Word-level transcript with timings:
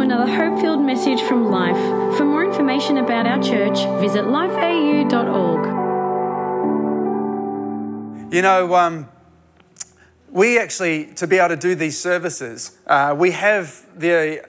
another 0.00 0.30
hope 0.30 0.60
filled 0.60 0.80
message 0.80 1.20
from 1.22 1.50
Life. 1.50 1.76
For 2.16 2.24
more 2.24 2.44
information 2.44 2.98
about 2.98 3.26
our 3.26 3.42
church, 3.42 3.78
visit 4.00 4.24
lifeau.org. 4.24 5.66
You 8.32 8.42
know, 8.42 8.74
um, 8.74 9.08
we 10.30 10.58
actually, 10.58 11.06
to 11.14 11.26
be 11.26 11.38
able 11.38 11.48
to 11.48 11.56
do 11.56 11.74
these 11.74 11.98
services, 11.98 12.78
uh, 12.86 13.14
we 13.18 13.30
have 13.32 13.86
the, 13.96 14.44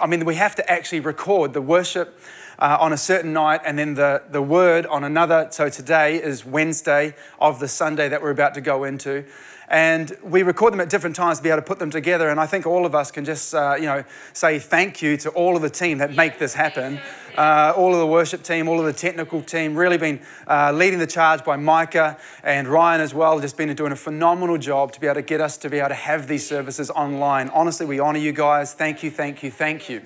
I 0.00 0.06
mean, 0.06 0.24
we 0.24 0.34
have 0.36 0.54
to 0.56 0.70
actually 0.70 1.00
record 1.00 1.52
the 1.52 1.62
worship 1.62 2.18
uh, 2.58 2.76
on 2.80 2.92
a 2.92 2.96
certain 2.96 3.32
night 3.32 3.60
and 3.64 3.78
then 3.78 3.94
the, 3.94 4.22
the 4.30 4.42
word 4.42 4.86
on 4.86 5.04
another. 5.04 5.48
So 5.50 5.68
today 5.68 6.22
is 6.22 6.44
Wednesday 6.44 7.14
of 7.40 7.60
the 7.60 7.68
Sunday 7.68 8.08
that 8.08 8.22
we're 8.22 8.30
about 8.30 8.54
to 8.54 8.60
go 8.60 8.84
into. 8.84 9.24
And 9.70 10.16
we 10.22 10.42
record 10.42 10.72
them 10.72 10.80
at 10.80 10.88
different 10.88 11.14
times 11.14 11.38
to 11.38 11.42
be 11.44 11.50
able 11.50 11.60
to 11.60 11.66
put 11.66 11.78
them 11.78 11.90
together. 11.90 12.30
And 12.30 12.40
I 12.40 12.46
think 12.46 12.66
all 12.66 12.86
of 12.86 12.94
us 12.94 13.10
can 13.10 13.24
just, 13.26 13.54
uh, 13.54 13.76
you 13.78 13.84
know, 13.84 14.02
say 14.32 14.58
thank 14.58 15.02
you 15.02 15.18
to 15.18 15.30
all 15.30 15.56
of 15.56 15.62
the 15.62 15.70
team 15.70 15.98
that 15.98 16.14
make 16.14 16.38
this 16.38 16.54
happen. 16.54 17.00
Uh, 17.36 17.72
all 17.76 17.92
of 17.92 17.98
the 17.98 18.06
worship 18.06 18.42
team, 18.42 18.66
all 18.66 18.80
of 18.80 18.86
the 18.86 18.92
technical 18.92 19.42
team, 19.42 19.76
really 19.76 19.98
been 19.98 20.20
uh, 20.48 20.72
leading 20.72 20.98
the 20.98 21.06
charge 21.06 21.44
by 21.44 21.56
Micah 21.56 22.16
and 22.42 22.66
Ryan 22.66 23.00
as 23.02 23.12
well. 23.12 23.38
Just 23.40 23.58
been 23.58 23.72
doing 23.74 23.92
a 23.92 23.96
phenomenal 23.96 24.56
job 24.56 24.92
to 24.92 25.00
be 25.00 25.06
able 25.06 25.16
to 25.16 25.22
get 25.22 25.40
us 25.40 25.58
to 25.58 25.68
be 25.68 25.78
able 25.78 25.90
to 25.90 25.94
have 25.94 26.28
these 26.28 26.48
services 26.48 26.90
online. 26.90 27.50
Honestly, 27.50 27.84
we 27.84 28.00
honor 28.00 28.18
you 28.18 28.32
guys. 28.32 28.72
Thank 28.72 29.02
you, 29.02 29.10
thank 29.10 29.42
you, 29.42 29.50
thank 29.50 29.90
you. 29.90 30.00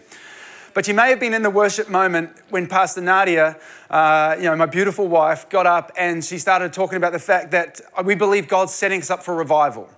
But 0.74 0.88
you 0.88 0.94
may 0.94 1.10
have 1.10 1.20
been 1.20 1.34
in 1.34 1.42
the 1.42 1.50
worship 1.50 1.90
moment 1.90 2.30
when 2.48 2.66
Pastor 2.66 3.02
Nadia, 3.02 3.58
uh, 3.90 4.36
you 4.38 4.44
know, 4.44 4.56
my 4.56 4.64
beautiful 4.64 5.06
wife, 5.06 5.48
got 5.50 5.66
up 5.66 5.92
and 5.98 6.24
she 6.24 6.38
started 6.38 6.72
talking 6.72 6.96
about 6.96 7.12
the 7.12 7.18
fact 7.18 7.50
that 7.50 7.80
we 8.04 8.14
believe 8.14 8.48
God's 8.48 8.72
setting 8.72 9.00
us 9.00 9.10
up 9.10 9.22
for 9.22 9.34
revival, 9.34 9.90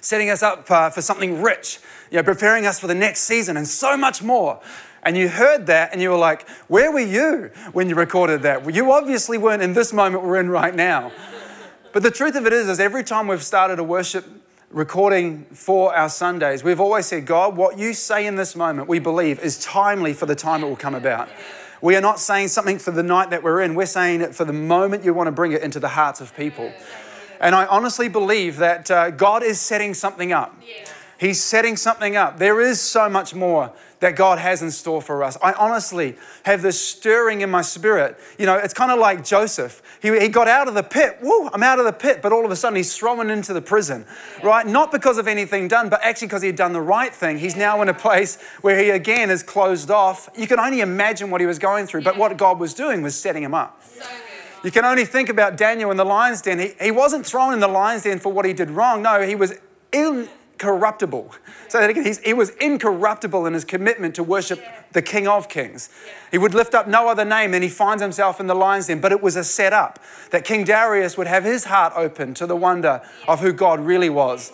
setting 0.00 0.28
us 0.28 0.42
up 0.42 0.68
uh, 0.70 0.90
for 0.90 1.02
something 1.02 1.40
rich, 1.40 1.78
you 2.10 2.16
know, 2.16 2.24
preparing 2.24 2.66
us 2.66 2.80
for 2.80 2.88
the 2.88 2.96
next 2.96 3.20
season 3.20 3.56
and 3.56 3.68
so 3.68 3.96
much 3.96 4.24
more. 4.24 4.60
And 5.04 5.16
you 5.16 5.28
heard 5.28 5.66
that 5.66 5.92
and 5.92 6.02
you 6.02 6.10
were 6.10 6.18
like, 6.18 6.48
where 6.66 6.90
were 6.90 6.98
you 6.98 7.52
when 7.72 7.88
you 7.88 7.94
recorded 7.94 8.42
that? 8.42 8.64
Well, 8.64 8.74
you 8.74 8.90
obviously 8.90 9.38
weren't 9.38 9.62
in 9.62 9.72
this 9.72 9.92
moment 9.92 10.24
we're 10.24 10.40
in 10.40 10.50
right 10.50 10.74
now. 10.74 11.12
But 11.92 12.02
the 12.02 12.10
truth 12.10 12.34
of 12.34 12.44
it 12.44 12.52
is, 12.52 12.68
is 12.68 12.80
every 12.80 13.04
time 13.04 13.28
we've 13.28 13.42
started 13.42 13.78
a 13.78 13.84
worship 13.84 14.26
recording 14.70 15.44
for 15.52 15.94
our 15.94 16.08
Sundays, 16.08 16.64
we've 16.64 16.80
always 16.80 17.06
said, 17.06 17.26
God, 17.26 17.56
what 17.56 17.78
you 17.78 17.92
say 17.92 18.26
in 18.26 18.36
this 18.36 18.56
moment, 18.56 18.88
we 18.88 18.98
believe, 18.98 19.38
is 19.40 19.58
timely 19.58 20.12
for 20.12 20.26
the 20.26 20.34
time 20.34 20.62
it 20.62 20.66
will 20.66 20.76
come 20.76 20.94
about. 20.94 21.28
We 21.80 21.94
are 21.94 22.00
not 22.00 22.18
saying 22.18 22.48
something 22.48 22.78
for 22.78 22.90
the 22.90 23.02
night 23.02 23.30
that 23.30 23.42
we're 23.42 23.60
in, 23.60 23.74
we're 23.74 23.86
saying 23.86 24.22
it 24.22 24.34
for 24.34 24.44
the 24.44 24.52
moment 24.52 25.04
you 25.04 25.14
want 25.14 25.28
to 25.28 25.32
bring 25.32 25.52
it 25.52 25.62
into 25.62 25.78
the 25.78 25.88
hearts 25.88 26.20
of 26.20 26.34
people. 26.36 26.72
And 27.40 27.54
I 27.54 27.66
honestly 27.66 28.08
believe 28.08 28.56
that 28.56 28.90
uh, 28.90 29.10
God 29.10 29.42
is 29.42 29.60
setting 29.60 29.94
something 29.94 30.32
up. 30.32 30.54
He's 31.18 31.42
setting 31.42 31.76
something 31.76 32.16
up. 32.16 32.38
There 32.38 32.60
is 32.60 32.80
so 32.80 33.08
much 33.08 33.34
more 33.34 33.72
that 34.00 34.14
God 34.14 34.38
has 34.38 34.62
in 34.62 34.70
store 34.70 35.00
for 35.00 35.24
us. 35.24 35.38
I 35.42 35.52
honestly 35.54 36.16
have 36.44 36.62
this 36.62 36.80
stirring 36.80 37.40
in 37.40 37.50
my 37.50 37.62
spirit. 37.62 38.18
You 38.38 38.46
know, 38.46 38.56
it's 38.56 38.74
kind 38.74 38.92
of 38.92 38.98
like 38.98 39.24
Joseph. 39.24 39.82
He, 40.02 40.18
he 40.18 40.28
got 40.28 40.48
out 40.48 40.68
of 40.68 40.74
the 40.74 40.82
pit. 40.82 41.18
Woo, 41.22 41.48
I'm 41.48 41.62
out 41.62 41.78
of 41.78 41.86
the 41.86 41.92
pit. 41.92 42.20
But 42.22 42.32
all 42.32 42.44
of 42.44 42.50
a 42.50 42.56
sudden, 42.56 42.76
he's 42.76 42.94
thrown 42.94 43.30
into 43.30 43.52
the 43.52 43.62
prison, 43.62 44.04
right? 44.42 44.66
Not 44.66 44.92
because 44.92 45.16
of 45.16 45.26
anything 45.26 45.68
done, 45.68 45.88
but 45.88 46.00
actually 46.02 46.28
because 46.28 46.42
he 46.42 46.48
had 46.48 46.56
done 46.56 46.72
the 46.72 46.80
right 46.80 47.12
thing. 47.12 47.38
He's 47.38 47.56
now 47.56 47.80
in 47.80 47.88
a 47.88 47.94
place 47.94 48.40
where 48.60 48.78
he 48.78 48.90
again 48.90 49.30
is 49.30 49.42
closed 49.42 49.90
off. 49.90 50.28
You 50.36 50.46
can 50.46 50.60
only 50.60 50.80
imagine 50.80 51.30
what 51.30 51.40
he 51.40 51.46
was 51.46 51.58
going 51.58 51.86
through. 51.86 52.02
But 52.02 52.18
what 52.18 52.36
God 52.36 52.58
was 52.58 52.74
doing 52.74 53.02
was 53.02 53.18
setting 53.18 53.42
him 53.42 53.54
up. 53.54 53.82
You 54.62 54.70
can 54.70 54.84
only 54.84 55.04
think 55.04 55.28
about 55.28 55.56
Daniel 55.56 55.90
in 55.90 55.96
the 55.96 56.04
lion's 56.04 56.42
den. 56.42 56.58
He, 56.58 56.72
he 56.80 56.90
wasn't 56.90 57.24
thrown 57.24 57.52
in 57.52 57.60
the 57.60 57.68
lion's 57.68 58.02
den 58.02 58.18
for 58.18 58.32
what 58.32 58.44
he 58.44 58.52
did 58.52 58.70
wrong. 58.70 59.00
No, 59.00 59.22
he 59.22 59.36
was 59.36 59.54
in, 59.92 60.28
incorruptible. 60.56 61.34
So 61.68 61.80
that 61.80 61.90
again, 61.90 62.16
he 62.24 62.32
was 62.32 62.50
incorruptible 62.50 63.46
in 63.46 63.52
his 63.52 63.64
commitment 63.64 64.14
to 64.14 64.22
worship 64.22 64.62
the 64.92 65.02
King 65.02 65.28
of 65.28 65.48
Kings. 65.48 65.90
He 66.30 66.38
would 66.38 66.54
lift 66.54 66.74
up 66.74 66.88
no 66.88 67.08
other 67.08 67.24
name, 67.24 67.54
and 67.54 67.62
he 67.62 67.68
finds 67.68 68.02
himself 68.02 68.40
in 68.40 68.46
the 68.46 68.54
lion's 68.54 68.86
den. 68.86 69.00
But 69.00 69.12
it 69.12 69.22
was 69.22 69.36
a 69.36 69.44
setup 69.44 69.98
that 70.30 70.44
King 70.44 70.64
Darius 70.64 71.18
would 71.18 71.26
have 71.26 71.44
his 71.44 71.64
heart 71.64 71.92
open 71.94 72.34
to 72.34 72.46
the 72.46 72.56
wonder 72.56 73.02
of 73.28 73.40
who 73.40 73.52
God 73.52 73.80
really 73.80 74.10
was. 74.10 74.52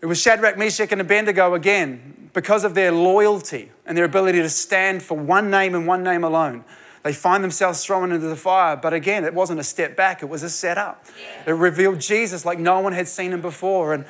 It 0.00 0.06
was 0.06 0.20
Shadrach, 0.20 0.56
Meshach, 0.56 0.92
and 0.92 1.00
Abednego 1.00 1.54
again, 1.54 2.30
because 2.32 2.64
of 2.64 2.74
their 2.74 2.92
loyalty 2.92 3.70
and 3.84 3.98
their 3.98 4.04
ability 4.04 4.40
to 4.40 4.48
stand 4.48 5.02
for 5.02 5.16
one 5.18 5.50
name 5.50 5.74
and 5.74 5.86
one 5.86 6.02
name 6.02 6.22
alone. 6.22 6.64
They 7.02 7.12
find 7.12 7.42
themselves 7.42 7.84
thrown 7.84 8.12
into 8.12 8.26
the 8.26 8.36
fire. 8.36 8.76
But 8.76 8.92
again, 8.92 9.24
it 9.24 9.34
wasn't 9.34 9.58
a 9.58 9.64
step 9.64 9.96
back, 9.96 10.22
it 10.22 10.26
was 10.28 10.42
a 10.42 10.50
setup. 10.50 11.04
It 11.46 11.52
revealed 11.52 12.00
Jesus 12.00 12.44
like 12.44 12.58
no 12.58 12.80
one 12.80 12.92
had 12.92 13.08
seen 13.08 13.32
him 13.32 13.40
before. 13.40 13.94
And 13.94 14.04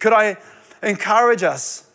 could 0.00 0.12
I 0.12 0.36
encourage 0.82 1.44
us? 1.44 1.86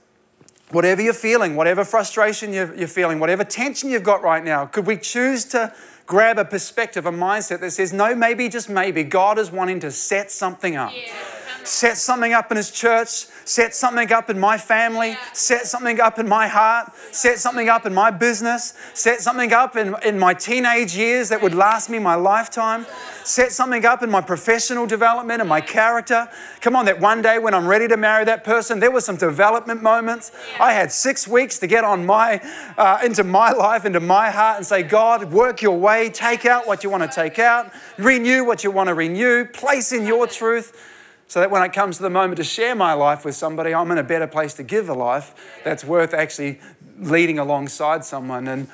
Whatever 0.72 1.02
you're 1.02 1.14
feeling, 1.14 1.56
whatever 1.56 1.84
frustration 1.84 2.54
you're, 2.54 2.88
feeling, 2.88 3.20
whatever 3.20 3.44
tension 3.44 3.90
you've 3.90 4.04
got 4.04 4.24
right 4.24 4.44
now, 4.44 4.66
could 4.66 4.88
we 4.88 4.98
choose 4.98 5.46
to 5.46 5.74
grab 6.06 6.40
a 6.40 6.46
perspective, 6.46 7.06
a 7.06 7.12
mindset 7.12 7.60
that 7.60 7.72
says, 7.72 7.92
no, 7.92 8.16
maybe, 8.16 8.48
just 8.48 8.70
maybe, 8.70 9.04
God 9.04 9.38
is 9.38 9.52
wanting 9.52 9.80
to 9.82 9.92
set 9.92 10.32
something 10.32 10.76
up. 10.76 10.94
Yeah 10.96 11.35
set 11.68 11.98
something 11.98 12.34
up 12.34 12.52
in 12.52 12.58
his 12.58 12.72
church, 12.72 13.28
set 13.46 13.76
something 13.76 14.12
up 14.12 14.30
in 14.30 14.40
my 14.40 14.58
family, 14.58 15.18
set 15.34 15.68
something 15.68 16.00
up 16.00 16.20
in 16.20 16.28
my 16.28 16.48
heart, 16.48 16.92
set 17.12 17.40
something 17.40 17.70
up 17.70 17.86
in 17.86 17.94
my 17.94 18.12
business, 18.12 18.74
set 18.94 19.22
something 19.22 19.54
up 19.54 19.76
in, 19.76 19.96
in 20.04 20.18
my 20.18 20.34
teenage 20.34 20.96
years 20.96 21.30
that 21.30 21.42
would 21.42 21.54
last 21.54 21.90
me 21.90 22.00
my 22.00 22.16
lifetime, 22.16 22.86
set 23.24 23.52
something 23.52 23.86
up 23.86 24.04
in 24.04 24.10
my 24.10 24.22
professional 24.22 24.86
development 24.86 25.42
and 25.42 25.50
my 25.50 25.62
character. 25.62 26.28
Come 26.62 26.76
on, 26.76 26.86
that 26.86 27.00
one 27.00 27.22
day 27.22 27.40
when 27.40 27.54
I'm 27.54 27.68
ready 27.68 27.88
to 27.88 27.98
marry 27.98 28.26
that 28.26 28.44
person, 28.44 28.80
there 28.80 28.92
were 28.92 29.02
some 29.02 29.18
development 29.18 29.82
moments. 29.82 30.32
I 30.60 30.74
had 30.74 30.92
six 30.92 31.28
weeks 31.28 31.60
to 31.60 31.68
get 31.68 31.84
on 31.84 32.06
my, 32.06 32.42
uh, 32.78 33.00
into 33.04 33.24
my 33.24 33.52
life, 33.52 33.86
into 33.86 34.00
my 34.00 34.30
heart 34.30 34.58
and 34.58 34.66
say, 34.66 34.84
God, 34.84 35.32
work 35.32 35.62
your 35.62 35.78
way, 35.78 36.10
take 36.10 36.46
out 36.46 36.68
what 36.68 36.84
you 36.84 36.90
want 36.90 37.04
to 37.04 37.10
take 37.10 37.40
out, 37.40 37.72
renew 37.98 38.44
what 38.44 38.64
you 38.64 38.72
want 38.72 38.88
to 38.88 38.94
renew, 38.94 39.46
place 39.46 39.92
in 39.92 40.06
your 40.06 40.28
truth 40.28 40.92
so 41.28 41.40
that 41.40 41.50
when 41.50 41.64
it 41.64 41.74
comes 41.74 41.98
to 41.98 42.04
the 42.04 42.10
moment 42.10 42.38
to 42.38 42.44
share 42.44 42.76
my 42.76 42.94
life 42.94 43.26
with 43.26 43.36
somebody, 43.36 43.74
I'm 43.74 43.92
in 43.92 43.98
a 43.98 44.04
better 44.04 44.28
place 44.28 44.54
to 44.56 44.64
give 44.64 44.90
a 44.90 44.94
life 44.94 45.34
that's 45.64 45.84
worth 45.84 46.14
actually 46.14 46.60
leading 47.00 47.40
alongside 47.40 48.06
someone. 48.06 48.48
And 48.48 48.68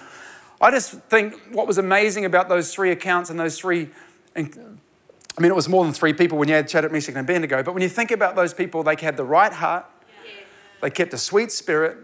I 0.60 0.70
just 0.70 0.92
think 1.10 1.40
what 1.52 1.66
was 1.66 1.78
amazing 1.78 2.26
about 2.26 2.50
those 2.50 2.74
three 2.74 2.92
accounts 2.92 3.30
and 3.30 3.40
those 3.40 3.58
three, 3.58 3.90
I 4.36 4.42
mean, 4.42 4.80
it 5.52 5.56
was 5.56 5.70
more 5.70 5.84
than 5.84 5.94
three 5.94 6.14
people 6.14 6.38
when 6.38 6.50
you 6.50 6.56
had 6.56 6.70
Shadrach, 6.70 6.92
Meshach, 6.92 7.16
and 7.16 7.18
Abednego, 7.18 7.64
but 7.64 7.74
when 7.74 7.82
you 7.82 7.90
think 7.90 8.12
about 8.12 8.36
those 8.36 8.54
people, 8.54 8.84
they 8.84 8.96
had 8.96 9.18
the 9.18 9.24
right 9.24 9.54
heart, 9.54 9.86
they 10.82 10.90
kept 10.90 11.14
a 11.14 11.18
sweet 11.18 11.52
spirit, 11.52 11.98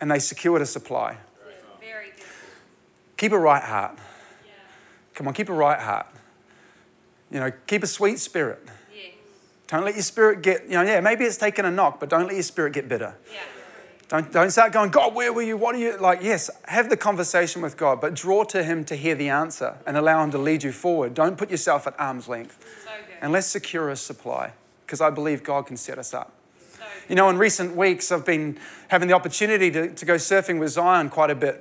and 0.00 0.10
they 0.10 0.18
secured 0.18 0.62
a 0.62 0.66
supply. 0.66 1.18
Keep 3.16 3.32
a 3.32 3.38
right 3.38 3.62
heart. 3.62 3.98
Come 5.14 5.28
on, 5.28 5.34
keep 5.34 5.48
a 5.48 5.52
right 5.52 5.78
heart. 5.78 6.06
You 7.30 7.40
know, 7.40 7.52
keep 7.66 7.82
a 7.82 7.86
sweet 7.86 8.18
spirit. 8.18 8.66
Don't 9.74 9.84
let 9.84 9.94
your 9.94 10.04
spirit 10.04 10.40
get, 10.40 10.66
you 10.66 10.74
know, 10.74 10.82
yeah, 10.82 11.00
maybe 11.00 11.24
it's 11.24 11.36
taken 11.36 11.64
a 11.64 11.70
knock, 11.70 11.98
but 11.98 12.08
don't 12.08 12.26
let 12.26 12.34
your 12.34 12.44
spirit 12.44 12.74
get 12.74 12.88
bitter. 12.88 13.16
Yeah. 13.32 13.40
Don't, 14.06 14.30
don't 14.30 14.50
start 14.50 14.72
going, 14.72 14.92
God, 14.92 15.16
where 15.16 15.32
were 15.32 15.42
you? 15.42 15.56
What 15.56 15.74
are 15.74 15.78
you? 15.78 15.96
Like, 15.96 16.22
yes, 16.22 16.48
have 16.66 16.90
the 16.90 16.96
conversation 16.96 17.60
with 17.60 17.76
God, 17.76 18.00
but 18.00 18.14
draw 18.14 18.44
to 18.44 18.62
Him 18.62 18.84
to 18.84 18.94
hear 18.94 19.16
the 19.16 19.30
answer 19.30 19.78
and 19.84 19.96
allow 19.96 20.22
Him 20.22 20.30
to 20.30 20.38
lead 20.38 20.62
you 20.62 20.70
forward. 20.70 21.12
Don't 21.12 21.36
put 21.36 21.50
yourself 21.50 21.88
at 21.88 21.98
arm's 21.98 22.28
length. 22.28 22.56
So 22.84 22.90
and 23.20 23.32
let's 23.32 23.48
secure 23.48 23.90
a 23.90 23.96
supply 23.96 24.52
because 24.86 25.00
I 25.00 25.10
believe 25.10 25.42
God 25.42 25.66
can 25.66 25.76
set 25.76 25.98
us 25.98 26.14
up. 26.14 26.32
So 26.70 26.84
you 27.08 27.16
know, 27.16 27.28
in 27.28 27.36
recent 27.36 27.74
weeks, 27.74 28.12
I've 28.12 28.24
been 28.24 28.60
having 28.86 29.08
the 29.08 29.14
opportunity 29.14 29.72
to, 29.72 29.92
to 29.92 30.04
go 30.04 30.14
surfing 30.14 30.60
with 30.60 30.70
Zion 30.70 31.10
quite 31.10 31.30
a 31.30 31.34
bit. 31.34 31.60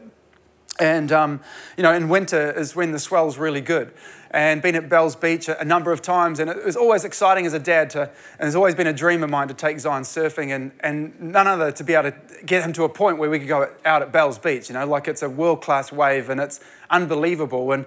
And, 0.80 1.12
um, 1.12 1.40
you 1.78 1.84
know, 1.84 1.94
in 1.94 2.10
winter 2.10 2.52
is 2.52 2.76
when 2.76 2.92
the 2.92 3.00
swell's 3.00 3.38
really 3.38 3.62
good 3.62 3.94
and 4.32 4.64
been 4.64 4.74
at 4.74 4.90
Bells 4.90 5.16
Beach 5.16 5.48
a, 5.48 5.64
number 5.64 5.92
of 5.92 6.02
times. 6.02 6.40
And 6.40 6.50
it 6.50 6.66
was 6.66 6.76
always 6.76 7.06
exciting 7.06 7.46
as 7.46 7.54
a 7.54 7.60
dad 7.60 7.92
to, 7.92 8.10
and 8.40 8.48
it's 8.48 8.56
always 8.56 8.74
been 8.74 8.88
a 8.88 8.94
dream 8.94 9.22
of 9.22 9.30
mine 9.30 9.48
to 9.50 9.54
take 9.54 9.80
Zion 9.80 10.02
surfing 10.02 10.54
and, 10.54 10.72
and 10.80 11.20
none 11.22 11.46
other 11.46 11.72
to 11.72 11.84
be 11.84 11.94
able 11.94 12.12
to 12.12 12.44
get 12.44 12.64
him 12.64 12.74
to 12.74 12.84
a 12.84 12.90
point 12.90 13.20
where 13.20 13.30
we 13.30 13.38
could 13.38 13.48
go 13.48 13.70
out 13.86 14.02
at 14.02 14.12
Bells 14.12 14.40
Beach, 14.40 14.70
you 14.70 14.74
know, 14.74 14.88
like 14.88 15.08
it's 15.08 15.22
a 15.22 15.30
world 15.30 15.62
class 15.62 15.92
wave 15.92 16.30
and 16.30 16.42
it's 16.42 16.60
unbelievable. 16.90 17.72
And 17.72 17.86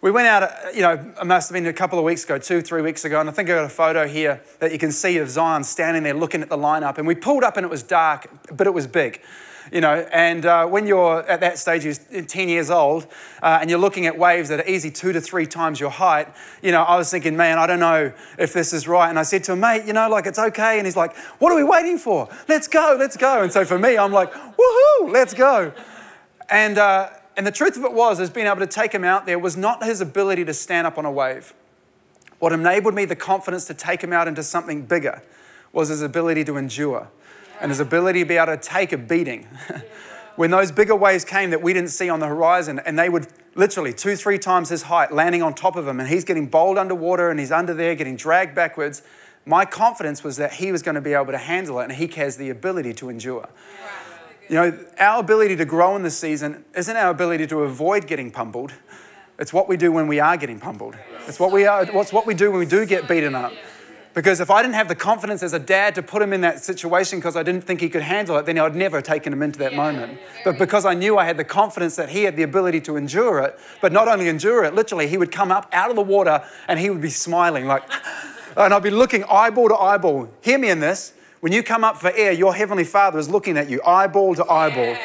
we 0.00 0.12
went 0.12 0.28
out, 0.28 0.48
you 0.72 0.82
know, 0.82 0.92
it 0.92 1.26
must 1.26 1.50
have 1.50 1.54
been 1.54 1.66
a 1.66 1.72
couple 1.72 1.98
of 1.98 2.04
weeks 2.04 2.22
ago, 2.22 2.38
two, 2.38 2.62
three 2.62 2.80
weeks 2.80 3.04
ago, 3.04 3.20
and 3.20 3.28
I 3.28 3.32
think 3.32 3.50
I 3.50 3.54
got 3.54 3.64
a 3.64 3.68
photo 3.68 4.06
here 4.06 4.40
that 4.60 4.70
you 4.70 4.78
can 4.78 4.92
see 4.92 5.18
of 5.18 5.28
Zion 5.28 5.64
standing 5.64 6.04
there 6.04 6.14
looking 6.14 6.40
at 6.40 6.48
the 6.48 6.56
lineup. 6.56 6.96
And 6.96 7.06
we 7.06 7.16
pulled 7.16 7.42
up 7.42 7.56
and 7.56 7.66
it 7.66 7.68
was 7.68 7.82
dark, 7.82 8.30
but 8.56 8.68
it 8.68 8.72
was 8.72 8.86
big 8.86 9.20
you 9.72 9.80
know, 9.80 10.06
and 10.12 10.44
uh, 10.44 10.66
when 10.66 10.86
you're 10.86 11.20
at 11.28 11.40
that 11.40 11.58
stage, 11.58 11.84
you're 11.84 12.22
10 12.22 12.48
years 12.48 12.70
old, 12.70 13.06
uh, 13.42 13.58
and 13.60 13.70
you're 13.70 13.78
looking 13.78 14.06
at 14.06 14.18
waves 14.18 14.48
that 14.48 14.60
are 14.60 14.68
easy 14.68 14.90
two 14.90 15.12
to 15.12 15.20
three 15.20 15.46
times 15.46 15.78
your 15.78 15.90
height, 15.90 16.28
you 16.62 16.72
know, 16.72 16.82
I 16.82 16.96
was 16.96 17.10
thinking, 17.10 17.36
man, 17.36 17.58
I 17.58 17.66
don't 17.66 17.80
know 17.80 18.12
if 18.38 18.52
this 18.52 18.72
is 18.72 18.88
right. 18.88 19.08
And 19.08 19.18
I 19.18 19.22
said 19.22 19.44
to 19.44 19.52
him, 19.52 19.60
mate, 19.60 19.84
you 19.86 19.92
know, 19.92 20.08
like 20.08 20.26
it's 20.26 20.38
okay. 20.38 20.78
And 20.78 20.86
he's 20.86 20.96
like, 20.96 21.16
what 21.38 21.52
are 21.52 21.56
we 21.56 21.64
waiting 21.64 21.98
for? 21.98 22.28
Let's 22.48 22.66
go, 22.68 22.96
let's 22.98 23.16
go. 23.16 23.42
And 23.42 23.52
so 23.52 23.64
for 23.64 23.78
me, 23.78 23.96
I'm 23.96 24.12
like, 24.12 24.32
woohoo, 24.32 25.12
let's 25.12 25.34
go. 25.34 25.72
And, 26.48 26.78
uh, 26.78 27.10
and 27.36 27.46
the 27.46 27.52
truth 27.52 27.76
of 27.76 27.84
it 27.84 27.92
was, 27.92 28.18
is 28.18 28.30
being 28.30 28.46
able 28.46 28.58
to 28.58 28.66
take 28.66 28.92
him 28.92 29.04
out 29.04 29.26
there 29.26 29.38
was 29.38 29.56
not 29.56 29.84
his 29.84 30.00
ability 30.00 30.44
to 30.46 30.54
stand 30.54 30.86
up 30.86 30.98
on 30.98 31.04
a 31.04 31.12
wave. 31.12 31.54
What 32.40 32.52
enabled 32.52 32.94
me 32.94 33.04
the 33.04 33.16
confidence 33.16 33.66
to 33.66 33.74
take 33.74 34.02
him 34.02 34.12
out 34.12 34.26
into 34.26 34.42
something 34.42 34.82
bigger 34.82 35.22
was 35.72 35.88
his 35.88 36.02
ability 36.02 36.44
to 36.44 36.56
endure 36.56 37.08
and 37.60 37.70
his 37.70 37.80
ability 37.80 38.20
to 38.20 38.24
be 38.24 38.36
able 38.36 38.56
to 38.56 38.56
take 38.56 38.92
a 38.92 38.98
beating 38.98 39.46
when 40.36 40.50
those 40.50 40.72
bigger 40.72 40.96
waves 40.96 41.24
came 41.24 41.50
that 41.50 41.62
we 41.62 41.72
didn't 41.72 41.90
see 41.90 42.08
on 42.08 42.20
the 42.20 42.26
horizon, 42.26 42.80
and 42.86 42.98
they 42.98 43.08
would 43.08 43.26
literally 43.54 43.92
two, 43.92 44.16
three 44.16 44.38
times 44.38 44.68
his 44.68 44.82
height 44.82 45.12
landing 45.12 45.42
on 45.42 45.54
top 45.54 45.76
of 45.76 45.86
him, 45.86 46.00
and 46.00 46.08
he's 46.08 46.24
getting 46.24 46.46
bowled 46.46 46.78
underwater 46.78 47.30
and 47.30 47.38
he's 47.38 47.52
under 47.52 47.74
there 47.74 47.94
getting 47.94 48.16
dragged 48.16 48.54
backwards. 48.54 49.02
My 49.44 49.64
confidence 49.64 50.22
was 50.22 50.36
that 50.36 50.54
he 50.54 50.72
was 50.72 50.82
going 50.82 50.94
to 50.94 51.00
be 51.00 51.12
able 51.12 51.32
to 51.32 51.38
handle 51.38 51.80
it, 51.80 51.84
and 51.84 51.92
he 51.92 52.06
has 52.06 52.36
the 52.36 52.50
ability 52.50 52.94
to 52.94 53.08
endure. 53.08 53.48
You 54.48 54.56
know, 54.56 54.84
our 54.98 55.20
ability 55.20 55.56
to 55.56 55.64
grow 55.64 55.94
in 55.96 56.02
this 56.02 56.18
season 56.18 56.64
isn't 56.74 56.96
our 56.96 57.10
ability 57.10 57.46
to 57.48 57.60
avoid 57.60 58.06
getting 58.06 58.30
pummeled. 58.30 58.72
It's 59.38 59.52
what 59.52 59.68
we 59.68 59.76
do 59.76 59.92
when 59.92 60.06
we 60.06 60.20
are 60.20 60.36
getting 60.36 60.58
pummeled. 60.58 60.96
It's 61.26 61.40
what 61.40 61.52
we 61.52 61.66
are, 61.66 61.86
what's 61.86 62.12
what 62.12 62.26
we 62.26 62.34
do 62.34 62.50
when 62.50 62.60
we 62.60 62.66
do 62.66 62.84
get 62.84 63.08
beaten 63.08 63.34
up. 63.34 63.52
Because 64.12 64.40
if 64.40 64.50
I 64.50 64.60
didn't 64.62 64.74
have 64.74 64.88
the 64.88 64.96
confidence 64.96 65.42
as 65.42 65.52
a 65.52 65.58
dad 65.58 65.94
to 65.94 66.02
put 66.02 66.20
him 66.20 66.32
in 66.32 66.40
that 66.40 66.62
situation 66.64 67.20
because 67.20 67.36
I 67.36 67.44
didn't 67.44 67.62
think 67.62 67.80
he 67.80 67.88
could 67.88 68.02
handle 68.02 68.36
it, 68.38 68.46
then 68.46 68.58
I'd 68.58 68.74
never 68.74 68.96
have 68.96 69.04
taken 69.04 69.32
him 69.32 69.40
into 69.40 69.60
that 69.60 69.74
moment. 69.74 70.18
But 70.44 70.58
because 70.58 70.84
I 70.84 70.94
knew 70.94 71.16
I 71.16 71.24
had 71.24 71.36
the 71.36 71.44
confidence 71.44 71.94
that 71.96 72.08
he 72.08 72.24
had 72.24 72.36
the 72.36 72.42
ability 72.42 72.80
to 72.82 72.96
endure 72.96 73.38
it, 73.40 73.58
but 73.80 73.92
not 73.92 74.08
only 74.08 74.28
endure 74.28 74.64
it, 74.64 74.74
literally, 74.74 75.06
he 75.06 75.16
would 75.16 75.30
come 75.30 75.52
up 75.52 75.68
out 75.72 75.90
of 75.90 75.96
the 75.96 76.02
water 76.02 76.42
and 76.66 76.80
he 76.80 76.90
would 76.90 77.00
be 77.00 77.10
smiling 77.10 77.66
like, 77.66 77.84
and 78.56 78.74
I'd 78.74 78.82
be 78.82 78.90
looking 78.90 79.22
eyeball 79.24 79.68
to 79.68 79.76
eyeball. 79.76 80.28
Hear 80.40 80.58
me 80.58 80.70
in 80.70 80.80
this. 80.80 81.12
When 81.38 81.52
you 81.52 81.62
come 81.62 81.84
up 81.84 81.96
for 81.96 82.10
air, 82.10 82.32
your 82.32 82.54
Heavenly 82.54 82.84
Father 82.84 83.18
is 83.18 83.28
looking 83.28 83.56
at 83.56 83.70
you 83.70 83.80
eyeball 83.82 84.34
to 84.34 84.50
eyeball. 84.50 84.96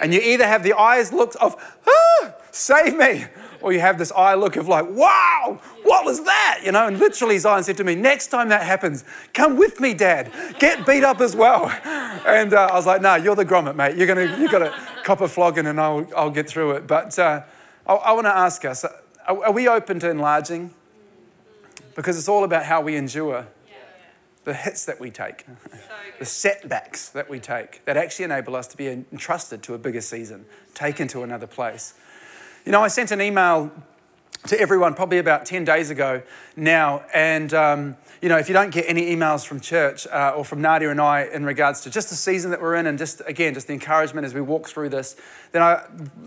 And 0.00 0.14
you 0.14 0.20
either 0.20 0.46
have 0.46 0.62
the 0.62 0.72
eyes 0.72 1.12
looked 1.12 1.36
of, 1.36 1.56
ah, 1.86 2.32
save 2.50 2.96
me, 2.96 3.26
or 3.62 3.72
you 3.72 3.80
have 3.80 3.98
this 3.98 4.12
eye 4.12 4.34
look 4.34 4.56
of 4.56 4.68
like, 4.68 4.86
wow, 4.88 5.60
what 5.82 6.04
was 6.04 6.24
that? 6.24 6.60
You 6.64 6.72
know, 6.72 6.86
and 6.86 6.98
literally 6.98 7.38
Zion 7.38 7.64
said 7.64 7.76
to 7.78 7.84
me, 7.84 7.94
next 7.94 8.28
time 8.28 8.48
that 8.48 8.62
happens, 8.62 9.04
come 9.34 9.56
with 9.56 9.80
me, 9.80 9.94
Dad. 9.94 10.32
Get 10.58 10.86
beat 10.86 11.04
up 11.04 11.20
as 11.20 11.34
well. 11.36 11.70
And 12.20 12.52
uh, 12.52 12.68
I 12.70 12.74
was 12.74 12.86
like, 12.86 13.00
no, 13.00 13.14
you're 13.14 13.34
the 13.34 13.46
grommet, 13.46 13.76
mate. 13.76 13.96
You're 13.96 14.06
gonna, 14.06 14.36
you've 14.38 14.52
got 14.52 14.58
to 14.58 14.74
cop 15.04 15.22
a 15.22 15.28
flogging 15.28 15.66
and 15.66 15.80
I'll, 15.80 16.06
I'll 16.14 16.30
get 16.30 16.48
through 16.48 16.72
it. 16.72 16.86
But 16.86 17.18
uh, 17.18 17.42
I, 17.86 17.94
I 17.94 18.12
want 18.12 18.26
to 18.26 18.36
ask 18.36 18.64
us, 18.66 18.84
are, 18.84 19.44
are 19.44 19.52
we 19.52 19.66
open 19.66 19.98
to 20.00 20.10
enlarging? 20.10 20.74
Because 21.96 22.18
it's 22.18 22.28
all 22.28 22.44
about 22.44 22.66
how 22.66 22.82
we 22.82 22.94
endure 22.96 23.46
the 24.44 24.54
hits 24.54 24.84
that 24.86 24.98
we 24.98 25.10
take, 25.10 25.44
the 26.18 26.24
setbacks 26.24 27.08
that 27.10 27.28
we 27.28 27.38
take 27.38 27.84
that 27.84 27.96
actually 27.96 28.24
enable 28.24 28.56
us 28.56 28.66
to 28.68 28.76
be 28.76 28.88
entrusted 28.88 29.62
to 29.62 29.74
a 29.74 29.78
bigger 29.78 30.00
season, 30.00 30.46
taken 30.74 31.06
to 31.08 31.22
another 31.22 31.46
place. 31.46 31.94
You 32.64 32.72
know, 32.72 32.82
I 32.82 32.88
sent 32.88 33.10
an 33.10 33.20
email 33.20 33.70
to 34.46 34.58
everyone 34.60 34.94
probably 34.94 35.18
about 35.18 35.44
10 35.44 35.64
days 35.64 35.90
ago 35.90 36.22
now, 36.56 37.02
and 37.12 37.52
um, 37.52 37.96
you 38.22 38.28
know, 38.28 38.36
if 38.36 38.48
you 38.48 38.52
don't 38.52 38.70
get 38.70 38.84
any 38.86 39.16
emails 39.16 39.46
from 39.46 39.60
church 39.60 40.06
uh, 40.06 40.34
or 40.36 40.44
from 40.44 40.60
Nadia 40.60 40.90
and 40.90 41.00
I 41.00 41.22
in 41.22 41.42
regards 41.44 41.80
to 41.82 41.90
just 41.90 42.10
the 42.10 42.14
season 42.14 42.50
that 42.50 42.60
we're 42.60 42.74
in 42.74 42.86
and 42.86 42.98
just, 42.98 43.22
again, 43.26 43.54
just 43.54 43.66
the 43.66 43.72
encouragement 43.72 44.26
as 44.26 44.34
we 44.34 44.42
walk 44.42 44.68
through 44.68 44.90
this, 44.90 45.16
then 45.52 45.62
I, 45.62 45.84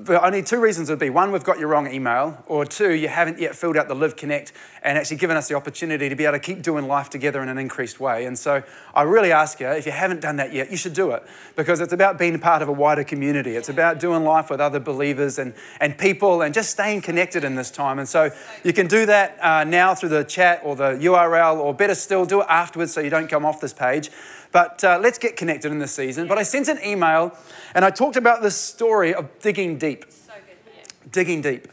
only 0.09 0.41
two 0.41 0.59
reasons 0.59 0.89
would 0.89 0.97
be 0.97 1.11
one, 1.11 1.31
we've 1.31 1.43
got 1.43 1.59
your 1.59 1.67
wrong 1.67 1.91
email, 1.91 2.43
or 2.47 2.65
two, 2.65 2.93
you 2.93 3.09
haven't 3.09 3.39
yet 3.39 3.55
filled 3.55 3.77
out 3.77 3.87
the 3.87 3.95
Live 3.95 4.15
Connect 4.15 4.53
and 4.81 4.97
actually 4.97 5.17
given 5.17 5.37
us 5.37 5.47
the 5.47 5.55
opportunity 5.55 6.09
to 6.09 6.15
be 6.15 6.25
able 6.25 6.33
to 6.33 6.39
keep 6.39 6.63
doing 6.63 6.87
life 6.87 7.11
together 7.11 7.41
in 7.43 7.47
an 7.47 7.59
increased 7.59 7.99
way. 7.99 8.25
And 8.25 8.37
so 8.37 8.63
I 8.95 9.03
really 9.03 9.31
ask 9.31 9.59
you, 9.59 9.67
if 9.67 9.85
you 9.85 9.91
haven't 9.91 10.19
done 10.19 10.37
that 10.37 10.51
yet, 10.51 10.71
you 10.71 10.77
should 10.77 10.93
do 10.93 11.11
it 11.11 11.23
because 11.55 11.79
it's 11.79 11.93
about 11.93 12.17
being 12.17 12.37
part 12.39 12.61
of 12.61 12.67
a 12.67 12.73
wider 12.73 13.03
community. 13.03 13.55
It's 13.55 13.69
about 13.69 13.99
doing 13.99 14.23
life 14.23 14.49
with 14.49 14.59
other 14.59 14.79
believers 14.79 15.37
and, 15.37 15.53
and 15.79 15.97
people 15.97 16.41
and 16.41 16.53
just 16.53 16.71
staying 16.71 17.01
connected 17.01 17.43
in 17.43 17.55
this 17.55 17.69
time. 17.71 17.99
And 18.03 18.09
so 18.09 18.31
you 18.65 18.73
can 18.73 18.87
do 18.87 19.05
that 19.05 19.37
uh, 19.41 19.63
now 19.63 19.95
through 19.95 20.09
the 20.09 20.25
chat 20.25 20.59
or 20.61 20.75
the 20.75 20.91
URL, 20.91 21.55
or 21.55 21.73
better 21.73 21.95
still, 21.95 22.25
do 22.25 22.41
it 22.41 22.47
afterwards 22.49 22.91
so 22.91 22.99
you 22.99 23.09
don't 23.09 23.29
come 23.29 23.45
off 23.45 23.61
this 23.61 23.71
page. 23.71 24.11
But 24.51 24.83
uh, 24.83 24.99
let's 25.01 25.17
get 25.17 25.37
connected 25.37 25.71
in 25.71 25.79
this 25.79 25.93
season. 25.93 26.27
But 26.27 26.37
I 26.37 26.43
sent 26.43 26.67
an 26.67 26.79
email 26.85 27.33
and 27.73 27.85
I 27.85 27.91
talked 27.91 28.17
about 28.17 28.41
this 28.41 28.57
story 28.57 29.13
of 29.13 29.29
digging 29.39 29.77
deep. 29.77 30.03
So 30.09 30.33
good, 30.33 30.57
yeah. 30.75 30.83
Digging 31.13 31.41
deep. 31.41 31.69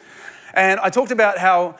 And 0.54 0.78
I 0.78 0.88
talked 0.88 1.10
about 1.10 1.38
how 1.38 1.76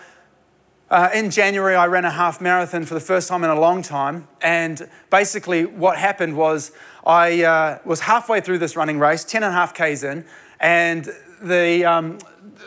uh, 0.90 1.10
in 1.14 1.30
January 1.30 1.76
I 1.76 1.86
ran 1.86 2.04
a 2.04 2.10
half 2.10 2.40
marathon 2.40 2.84
for 2.84 2.94
the 2.94 3.00
first 3.00 3.28
time 3.28 3.44
in 3.44 3.50
a 3.50 3.58
long 3.58 3.82
time. 3.82 4.26
And 4.42 4.90
basically, 5.10 5.64
what 5.64 5.96
happened 5.96 6.36
was 6.36 6.72
I 7.06 7.44
uh, 7.44 7.78
was 7.84 8.00
halfway 8.00 8.40
through 8.40 8.58
this 8.58 8.74
running 8.74 8.98
race, 8.98 9.22
10 9.22 9.44
and 9.44 9.52
a 9.52 9.54
half 9.54 9.74
Ks 9.74 10.02
in, 10.02 10.24
and 10.58 11.08
the, 11.40 11.84
um, 11.84 12.18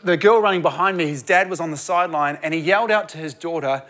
the 0.03 0.17
girl 0.17 0.39
running 0.39 0.61
behind 0.61 0.97
me, 0.97 1.07
his 1.07 1.23
dad 1.23 1.49
was 1.49 1.59
on 1.59 1.71
the 1.71 1.77
sideline, 1.77 2.37
and 2.41 2.53
he 2.53 2.59
yelled 2.59 2.91
out 2.91 3.09
to 3.09 3.17
his 3.17 3.33
daughter, 3.33 3.83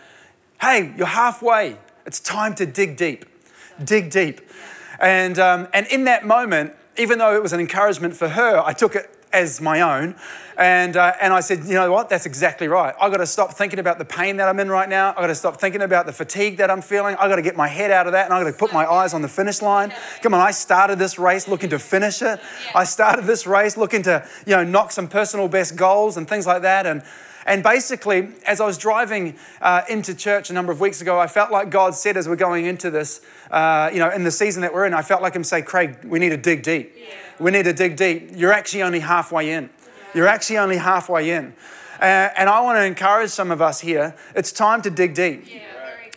Hey, 0.60 0.94
you're 0.96 1.06
halfway. 1.06 1.76
It's 2.06 2.20
time 2.20 2.54
to 2.56 2.66
dig 2.66 2.96
deep 2.96 3.26
dig 3.82 4.10
deep. 4.10 4.40
And, 5.00 5.38
um, 5.38 5.68
and 5.72 5.86
in 5.88 6.04
that 6.04 6.26
moment, 6.26 6.74
even 6.96 7.18
though 7.18 7.34
it 7.34 7.42
was 7.42 7.52
an 7.52 7.60
encouragement 7.60 8.14
for 8.14 8.28
her, 8.28 8.62
I 8.64 8.72
took 8.72 8.94
it 8.94 9.10
as 9.34 9.60
my 9.60 9.80
own. 9.80 10.14
And, 10.56 10.96
uh, 10.96 11.12
and 11.20 11.32
I 11.32 11.40
said, 11.40 11.64
you 11.64 11.74
know 11.74 11.90
what? 11.90 12.08
That's 12.08 12.26
exactly 12.26 12.68
right. 12.68 12.94
I've 13.00 13.10
got 13.10 13.18
to 13.18 13.26
stop 13.26 13.54
thinking 13.54 13.80
about 13.80 13.98
the 13.98 14.04
pain 14.04 14.36
that 14.36 14.48
I'm 14.48 14.60
in 14.60 14.70
right 14.70 14.88
now. 14.88 15.10
I've 15.10 15.16
got 15.16 15.26
to 15.26 15.34
stop 15.34 15.60
thinking 15.60 15.82
about 15.82 16.06
the 16.06 16.12
fatigue 16.12 16.58
that 16.58 16.70
I'm 16.70 16.80
feeling. 16.80 17.16
I've 17.16 17.28
got 17.28 17.36
to 17.36 17.42
get 17.42 17.56
my 17.56 17.66
head 17.66 17.90
out 17.90 18.06
of 18.06 18.12
that 18.12 18.26
and 18.26 18.34
I've 18.34 18.44
got 18.44 18.52
to 18.52 18.56
put 18.56 18.72
my 18.72 18.86
eyes 18.86 19.12
on 19.12 19.22
the 19.22 19.28
finish 19.28 19.60
line. 19.60 19.92
Come 20.22 20.32
on, 20.32 20.40
I 20.40 20.52
started 20.52 20.98
this 20.98 21.18
race 21.18 21.48
looking 21.48 21.70
to 21.70 21.78
finish 21.80 22.22
it. 22.22 22.40
I 22.74 22.84
started 22.84 23.24
this 23.24 23.46
race 23.46 23.76
looking 23.76 24.04
to, 24.04 24.26
you 24.46 24.54
know, 24.54 24.62
knock 24.62 24.92
some 24.92 25.08
personal 25.08 25.48
best 25.48 25.74
goals 25.74 26.16
and 26.16 26.28
things 26.28 26.46
like 26.46 26.62
that. 26.62 26.86
And, 26.86 27.02
and 27.46 27.62
basically, 27.62 28.28
as 28.46 28.60
I 28.60 28.66
was 28.66 28.78
driving 28.78 29.36
uh, 29.60 29.82
into 29.88 30.14
church 30.14 30.50
a 30.50 30.52
number 30.52 30.72
of 30.72 30.80
weeks 30.80 31.00
ago, 31.00 31.18
I 31.18 31.26
felt 31.26 31.50
like 31.50 31.70
God 31.70 31.94
said 31.94 32.16
as 32.16 32.28
we're 32.28 32.36
going 32.36 32.66
into 32.66 32.90
this, 32.90 33.20
uh, 33.50 33.90
you 33.92 33.98
know, 33.98 34.10
in 34.10 34.24
the 34.24 34.30
season 34.30 34.62
that 34.62 34.72
we're 34.72 34.86
in, 34.86 34.94
I 34.94 35.02
felt 35.02 35.22
like 35.22 35.34
Him 35.34 35.44
say, 35.44 35.62
Craig, 35.62 35.98
we 36.04 36.18
need 36.18 36.30
to 36.30 36.36
dig 36.36 36.62
deep. 36.62 36.94
Yeah. 36.96 37.14
We 37.38 37.50
need 37.50 37.64
to 37.64 37.72
dig 37.72 37.96
deep. 37.96 38.30
You're 38.34 38.52
actually 38.52 38.82
only 38.82 39.00
halfway 39.00 39.50
in. 39.50 39.70
You're 40.14 40.28
actually 40.28 40.58
only 40.58 40.76
halfway 40.76 41.30
in. 41.30 41.54
Uh, 42.00 42.28
and 42.36 42.48
I 42.48 42.60
want 42.60 42.76
to 42.78 42.84
encourage 42.84 43.30
some 43.30 43.50
of 43.50 43.60
us 43.60 43.80
here. 43.80 44.14
It's 44.34 44.52
time 44.52 44.82
to 44.82 44.90
dig 44.90 45.14
deep. 45.14 45.44
Yeah. 45.52 45.73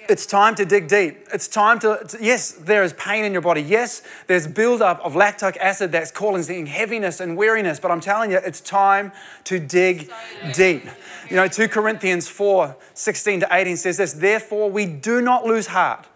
It's 0.10 0.26
time 0.26 0.56
to 0.56 0.66
dig 0.66 0.88
deep. 0.88 1.28
It's 1.34 1.48
time 1.48 1.80
to, 1.80 2.02
to, 2.08 2.18
yes, 2.22 2.54
there 2.54 2.84
is 2.84 2.94
pain 2.94 3.26
in 3.26 3.34
your 3.34 3.42
body. 3.42 3.62
Yes, 3.62 4.02
there's 4.28 4.48
buildup 4.48 5.02
of 5.02 5.16
lactic 5.16 5.58
acid 5.58 5.92
that's 5.92 6.12
causing 6.12 6.66
heaviness 6.66 7.20
and 7.20 7.36
weariness. 7.36 7.80
But 7.80 7.92
I'm 7.92 8.00
telling 8.00 8.32
you, 8.32 8.38
it's 8.38 8.62
time 8.62 9.12
to 9.46 9.60
dig 9.60 10.10
deep. 10.54 10.86
You 11.30 11.36
know, 11.36 11.48
2 11.48 11.68
Corinthians 11.68 12.28
4 12.28 12.76
16 12.94 13.42
to 13.42 13.48
18 13.52 13.78
says 13.78 13.98
this 13.98 14.14
Therefore, 14.14 14.70
we 14.70 14.86
do 14.86 15.22
not 15.22 15.46
lose 15.46 15.68
heart. 15.68 16.08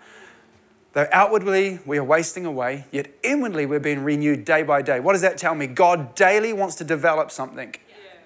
Though 0.94 1.08
outwardly 1.12 1.80
we 1.86 1.98
are 1.98 2.04
wasting 2.04 2.46
away, 2.46 2.86
yet 2.92 3.08
inwardly 3.24 3.66
we're 3.66 3.80
being 3.80 4.04
renewed 4.04 4.44
day 4.46 4.64
by 4.64 4.82
day. 4.82 5.00
What 5.00 5.14
does 5.14 5.22
that 5.22 5.38
tell 5.38 5.56
me? 5.56 5.68
God 5.68 6.16
daily 6.16 6.54
wants 6.54 6.76
to 6.76 6.84
develop 6.84 7.32
something 7.32 7.76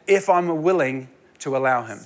if 0.08 0.30
I'm 0.30 0.62
willing 0.64 1.08
to 1.40 1.56
allow 1.56 1.84
Him. 1.86 2.00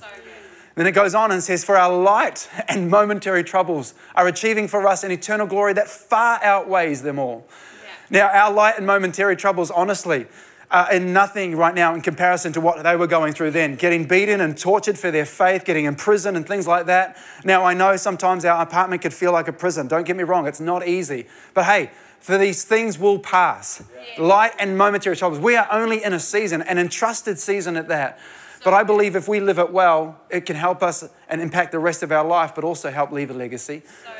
Then 0.80 0.86
it 0.86 0.92
goes 0.92 1.14
on 1.14 1.30
and 1.30 1.42
says, 1.42 1.62
For 1.62 1.76
our 1.76 1.94
light 1.94 2.48
and 2.66 2.88
momentary 2.88 3.44
troubles 3.44 3.92
are 4.14 4.26
achieving 4.26 4.66
for 4.66 4.86
us 4.86 5.04
an 5.04 5.10
eternal 5.10 5.46
glory 5.46 5.74
that 5.74 5.90
far 5.90 6.42
outweighs 6.42 7.02
them 7.02 7.18
all. 7.18 7.46
Yeah. 7.50 7.90
Now, 8.08 8.28
our 8.28 8.50
light 8.50 8.78
and 8.78 8.86
momentary 8.86 9.36
troubles, 9.36 9.70
honestly, 9.70 10.26
are 10.70 10.90
in 10.90 11.12
nothing 11.12 11.54
right 11.54 11.74
now 11.74 11.94
in 11.94 12.00
comparison 12.00 12.54
to 12.54 12.62
what 12.62 12.82
they 12.82 12.96
were 12.96 13.06
going 13.06 13.34
through 13.34 13.50
then. 13.50 13.76
Getting 13.76 14.06
beaten 14.06 14.40
and 14.40 14.56
tortured 14.56 14.98
for 14.98 15.10
their 15.10 15.26
faith, 15.26 15.66
getting 15.66 15.84
imprisoned 15.84 16.34
and 16.34 16.48
things 16.48 16.66
like 16.66 16.86
that. 16.86 17.18
Now, 17.44 17.62
I 17.62 17.74
know 17.74 17.98
sometimes 17.98 18.46
our 18.46 18.62
apartment 18.62 19.02
could 19.02 19.12
feel 19.12 19.32
like 19.32 19.48
a 19.48 19.52
prison. 19.52 19.86
Don't 19.86 20.06
get 20.06 20.16
me 20.16 20.22
wrong, 20.22 20.46
it's 20.46 20.60
not 20.60 20.88
easy. 20.88 21.26
But 21.52 21.66
hey, 21.66 21.90
for 22.20 22.38
these 22.38 22.64
things 22.64 22.98
will 22.98 23.18
pass. 23.18 23.84
Yeah. 24.16 24.24
Light 24.24 24.52
and 24.58 24.78
momentary 24.78 25.14
troubles. 25.14 25.40
We 25.40 25.56
are 25.56 25.68
only 25.70 26.02
in 26.02 26.14
a 26.14 26.20
season, 26.20 26.62
an 26.62 26.78
entrusted 26.78 27.38
season 27.38 27.76
at 27.76 27.88
that. 27.88 28.18
But 28.62 28.74
I 28.74 28.82
believe 28.82 29.16
if 29.16 29.26
we 29.26 29.40
live 29.40 29.58
it 29.58 29.72
well, 29.72 30.20
it 30.28 30.44
can 30.44 30.56
help 30.56 30.82
us 30.82 31.08
and 31.28 31.40
impact 31.40 31.72
the 31.72 31.78
rest 31.78 32.02
of 32.02 32.12
our 32.12 32.24
life, 32.24 32.54
but 32.54 32.64
also 32.64 32.90
help 32.90 33.10
leave 33.10 33.30
a 33.30 33.34
legacy. 33.34 33.82
So 34.04 34.10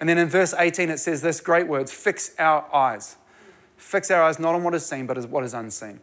and 0.00 0.08
then 0.08 0.16
in 0.16 0.28
verse 0.28 0.54
18, 0.58 0.88
it 0.88 0.98
says 0.98 1.20
this 1.20 1.40
great 1.40 1.68
words 1.68 1.92
fix 1.92 2.32
our 2.38 2.74
eyes. 2.74 3.16
Fix 3.76 4.10
our 4.10 4.22
eyes 4.22 4.38
not 4.38 4.54
on 4.54 4.64
what 4.64 4.74
is 4.74 4.84
seen, 4.84 5.06
but 5.06 5.18
on 5.18 5.30
what 5.30 5.44
is 5.44 5.52
unseen. 5.52 6.00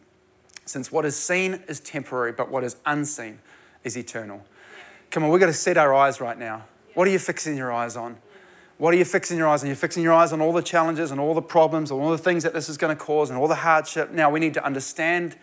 Since 0.64 0.92
what 0.92 1.04
is 1.04 1.16
seen 1.16 1.62
is 1.66 1.80
temporary, 1.80 2.32
but 2.32 2.50
what 2.50 2.62
is 2.62 2.76
unseen 2.86 3.40
is 3.82 3.96
eternal. 3.96 4.44
Come 5.10 5.24
on, 5.24 5.30
we've 5.30 5.40
got 5.40 5.46
to 5.46 5.52
set 5.52 5.76
our 5.76 5.94
eyes 5.94 6.20
right 6.20 6.38
now. 6.38 6.64
What 6.94 7.08
are 7.08 7.10
you 7.10 7.18
fixing 7.18 7.56
your 7.56 7.72
eyes 7.72 7.96
on? 7.96 8.18
What 8.76 8.94
are 8.94 8.96
you 8.96 9.04
fixing 9.04 9.38
your 9.38 9.48
eyes 9.48 9.62
on? 9.62 9.66
You're 9.66 9.76
fixing 9.76 10.04
your 10.04 10.12
eyes 10.12 10.32
on 10.32 10.40
all 10.40 10.52
the 10.52 10.62
challenges 10.62 11.10
and 11.10 11.18
all 11.20 11.34
the 11.34 11.42
problems 11.42 11.90
and 11.90 12.00
all 12.00 12.10
the 12.10 12.18
things 12.18 12.44
that 12.44 12.52
this 12.52 12.68
is 12.68 12.76
going 12.76 12.96
to 12.96 13.02
cause 13.02 13.30
and 13.30 13.38
all 13.38 13.48
the 13.48 13.56
hardship. 13.56 14.12
Now 14.12 14.30
we 14.30 14.38
need 14.38 14.54
to 14.54 14.64
understand 14.64 15.36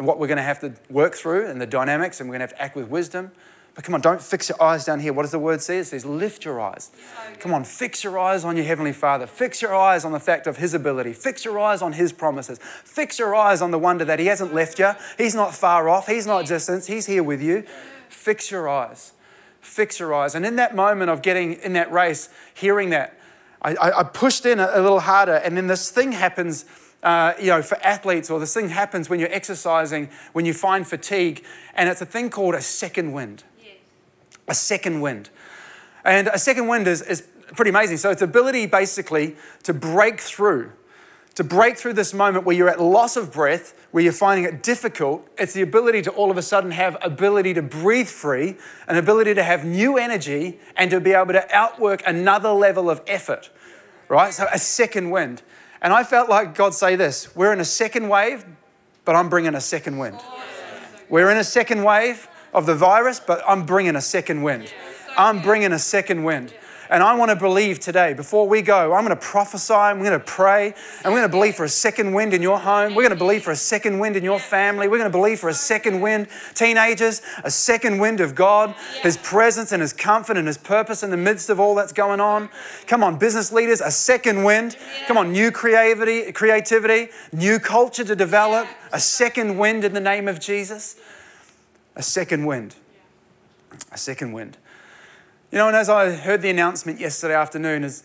and 0.00 0.06
what 0.06 0.18
we're 0.18 0.26
going 0.26 0.38
to 0.38 0.42
have 0.42 0.60
to 0.60 0.72
work 0.88 1.14
through 1.14 1.46
and 1.46 1.60
the 1.60 1.66
dynamics, 1.66 2.20
and 2.20 2.30
we're 2.30 2.38
going 2.38 2.48
to 2.48 2.54
have 2.54 2.56
to 2.56 2.62
act 2.62 2.74
with 2.74 2.88
wisdom. 2.88 3.32
But 3.74 3.84
come 3.84 3.94
on, 3.94 4.00
don't 4.00 4.22
fix 4.22 4.48
your 4.48 4.60
eyes 4.62 4.86
down 4.86 5.00
here. 5.00 5.12
What 5.12 5.24
does 5.24 5.30
the 5.30 5.38
word 5.38 5.60
say? 5.60 5.76
It 5.76 5.84
says, 5.84 6.06
lift 6.06 6.42
your 6.42 6.58
eyes. 6.58 6.90
Come 7.38 7.52
on, 7.52 7.64
fix 7.64 8.02
your 8.02 8.18
eyes 8.18 8.42
on 8.42 8.56
your 8.56 8.64
Heavenly 8.64 8.94
Father. 8.94 9.26
Fix 9.26 9.60
your 9.60 9.76
eyes 9.76 10.06
on 10.06 10.12
the 10.12 10.18
fact 10.18 10.46
of 10.46 10.56
His 10.56 10.72
ability. 10.72 11.12
Fix 11.12 11.44
your 11.44 11.58
eyes 11.58 11.82
on 11.82 11.92
His 11.92 12.14
promises. 12.14 12.58
Fix 12.62 13.18
your 13.18 13.34
eyes 13.34 13.60
on 13.60 13.72
the 13.72 13.78
wonder 13.78 14.06
that 14.06 14.18
He 14.18 14.24
hasn't 14.24 14.54
left 14.54 14.78
you. 14.78 14.92
He's 15.18 15.34
not 15.34 15.54
far 15.54 15.90
off. 15.90 16.06
He's 16.06 16.26
not 16.26 16.46
distant. 16.46 16.86
He's 16.86 17.04
here 17.04 17.22
with 17.22 17.42
you. 17.42 17.64
Fix 18.08 18.50
your 18.50 18.70
eyes. 18.70 19.12
Fix 19.60 20.00
your 20.00 20.14
eyes. 20.14 20.34
And 20.34 20.46
in 20.46 20.56
that 20.56 20.74
moment 20.74 21.10
of 21.10 21.20
getting 21.20 21.52
in 21.56 21.74
that 21.74 21.92
race, 21.92 22.30
hearing 22.54 22.88
that, 22.88 23.20
I, 23.60 23.76
I, 23.78 24.02
pushed 24.04 24.46
in 24.46 24.60
a, 24.60 24.70
a 24.72 24.80
little 24.80 25.00
harder, 25.00 25.34
and 25.34 25.58
then 25.58 25.66
this 25.66 25.90
thing 25.90 26.12
happens. 26.12 26.64
Uh, 27.02 27.32
you 27.40 27.46
know, 27.46 27.62
for 27.62 27.78
athletes, 27.82 28.28
or 28.28 28.38
this 28.38 28.52
thing 28.52 28.68
happens 28.68 29.08
when 29.08 29.18
you're 29.18 29.32
exercising, 29.32 30.10
when 30.34 30.44
you 30.44 30.52
find 30.52 30.86
fatigue, 30.86 31.42
and 31.74 31.88
it's 31.88 32.02
a 32.02 32.06
thing 32.06 32.28
called 32.28 32.54
a 32.54 32.60
second 32.60 33.12
wind. 33.12 33.42
Yes. 33.58 33.76
A 34.48 34.54
second 34.54 35.00
wind. 35.00 35.30
And 36.04 36.28
a 36.28 36.38
second 36.38 36.68
wind 36.68 36.86
is, 36.86 37.00
is 37.00 37.22
pretty 37.56 37.70
amazing. 37.70 37.96
So 37.96 38.10
it's 38.10 38.20
ability 38.20 38.66
basically 38.66 39.36
to 39.62 39.72
break 39.72 40.20
through, 40.20 40.72
to 41.36 41.44
break 41.44 41.78
through 41.78 41.94
this 41.94 42.12
moment 42.12 42.44
where 42.44 42.54
you're 42.54 42.68
at 42.68 42.80
loss 42.80 43.16
of 43.16 43.32
breath, 43.32 43.72
where 43.92 44.04
you're 44.04 44.12
finding 44.12 44.44
it 44.44 44.62
difficult. 44.62 45.26
It's 45.38 45.54
the 45.54 45.62
ability 45.62 46.02
to 46.02 46.10
all 46.10 46.30
of 46.30 46.36
a 46.36 46.42
sudden 46.42 46.70
have 46.72 46.98
ability 47.00 47.54
to 47.54 47.62
breathe 47.62 48.08
free, 48.08 48.56
an 48.86 48.96
ability 48.96 49.34
to 49.34 49.42
have 49.42 49.64
new 49.64 49.96
energy, 49.96 50.60
and 50.76 50.90
to 50.90 51.00
be 51.00 51.12
able 51.12 51.32
to 51.32 51.46
outwork 51.50 52.02
another 52.06 52.50
level 52.50 52.90
of 52.90 53.00
effort. 53.06 53.48
Right? 54.08 54.34
So 54.34 54.46
a 54.52 54.58
second 54.58 55.10
wind. 55.10 55.42
And 55.82 55.92
I 55.92 56.04
felt 56.04 56.28
like 56.28 56.54
God 56.54 56.74
say 56.74 56.96
this: 56.96 57.34
We're 57.34 57.52
in 57.52 57.60
a 57.60 57.64
second 57.64 58.08
wave, 58.08 58.44
but 59.04 59.16
I'm 59.16 59.28
bringing 59.28 59.54
a 59.54 59.60
second 59.60 59.98
wind. 59.98 60.18
We're 61.08 61.30
in 61.30 61.38
a 61.38 61.44
second 61.44 61.82
wave 61.82 62.28
of 62.52 62.66
the 62.66 62.74
virus, 62.74 63.20
but 63.20 63.42
I'm 63.46 63.66
bringing 63.66 63.96
a 63.96 64.00
second 64.00 64.42
wind. 64.42 64.72
I'm 65.16 65.42
bringing 65.42 65.72
a 65.72 65.78
second 65.78 66.24
wind. 66.24 66.54
And 66.90 67.04
I 67.04 67.14
want 67.14 67.30
to 67.30 67.36
believe 67.36 67.78
today, 67.78 68.14
before 68.14 68.48
we 68.48 68.62
go, 68.62 68.94
I'm 68.94 69.04
going 69.04 69.16
to 69.16 69.24
prophesy, 69.24 69.72
I'm 69.72 70.00
going 70.00 70.10
to 70.10 70.18
pray, 70.18 70.74
and 71.04 71.14
we're 71.14 71.20
going 71.20 71.22
to 71.22 71.28
believe 71.28 71.54
for 71.54 71.62
a 71.62 71.68
second 71.68 72.12
wind 72.12 72.34
in 72.34 72.42
your 72.42 72.58
home. 72.58 72.96
We're 72.96 73.04
going 73.04 73.10
to 73.10 73.16
believe 73.16 73.44
for 73.44 73.52
a 73.52 73.56
second 73.56 74.00
wind 74.00 74.16
in 74.16 74.24
your 74.24 74.40
family. 74.40 74.88
We're 74.88 74.98
going 74.98 75.10
to 75.10 75.16
believe 75.16 75.38
for 75.38 75.48
a 75.48 75.54
second 75.54 76.00
wind, 76.00 76.26
teenagers, 76.54 77.22
a 77.44 77.50
second 77.50 77.98
wind 78.00 78.20
of 78.20 78.34
God, 78.34 78.74
His 79.02 79.16
presence 79.18 79.70
and 79.70 79.80
His 79.80 79.92
comfort 79.92 80.36
and 80.36 80.48
His 80.48 80.58
purpose 80.58 81.04
in 81.04 81.10
the 81.10 81.16
midst 81.16 81.48
of 81.48 81.60
all 81.60 81.76
that's 81.76 81.92
going 81.92 82.18
on. 82.18 82.48
Come 82.88 83.04
on, 83.04 83.20
business 83.20 83.52
leaders, 83.52 83.80
a 83.80 83.92
second 83.92 84.42
wind. 84.42 84.76
Come 85.06 85.16
on, 85.16 85.30
new 85.30 85.52
creativity, 85.52 86.32
creativity, 86.32 87.12
new 87.32 87.60
culture 87.60 88.02
to 88.02 88.16
develop, 88.16 88.66
a 88.92 88.98
second 88.98 89.58
wind 89.58 89.84
in 89.84 89.94
the 89.94 90.00
name 90.00 90.26
of 90.26 90.40
Jesus. 90.40 90.96
A 91.94 92.02
second 92.02 92.46
wind. 92.46 92.74
A 93.92 93.96
second 93.96 94.32
wind. 94.32 94.56
You 95.50 95.58
know, 95.58 95.66
and 95.66 95.76
as 95.76 95.88
I 95.88 96.10
heard 96.10 96.42
the 96.42 96.50
announcement 96.50 97.00
yesterday 97.00 97.34
afternoon, 97.34 97.82
as 97.82 98.04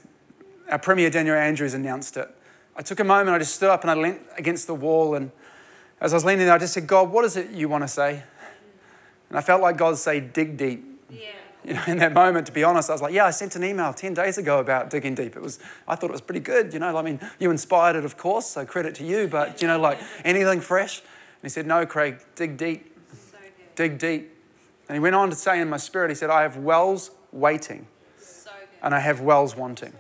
our 0.68 0.80
Premier 0.80 1.12
Daniel 1.12 1.36
Andrews 1.36 1.76
announced 1.76 2.18
it, 2.18 2.28
I 2.76 2.82
took 2.82 3.00
a 3.00 3.04
moment, 3.04 3.36
I 3.36 3.38
just 3.38 3.56
stood 3.56 3.70
up 3.70 3.84
and 3.84 3.92
I 3.92 3.94
leant 3.94 4.20
against 4.36 4.66
the 4.66 4.74
wall. 4.74 5.14
And 5.14 5.32
as 6.02 6.12
I 6.12 6.16
was 6.16 6.26
leaning 6.26 6.48
there, 6.48 6.56
I 6.56 6.58
just 6.58 6.74
said, 6.74 6.88
God, 6.88 7.12
what 7.12 7.24
is 7.24 7.38
it 7.38 7.52
you 7.52 7.70
want 7.70 7.84
to 7.84 7.88
say? 7.88 8.24
And 9.30 9.38
I 9.38 9.42
felt 9.42 9.62
like 9.62 9.78
God 9.78 9.96
say, 10.00 10.20
dig 10.20 10.58
deep. 10.58 10.84
Yeah. 11.08 11.20
You 11.64 11.74
know, 11.76 11.84
in 11.86 11.98
that 12.00 12.14
moment, 12.14 12.48
to 12.48 12.52
be 12.52 12.64
honest, 12.64 12.90
I 12.90 12.94
was 12.94 13.04
like, 13.04 13.14
yeah, 13.14 13.26
I 13.26 13.32
sent 13.32 13.56
an 13.56 13.64
email 13.64 13.94
10 13.94 14.16
days 14.16 14.40
ago 14.40 14.58
about 14.58 14.90
digging 14.90 15.14
deep. 15.14 15.36
It 15.36 15.42
was, 15.42 15.60
I 15.88 15.96
thought 15.96 16.10
it 16.10 16.14
was 16.14 16.22
pretty 16.22 16.40
good. 16.40 16.74
You 16.74 16.80
know, 16.80 16.98
I 16.98 17.04
mean, 17.04 17.20
you 17.38 17.52
inspired 17.52 17.96
it, 17.96 18.06
of 18.06 18.18
course, 18.18 18.48
so 18.48 18.66
credit 18.66 18.96
to 18.96 19.06
you, 19.06 19.28
but, 19.28 19.62
you 19.62 19.68
know, 19.68 19.80
like 19.80 20.00
anything 20.24 20.62
fresh? 20.62 21.00
And 21.00 21.44
he 21.44 21.50
said, 21.50 21.68
no, 21.68 21.86
Craig, 21.86 22.22
dig 22.34 22.58
deep. 22.58 22.92
So 23.14 23.38
dig 23.76 24.00
deep. 24.00 24.32
And 24.90 24.96
he 24.96 25.00
went 25.00 25.16
on 25.16 25.30
to 25.30 25.36
say 25.36 25.62
in 25.62 25.70
my 25.70 25.78
spirit, 25.78 26.10
he 26.10 26.16
said, 26.16 26.32
I 26.32 26.42
have 26.42 26.58
wells 26.58 27.12
waiting, 27.32 27.88
so 28.20 28.52
and 28.82 28.94
I 28.94 29.00
have 29.00 29.22
wells 29.22 29.56
wanting. 29.56 29.94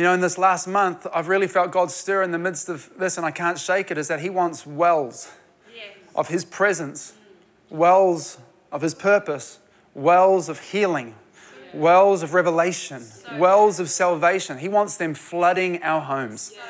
You 0.00 0.04
know, 0.04 0.14
in 0.14 0.20
this 0.22 0.38
last 0.38 0.66
month, 0.66 1.06
I've 1.12 1.28
really 1.28 1.46
felt 1.46 1.72
God 1.72 1.90
stir 1.90 2.22
in 2.22 2.30
the 2.30 2.38
midst 2.38 2.70
of 2.70 2.88
this, 2.98 3.18
and 3.18 3.26
I 3.26 3.30
can't 3.30 3.58
shake 3.58 3.90
it, 3.90 3.98
is 3.98 4.08
that 4.08 4.20
He 4.20 4.30
wants 4.30 4.66
wells 4.66 5.30
yes. 5.74 5.84
of 6.14 6.28
His 6.28 6.42
presence, 6.42 7.12
mm. 7.70 7.76
wells 7.76 8.38
of 8.72 8.80
His 8.80 8.94
purpose, 8.94 9.58
wells 9.94 10.48
of 10.48 10.58
healing, 10.58 11.16
yeah. 11.74 11.80
wells 11.80 12.22
of 12.22 12.32
revelation, 12.32 13.02
so 13.02 13.36
wells 13.36 13.78
of 13.78 13.90
salvation. 13.90 14.56
He 14.56 14.68
wants 14.68 14.96
them 14.96 15.12
flooding 15.12 15.82
our 15.82 16.00
homes. 16.00 16.52
Yeah. 16.54 16.62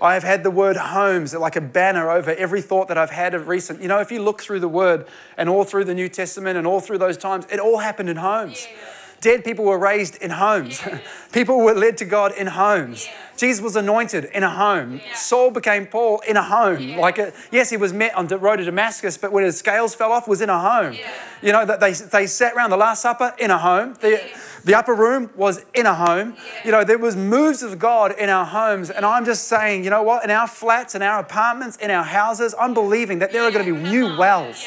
I 0.00 0.14
have 0.14 0.22
had 0.22 0.42
the 0.44 0.50
word 0.50 0.76
homes 0.76 1.34
like 1.34 1.56
a 1.56 1.60
banner 1.60 2.10
over 2.10 2.30
every 2.34 2.62
thought 2.62 2.88
that 2.88 2.98
I've 2.98 3.10
had 3.10 3.34
of 3.34 3.48
recent. 3.48 3.82
You 3.82 3.88
know, 3.88 3.98
if 3.98 4.12
you 4.12 4.22
look 4.22 4.40
through 4.40 4.60
the 4.60 4.68
word 4.68 5.06
and 5.36 5.48
all 5.48 5.64
through 5.64 5.84
the 5.84 5.94
New 5.94 6.08
Testament 6.08 6.56
and 6.56 6.66
all 6.66 6.80
through 6.80 6.98
those 6.98 7.16
times, 7.16 7.46
it 7.50 7.58
all 7.58 7.78
happened 7.78 8.08
in 8.08 8.16
homes. 8.16 8.66
Yeah. 8.70 8.76
Dead 9.20 9.44
people 9.44 9.64
were 9.64 9.78
raised 9.78 10.16
in 10.16 10.30
homes. 10.30 10.80
Yeah. 10.80 11.00
people 11.32 11.58
were 11.58 11.74
led 11.74 11.96
to 11.98 12.04
God 12.04 12.32
in 12.36 12.46
homes. 12.46 13.06
Yeah. 13.06 13.12
Jesus 13.38 13.62
was 13.62 13.76
anointed 13.76 14.24
in 14.26 14.42
a 14.42 14.50
home. 14.50 15.00
Saul 15.14 15.52
became 15.52 15.86
Paul 15.86 16.20
in 16.26 16.36
a 16.36 16.42
home. 16.42 16.96
Like, 16.96 17.18
a, 17.18 17.32
yes, 17.52 17.70
he 17.70 17.76
was 17.76 17.92
met 17.92 18.14
on 18.14 18.26
the 18.26 18.36
road 18.36 18.56
to 18.56 18.64
Damascus, 18.64 19.16
but 19.16 19.30
when 19.30 19.44
his 19.44 19.56
scales 19.56 19.94
fell 19.94 20.10
off, 20.10 20.26
was 20.26 20.40
in 20.40 20.50
a 20.50 20.58
home. 20.58 20.96
You 21.40 21.52
know, 21.52 21.64
that 21.64 21.78
they, 21.78 21.92
they 21.92 22.26
sat 22.26 22.54
around 22.54 22.70
the 22.70 22.76
Last 22.76 23.00
Supper 23.00 23.34
in 23.38 23.52
a 23.52 23.58
home. 23.58 23.94
The, 24.00 24.28
the 24.64 24.74
upper 24.74 24.94
room 24.94 25.30
was 25.36 25.64
in 25.72 25.86
a 25.86 25.94
home. 25.94 26.36
You 26.64 26.72
know, 26.72 26.82
there 26.82 26.98
was 26.98 27.14
moves 27.14 27.62
of 27.62 27.78
God 27.78 28.12
in 28.18 28.28
our 28.28 28.44
homes. 28.44 28.90
And 28.90 29.06
I'm 29.06 29.24
just 29.24 29.46
saying, 29.46 29.84
you 29.84 29.90
know 29.90 30.02
what? 30.02 30.24
In 30.24 30.30
our 30.30 30.48
flats, 30.48 30.96
in 30.96 31.02
our 31.02 31.20
apartments, 31.20 31.76
in 31.76 31.92
our 31.92 32.04
houses, 32.04 32.56
I'm 32.58 32.74
believing 32.74 33.20
that 33.20 33.32
there 33.32 33.44
are 33.44 33.52
going 33.52 33.64
to 33.64 33.72
be 33.72 33.80
new 33.80 34.16
wells. 34.16 34.66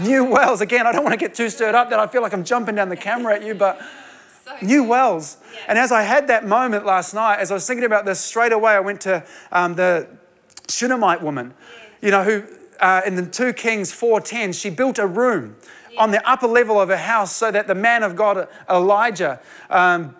New 0.00 0.24
wells. 0.24 0.60
Again, 0.60 0.86
I 0.86 0.92
don't 0.92 1.04
want 1.04 1.12
to 1.12 1.18
get 1.18 1.34
too 1.34 1.50
stirred 1.50 1.74
up 1.74 1.90
that 1.90 1.98
I 1.98 2.06
feel 2.06 2.22
like 2.22 2.32
I'm 2.32 2.44
jumping 2.44 2.74
down 2.74 2.88
the 2.88 2.96
camera 2.96 3.34
at 3.34 3.44
you, 3.44 3.54
but 3.54 3.80
new 4.62 4.84
wells. 4.84 5.36
And 5.68 5.78
as 5.78 5.92
I 5.92 6.02
had 6.02 6.28
that 6.28 6.46
moment 6.46 6.86
last 6.86 7.14
night, 7.14 7.38
as 7.38 7.50
I 7.50 7.54
was 7.54 7.66
thinking 7.66 7.84
about 7.84 8.04
this, 8.04 8.20
straight 8.20 8.52
away 8.52 8.72
I 8.72 8.80
went 8.80 9.00
to 9.02 9.24
um, 9.50 9.74
the 9.74 10.08
Shunammite 10.68 11.22
woman, 11.22 11.54
you 12.00 12.10
know, 12.10 12.24
who 12.24 12.44
uh, 12.80 13.02
in 13.06 13.16
the 13.16 13.26
2 13.26 13.52
Kings 13.52 13.92
4.10, 13.92 14.58
she 14.58 14.70
built 14.70 14.98
a 14.98 15.06
room 15.06 15.56
on 15.98 16.10
the 16.10 16.28
upper 16.28 16.46
level 16.46 16.80
of 16.80 16.88
her 16.88 16.96
house 16.96 17.34
so 17.34 17.50
that 17.50 17.66
the 17.66 17.74
man 17.74 18.02
of 18.02 18.16
God, 18.16 18.48
Elijah, 18.68 19.40
um, 19.70 20.16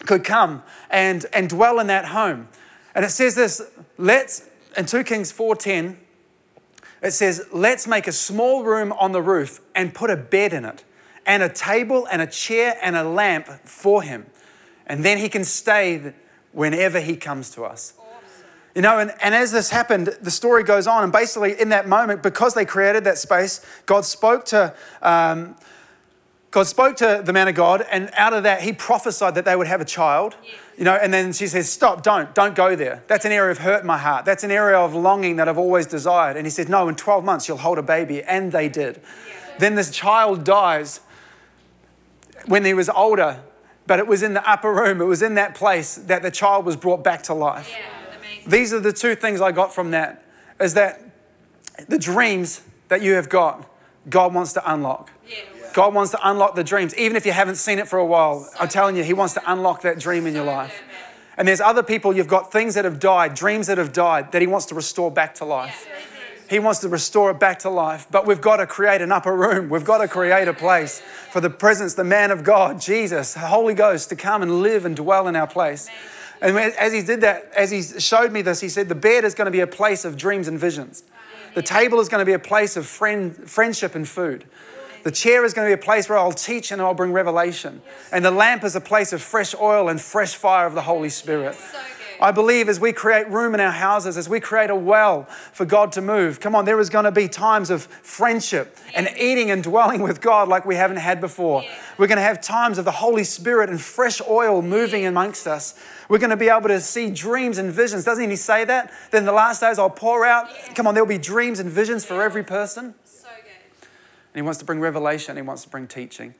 could 0.00 0.24
come 0.24 0.62
and, 0.90 1.26
and 1.32 1.48
dwell 1.48 1.78
in 1.78 1.86
that 1.86 2.06
home. 2.06 2.48
And 2.94 3.04
it 3.04 3.10
says 3.10 3.34
this, 3.34 3.62
let's, 3.98 4.48
in 4.76 4.86
2 4.86 5.04
Kings 5.04 5.32
4.10, 5.32 5.96
it 7.02 7.12
says, 7.12 7.46
let's 7.52 7.86
make 7.86 8.06
a 8.06 8.12
small 8.12 8.64
room 8.64 8.92
on 8.92 9.12
the 9.12 9.22
roof 9.22 9.60
and 9.74 9.92
put 9.92 10.10
a 10.10 10.16
bed 10.16 10.52
in 10.52 10.64
it, 10.64 10.84
and 11.26 11.42
a 11.42 11.48
table 11.48 12.06
and 12.10 12.22
a 12.22 12.26
chair 12.26 12.76
and 12.82 12.96
a 12.96 13.04
lamp 13.04 13.46
for 13.64 14.02
him. 14.02 14.26
And 14.86 15.04
then 15.04 15.18
he 15.18 15.28
can 15.28 15.44
stay 15.44 16.14
whenever 16.52 17.00
he 17.00 17.16
comes 17.16 17.50
to 17.50 17.64
us. 17.64 17.94
You 18.74 18.80
know, 18.80 18.98
and, 18.98 19.12
and 19.22 19.34
as 19.34 19.52
this 19.52 19.70
happened, 19.70 20.16
the 20.22 20.30
story 20.30 20.62
goes 20.64 20.86
on. 20.86 21.04
And 21.04 21.12
basically, 21.12 21.60
in 21.60 21.68
that 21.70 21.86
moment, 21.86 22.22
because 22.22 22.54
they 22.54 22.64
created 22.64 23.04
that 23.04 23.18
space, 23.18 23.64
God 23.84 24.04
spoke 24.04 24.46
to. 24.46 24.74
Um, 25.02 25.56
God 26.52 26.66
spoke 26.66 26.96
to 26.96 27.22
the 27.24 27.32
man 27.32 27.48
of 27.48 27.54
God, 27.54 27.84
and 27.90 28.10
out 28.12 28.34
of 28.34 28.42
that, 28.42 28.60
he 28.60 28.74
prophesied 28.74 29.34
that 29.36 29.46
they 29.46 29.56
would 29.56 29.66
have 29.66 29.80
a 29.80 29.86
child. 29.86 30.36
You 30.76 30.84
know, 30.84 30.94
and 30.94 31.12
then 31.12 31.32
she 31.32 31.46
says, 31.46 31.68
Stop, 31.70 32.02
don't, 32.02 32.34
don't 32.34 32.54
go 32.54 32.76
there. 32.76 33.02
That's 33.06 33.24
an 33.24 33.32
area 33.32 33.50
of 33.50 33.58
hurt 33.58 33.80
in 33.80 33.86
my 33.86 33.96
heart. 33.96 34.26
That's 34.26 34.44
an 34.44 34.50
area 34.50 34.76
of 34.76 34.94
longing 34.94 35.36
that 35.36 35.48
I've 35.48 35.56
always 35.56 35.86
desired. 35.86 36.36
And 36.36 36.46
he 36.46 36.50
said, 36.50 36.68
No, 36.68 36.88
in 36.88 36.94
12 36.94 37.24
months, 37.24 37.48
you'll 37.48 37.56
hold 37.56 37.78
a 37.78 37.82
baby. 37.82 38.22
And 38.22 38.52
they 38.52 38.68
did. 38.68 39.00
Yeah. 39.00 39.58
Then 39.60 39.74
this 39.76 39.90
child 39.90 40.44
dies 40.44 41.00
when 42.44 42.66
he 42.66 42.74
was 42.74 42.90
older, 42.90 43.42
but 43.86 43.98
it 43.98 44.06
was 44.06 44.22
in 44.22 44.34
the 44.34 44.46
upper 44.48 44.72
room, 44.74 45.00
it 45.00 45.06
was 45.06 45.22
in 45.22 45.34
that 45.36 45.54
place 45.54 45.94
that 45.94 46.20
the 46.20 46.30
child 46.30 46.66
was 46.66 46.76
brought 46.76 47.02
back 47.02 47.22
to 47.24 47.34
life. 47.34 47.70
Yeah. 47.70 47.86
These 48.46 48.74
are 48.74 48.80
the 48.80 48.92
two 48.92 49.14
things 49.14 49.40
I 49.40 49.52
got 49.52 49.74
from 49.74 49.92
that 49.92 50.22
is 50.60 50.74
that 50.74 51.00
the 51.88 51.98
dreams 51.98 52.60
that 52.88 53.00
you 53.00 53.14
have 53.14 53.30
got, 53.30 53.66
God 54.10 54.34
wants 54.34 54.52
to 54.54 54.70
unlock. 54.70 55.10
God 55.72 55.94
wants 55.94 56.10
to 56.12 56.28
unlock 56.28 56.54
the 56.54 56.64
dreams, 56.64 56.94
even 56.96 57.16
if 57.16 57.26
you 57.26 57.32
haven't 57.32 57.56
seen 57.56 57.78
it 57.78 57.88
for 57.88 57.98
a 57.98 58.06
while. 58.06 58.48
I'm 58.58 58.68
telling 58.68 58.96
you, 58.96 59.04
He 59.04 59.12
wants 59.12 59.34
to 59.34 59.42
unlock 59.50 59.82
that 59.82 59.98
dream 59.98 60.26
in 60.26 60.34
your 60.34 60.44
life. 60.44 60.82
And 61.36 61.48
there's 61.48 61.60
other 61.60 61.82
people, 61.82 62.14
you've 62.14 62.28
got 62.28 62.52
things 62.52 62.74
that 62.74 62.84
have 62.84 62.98
died, 62.98 63.34
dreams 63.34 63.66
that 63.66 63.78
have 63.78 63.92
died, 63.92 64.32
that 64.32 64.42
He 64.42 64.46
wants 64.46 64.66
to 64.66 64.74
restore 64.74 65.10
back 65.10 65.34
to 65.36 65.44
life. 65.44 65.86
He 66.48 66.58
wants 66.58 66.80
to 66.80 66.88
restore 66.90 67.30
it 67.30 67.40
back 67.40 67.60
to 67.60 67.70
life. 67.70 68.06
But 68.10 68.26
we've 68.26 68.40
got 68.40 68.56
to 68.56 68.66
create 68.66 69.00
an 69.00 69.10
upper 69.10 69.34
room. 69.34 69.70
We've 69.70 69.84
got 69.84 69.98
to 69.98 70.08
create 70.08 70.48
a 70.48 70.52
place 70.52 71.00
for 71.30 71.40
the 71.40 71.48
presence, 71.48 71.94
the 71.94 72.04
man 72.04 72.30
of 72.30 72.44
God, 72.44 72.78
Jesus, 72.78 73.34
Holy 73.34 73.72
Ghost, 73.72 74.10
to 74.10 74.16
come 74.16 74.42
and 74.42 74.60
live 74.60 74.84
and 74.84 74.94
dwell 74.94 75.28
in 75.28 75.36
our 75.36 75.46
place. 75.46 75.88
And 76.42 76.58
as 76.58 76.92
he 76.92 77.02
did 77.02 77.22
that, 77.22 77.50
as 77.56 77.70
he 77.70 77.82
showed 77.82 78.32
me 78.32 78.42
this, 78.42 78.60
he 78.60 78.68
said, 78.68 78.88
The 78.88 78.94
bed 78.94 79.24
is 79.24 79.34
going 79.34 79.46
to 79.46 79.52
be 79.52 79.60
a 79.60 79.66
place 79.66 80.04
of 80.04 80.18
dreams 80.18 80.48
and 80.48 80.58
visions. 80.58 81.04
The 81.54 81.62
table 81.62 82.00
is 82.00 82.08
going 82.08 82.20
to 82.20 82.26
be 82.26 82.32
a 82.32 82.38
place 82.38 82.76
of 82.76 82.86
friend, 82.86 83.34
friendship 83.48 83.94
and 83.94 84.06
food. 84.06 84.44
The 85.02 85.10
chair 85.10 85.44
is 85.44 85.52
going 85.52 85.68
to 85.68 85.76
be 85.76 85.80
a 85.80 85.84
place 85.84 86.08
where 86.08 86.18
I'll 86.18 86.32
teach 86.32 86.70
and 86.70 86.80
I'll 86.80 86.94
bring 86.94 87.12
revelation. 87.12 87.82
And 88.12 88.24
the 88.24 88.30
lamp 88.30 88.64
is 88.64 88.76
a 88.76 88.80
place 88.80 89.12
of 89.12 89.20
fresh 89.20 89.54
oil 89.54 89.88
and 89.88 90.00
fresh 90.00 90.34
fire 90.34 90.66
of 90.66 90.74
the 90.74 90.82
Holy 90.82 91.08
Spirit. 91.08 91.56
I 92.22 92.30
believe 92.30 92.68
as 92.68 92.78
we 92.78 92.92
create 92.92 93.28
room 93.30 93.52
in 93.52 93.58
our 93.58 93.72
houses, 93.72 94.16
as 94.16 94.28
we 94.28 94.38
create 94.38 94.70
a 94.70 94.76
well 94.76 95.24
for 95.52 95.64
God 95.64 95.90
to 95.92 96.00
move, 96.00 96.38
come 96.38 96.54
on, 96.54 96.64
there 96.64 96.78
is 96.78 96.88
going 96.88 97.04
to 97.04 97.10
be 97.10 97.26
times 97.26 97.68
of 97.68 97.82
friendship 97.82 98.76
and 98.94 99.08
eating 99.18 99.50
and 99.50 99.60
dwelling 99.60 100.02
with 100.02 100.20
God 100.20 100.46
like 100.46 100.64
we 100.64 100.76
haven't 100.76 100.98
had 100.98 101.20
before. 101.20 101.64
We're 101.98 102.06
going 102.06 102.18
to 102.18 102.22
have 102.22 102.40
times 102.40 102.78
of 102.78 102.84
the 102.84 102.92
Holy 102.92 103.24
Spirit 103.24 103.70
and 103.70 103.80
fresh 103.80 104.20
oil 104.28 104.62
moving 104.62 105.04
amongst 105.04 105.48
us. 105.48 105.74
We're 106.08 106.18
going 106.18 106.30
to 106.30 106.36
be 106.36 106.48
able 106.48 106.68
to 106.68 106.80
see 106.80 107.10
dreams 107.10 107.58
and 107.58 107.72
visions. 107.72 108.04
Doesn't 108.04 108.30
he 108.30 108.36
say 108.36 108.64
that? 108.66 108.92
Then 109.10 109.24
the 109.24 109.32
last 109.32 109.60
days 109.60 109.80
I'll 109.80 109.90
pour 109.90 110.24
out. 110.24 110.48
Come 110.76 110.86
on, 110.86 110.94
there'll 110.94 111.08
be 111.08 111.18
dreams 111.18 111.58
and 111.58 111.68
visions 111.68 112.04
for 112.04 112.22
every 112.22 112.44
person. 112.44 112.94
And 114.32 114.40
he 114.40 114.42
wants 114.42 114.58
to 114.60 114.64
bring 114.64 114.80
revelation, 114.80 115.36
he 115.36 115.42
wants 115.42 115.62
to 115.64 115.68
bring 115.68 115.86
teaching. 115.86 116.34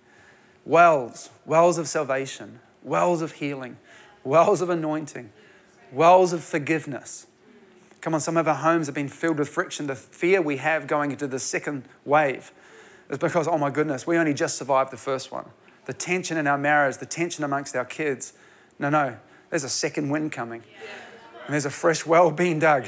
Wells, 0.65 1.31
wells 1.45 1.77
of 1.77 1.89
salvation, 1.89 2.61
wells 2.83 3.21
of 3.21 3.33
healing, 3.33 3.77
wells 4.25 4.61
of 4.61 4.71
anointing, 4.71 5.31
wells 5.93 6.33
of 6.33 6.43
forgiveness. 6.43 7.27
Come 8.01 8.15
on, 8.15 8.21
some 8.21 8.37
of 8.37 8.49
our 8.49 8.55
homes 8.55 8.87
have 8.87 8.95
been 8.95 9.09
filled 9.09 9.39
with 9.39 9.49
friction. 9.49 9.87
The 9.87 9.95
fear 9.95 10.41
we 10.43 10.57
have 10.57 10.87
going 10.87 11.13
into 11.13 11.27
the 11.27 11.39
second 11.39 11.85
wave 12.05 12.53
is 13.11 13.19
because, 13.19 13.47
oh 13.47 13.59
my 13.59 13.71
goodness, 13.71 14.07
we 14.07 14.17
only 14.17 14.35
just 14.35 14.57
survived 14.57 14.91
the 14.91 14.97
first 14.97 15.31
one. 15.31 15.47
The 15.85 15.93
tension 15.93 16.37
in 16.37 16.47
our 16.47 16.59
marriage, 16.59 16.99
the 16.99 17.07
tension 17.07 17.45
amongst 17.45 17.77
our 17.77 17.85
kids. 17.85 18.33
No, 18.79 18.89
no, 18.89 19.19
there's 19.51 19.65
a 19.65 19.69
second 19.69 20.09
wind 20.09 20.33
coming. 20.33 20.63
And 21.45 21.53
there's 21.53 21.67
a 21.67 21.71
fresh 21.71 22.07
well 22.07 22.31
being 22.31 22.59
dug. 22.59 22.87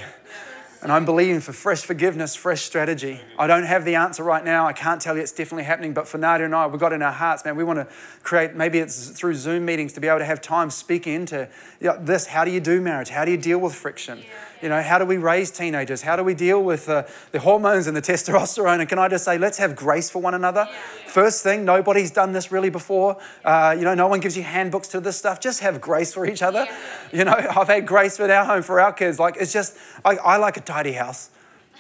And 0.85 0.93
I'm 0.93 1.07
believing 1.07 1.41
for 1.41 1.55
fresh 1.55 1.83
forgiveness, 1.83 2.37
fresh 2.37 2.61
strategy. 2.61 3.19
I 3.39 3.47
don't 3.47 3.65
have 3.65 3.87
the 3.87 3.95
answer 3.95 4.23
right 4.23 4.45
now. 4.45 4.67
I 4.67 4.75
can't 4.75 5.01
tell 5.01 5.17
you 5.17 5.23
it's 5.23 5.33
definitely 5.33 5.65
happening, 5.65 5.95
but 5.95 6.07
for 6.07 6.19
Nadia 6.19 6.45
and 6.45 6.55
I, 6.55 6.67
we've 6.67 6.79
got 6.79 6.93
in 6.93 7.01
our 7.01 7.11
hearts, 7.11 7.43
man, 7.43 7.57
we 7.57 7.65
want 7.65 7.79
to 7.79 7.89
create, 8.23 8.55
maybe 8.55 8.81
it's 8.81 9.09
through 9.09 9.35
Zoom 9.35 9.65
meetings 9.65 9.95
to 9.95 10.01
be 10.01 10.09
able 10.09 10.19
to 10.19 10.27
have 10.27 10.43
time 10.43 10.69
speaking 10.69 11.15
into 11.15 11.49
you 11.81 11.87
know, 11.87 11.97
this. 11.99 12.27
How 12.27 12.45
do 12.45 12.51
you 12.51 12.61
do 12.61 12.83
marriage? 12.83 13.09
How 13.09 13.25
do 13.25 13.31
you 13.31 13.39
deal 13.39 13.59
with 13.59 13.75
friction? 13.75 14.19
Yeah. 14.19 14.25
You 14.65 14.71
know, 14.71 14.81
how 14.81 14.97
do 14.97 15.05
we 15.05 15.19
raise 15.19 15.51
teenagers? 15.51 16.01
How 16.01 16.17
do 16.17 16.25
we 16.25 16.33
deal 16.33 16.65
with 16.65 16.89
uh, 16.89 17.03
the 17.33 17.41
hormones 17.41 17.87
and 17.87 17.95
the 17.95 18.01
testosterone? 18.01 18.81
And 18.81 18.89
can 18.89 18.99
I 18.99 19.09
just 19.09 19.23
say, 19.23 19.37
let's 19.37 19.59
have 19.59 19.77
grace 19.77 20.09
for 20.09 20.23
one 20.23 20.33
another. 20.33 20.67
Yeah. 20.67 20.77
First 21.07 21.43
thing, 21.43 21.67
nobody's 21.67 22.11
done 22.11 22.33
this 22.33 22.51
really 22.51 22.71
before. 22.71 23.19
Uh, 23.45 23.77
you 23.77 23.85
know, 23.85 23.93
no 23.93 24.09
one 24.09 24.21
gives 24.21 24.39
you 24.39 24.43
handbooks 24.43 24.89
to 24.89 25.01
this 25.01 25.19
stuff. 25.19 25.39
Just 25.39 25.61
have 25.61 25.83
grace 25.83 26.15
for 26.15 26.25
each 26.25 26.41
other. 26.41 26.65
Yeah. 26.65 26.79
You 27.13 27.25
know, 27.27 27.33
I've 27.33 27.69
had 27.69 27.87
grace 27.87 28.17
for 28.17 28.33
our 28.33 28.47
home 28.47 28.63
for 28.63 28.81
our 28.81 28.95
kids. 28.95 29.19
Like, 29.19 29.37
it's 29.39 29.53
just, 29.53 29.77
I, 30.03 30.17
I 30.17 30.39
like 30.39 30.57
a 30.57 30.63
tidy 30.63 30.93
house. 30.93 31.29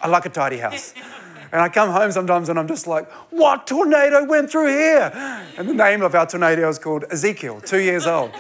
I 0.03 0.09
like 0.09 0.27
a 0.27 0.29
tidy 0.29 0.59
house. 0.59 0.93
And 1.55 1.63
I 1.63 1.69
come 1.69 1.91
home 1.91 2.11
sometimes 2.11 2.49
and 2.49 2.59
I'm 2.59 2.67
just 2.67 2.89
like, 2.89 3.09
what 3.31 3.69
tornado 3.69 4.25
went 4.25 4.51
through 4.51 4.71
here? 4.71 5.13
And 5.57 5.69
the 5.69 5.75
name 5.75 6.03
of 6.03 6.13
our 6.13 6.27
tornado 6.27 6.69
is 6.69 6.81
called 6.81 7.05
Ezekiel, 7.13 7.61
two 7.61 7.79
years 7.79 8.09
old. 8.09 8.33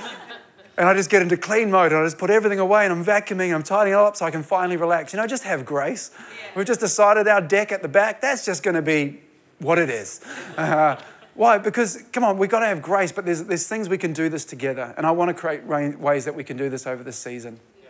And 0.76 0.88
I 0.88 0.94
just 0.94 1.08
get 1.08 1.22
into 1.22 1.36
clean 1.36 1.70
mode 1.70 1.92
and 1.92 2.00
I 2.00 2.04
just 2.04 2.18
put 2.18 2.30
everything 2.30 2.58
away 2.58 2.84
and 2.84 2.92
I'm 2.92 3.04
vacuuming 3.04 3.46
and 3.46 3.54
I'm 3.54 3.62
tidying 3.62 3.94
it 3.94 3.98
up 3.98 4.16
so 4.16 4.26
I 4.26 4.30
can 4.30 4.42
finally 4.42 4.76
relax. 4.76 5.12
You 5.12 5.20
know, 5.20 5.26
just 5.26 5.44
have 5.44 5.64
grace. 5.64 6.10
Yeah. 6.12 6.24
We've 6.56 6.66
just 6.66 6.80
decided 6.80 7.28
our 7.28 7.40
deck 7.40 7.70
at 7.70 7.82
the 7.82 7.88
back, 7.88 8.20
that's 8.20 8.44
just 8.44 8.62
going 8.62 8.74
to 8.74 8.82
be 8.82 9.20
what 9.58 9.78
it 9.78 9.90
is. 9.90 10.20
Uh, 10.56 10.96
why? 11.34 11.58
Because, 11.58 12.04
come 12.12 12.22
on, 12.22 12.38
we've 12.38 12.48
got 12.48 12.60
to 12.60 12.66
have 12.66 12.80
grace, 12.80 13.10
but 13.10 13.24
there's, 13.24 13.42
there's 13.42 13.66
things 13.66 13.88
we 13.88 13.98
can 13.98 14.12
do 14.12 14.28
this 14.28 14.44
together. 14.44 14.94
And 14.96 15.04
I 15.04 15.10
want 15.10 15.30
to 15.30 15.34
create 15.34 15.64
ways 15.66 16.24
that 16.26 16.34
we 16.36 16.44
can 16.44 16.56
do 16.56 16.70
this 16.70 16.86
over 16.86 17.02
this 17.02 17.16
season. 17.16 17.58
Yeah. 17.82 17.88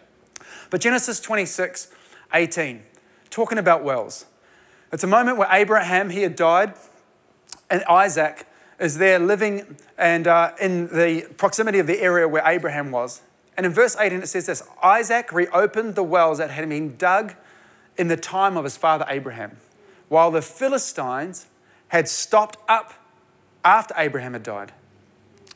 But 0.71 0.81
Genesis 0.81 1.21
26, 1.21 1.89
18, 2.33 2.83
talking 3.29 3.59
about 3.59 3.85
wells. 3.85 4.25
It's 4.93 5.05
a 5.05 5.09
moment 5.09 5.37
where 5.37 5.49
Abraham, 5.51 6.09
he 6.09 6.23
had 6.23 6.37
died, 6.37 6.73
and 7.69 7.85
Isaac, 7.85 8.47
is 8.79 8.99
there 8.99 9.19
living 9.19 9.77
and 9.97 10.27
uh, 10.27 10.53
in 10.61 10.89
the 10.89 11.29
proximity 11.37 11.79
of 11.79 11.87
the 11.87 12.01
area 12.01 12.27
where 12.27 12.43
Abraham 12.45 12.91
was. 12.91 13.23
And 13.57 13.65
in 13.65 13.73
verse 13.73 13.97
18, 13.97 14.23
it 14.23 14.27
says 14.27 14.47
this 14.47 14.63
Isaac 14.83 15.33
reopened 15.33 15.95
the 15.95 16.03
wells 16.03 16.39
that 16.39 16.51
had 16.51 16.69
been 16.69 16.97
dug 16.97 17.35
in 17.97 18.09
the 18.09 18.17
time 18.17 18.57
of 18.57 18.65
his 18.65 18.77
father 18.77 19.05
Abraham, 19.09 19.59
while 20.09 20.31
the 20.31 20.43
Philistines 20.43 21.47
had 21.89 22.09
stopped 22.09 22.57
up 22.69 22.95
after 23.65 23.95
Abraham 23.97 24.33
had 24.33 24.43
died. 24.43 24.73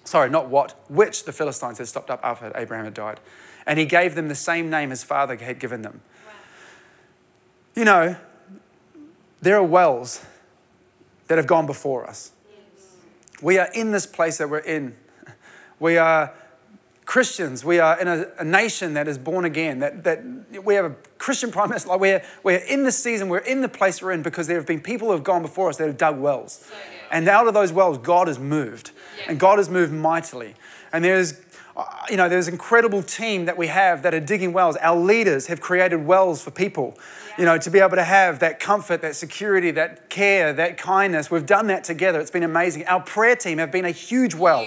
Sorry, 0.04 0.30
not 0.30 0.48
what, 0.48 0.80
which 0.88 1.24
the 1.24 1.32
Philistines 1.32 1.78
had 1.78 1.88
stopped 1.88 2.10
up 2.10 2.20
after 2.22 2.52
Abraham 2.54 2.84
had 2.84 2.94
died. 2.94 3.20
And 3.66 3.78
he 3.78 3.84
gave 3.84 4.14
them 4.14 4.28
the 4.28 4.34
same 4.34 4.70
name 4.70 4.90
his 4.90 5.04
father 5.04 5.36
had 5.36 5.58
given 5.58 5.82
them. 5.82 6.00
Wow. 6.24 6.32
You 7.74 7.84
know, 7.84 8.16
there 9.42 9.56
are 9.56 9.62
wells 9.62 10.24
that 11.26 11.36
have 11.36 11.46
gone 11.46 11.66
before 11.66 12.06
us. 12.06 12.32
We 13.42 13.58
are 13.58 13.68
in 13.72 13.92
this 13.92 14.06
place 14.06 14.38
that 14.38 14.50
we're 14.50 14.58
in. 14.58 14.96
We 15.80 15.96
are 15.96 16.34
Christians. 17.08 17.64
We 17.64 17.78
are 17.78 17.98
in 17.98 18.06
a, 18.06 18.26
a, 18.38 18.44
nation 18.44 18.92
that 18.94 19.08
is 19.08 19.16
born 19.16 19.46
again, 19.46 19.78
that, 19.78 20.04
that 20.04 20.22
we 20.62 20.74
have 20.74 20.84
a 20.84 20.94
Christian 21.16 21.50
prime 21.50 21.70
minister. 21.70 21.88
Like 21.88 22.00
we're, 22.00 22.22
we're 22.42 22.58
in 22.58 22.82
this 22.82 23.02
season, 23.02 23.30
we're 23.30 23.38
in 23.38 23.62
the 23.62 23.68
place 23.68 24.02
we're 24.02 24.12
in 24.12 24.22
because 24.22 24.46
there 24.46 24.58
have 24.58 24.66
been 24.66 24.82
people 24.82 25.08
who 25.08 25.14
have 25.14 25.24
gone 25.24 25.40
before 25.40 25.70
us 25.70 25.78
that 25.78 25.86
have 25.86 25.96
dug 25.96 26.18
wells. 26.18 26.70
And 27.10 27.26
out 27.26 27.48
of 27.48 27.54
those 27.54 27.72
wells, 27.72 27.96
God 27.96 28.28
has 28.28 28.38
moved. 28.38 28.90
And 29.26 29.40
God 29.40 29.58
has 29.58 29.70
moved 29.70 29.90
mightily. 29.90 30.54
And 30.92 31.02
there's 31.02 31.32
you 32.10 32.16
know, 32.16 32.28
there's 32.28 32.48
an 32.48 32.54
incredible 32.54 33.02
team 33.02 33.44
that 33.44 33.56
we 33.56 33.68
have 33.68 34.02
that 34.02 34.14
are 34.14 34.20
digging 34.20 34.52
wells. 34.52 34.76
Our 34.76 34.96
leaders 34.96 35.46
have 35.46 35.60
created 35.60 36.04
wells 36.04 36.42
for 36.42 36.50
people 36.50 36.98
you 37.38 37.44
know, 37.44 37.56
to 37.56 37.70
be 37.70 37.78
able 37.78 37.96
to 37.96 38.04
have 38.04 38.40
that 38.40 38.58
comfort, 38.58 39.00
that 39.02 39.14
security, 39.14 39.70
that 39.70 40.10
care, 40.10 40.52
that 40.52 40.76
kindness. 40.76 41.30
We've 41.30 41.46
done 41.46 41.68
that 41.68 41.84
together. 41.84 42.20
It's 42.20 42.32
been 42.32 42.42
amazing. 42.42 42.84
Our 42.86 43.00
prayer 43.00 43.36
team 43.36 43.58
have 43.58 43.70
been 43.70 43.84
a 43.84 43.92
huge 43.92 44.34
well. 44.34 44.66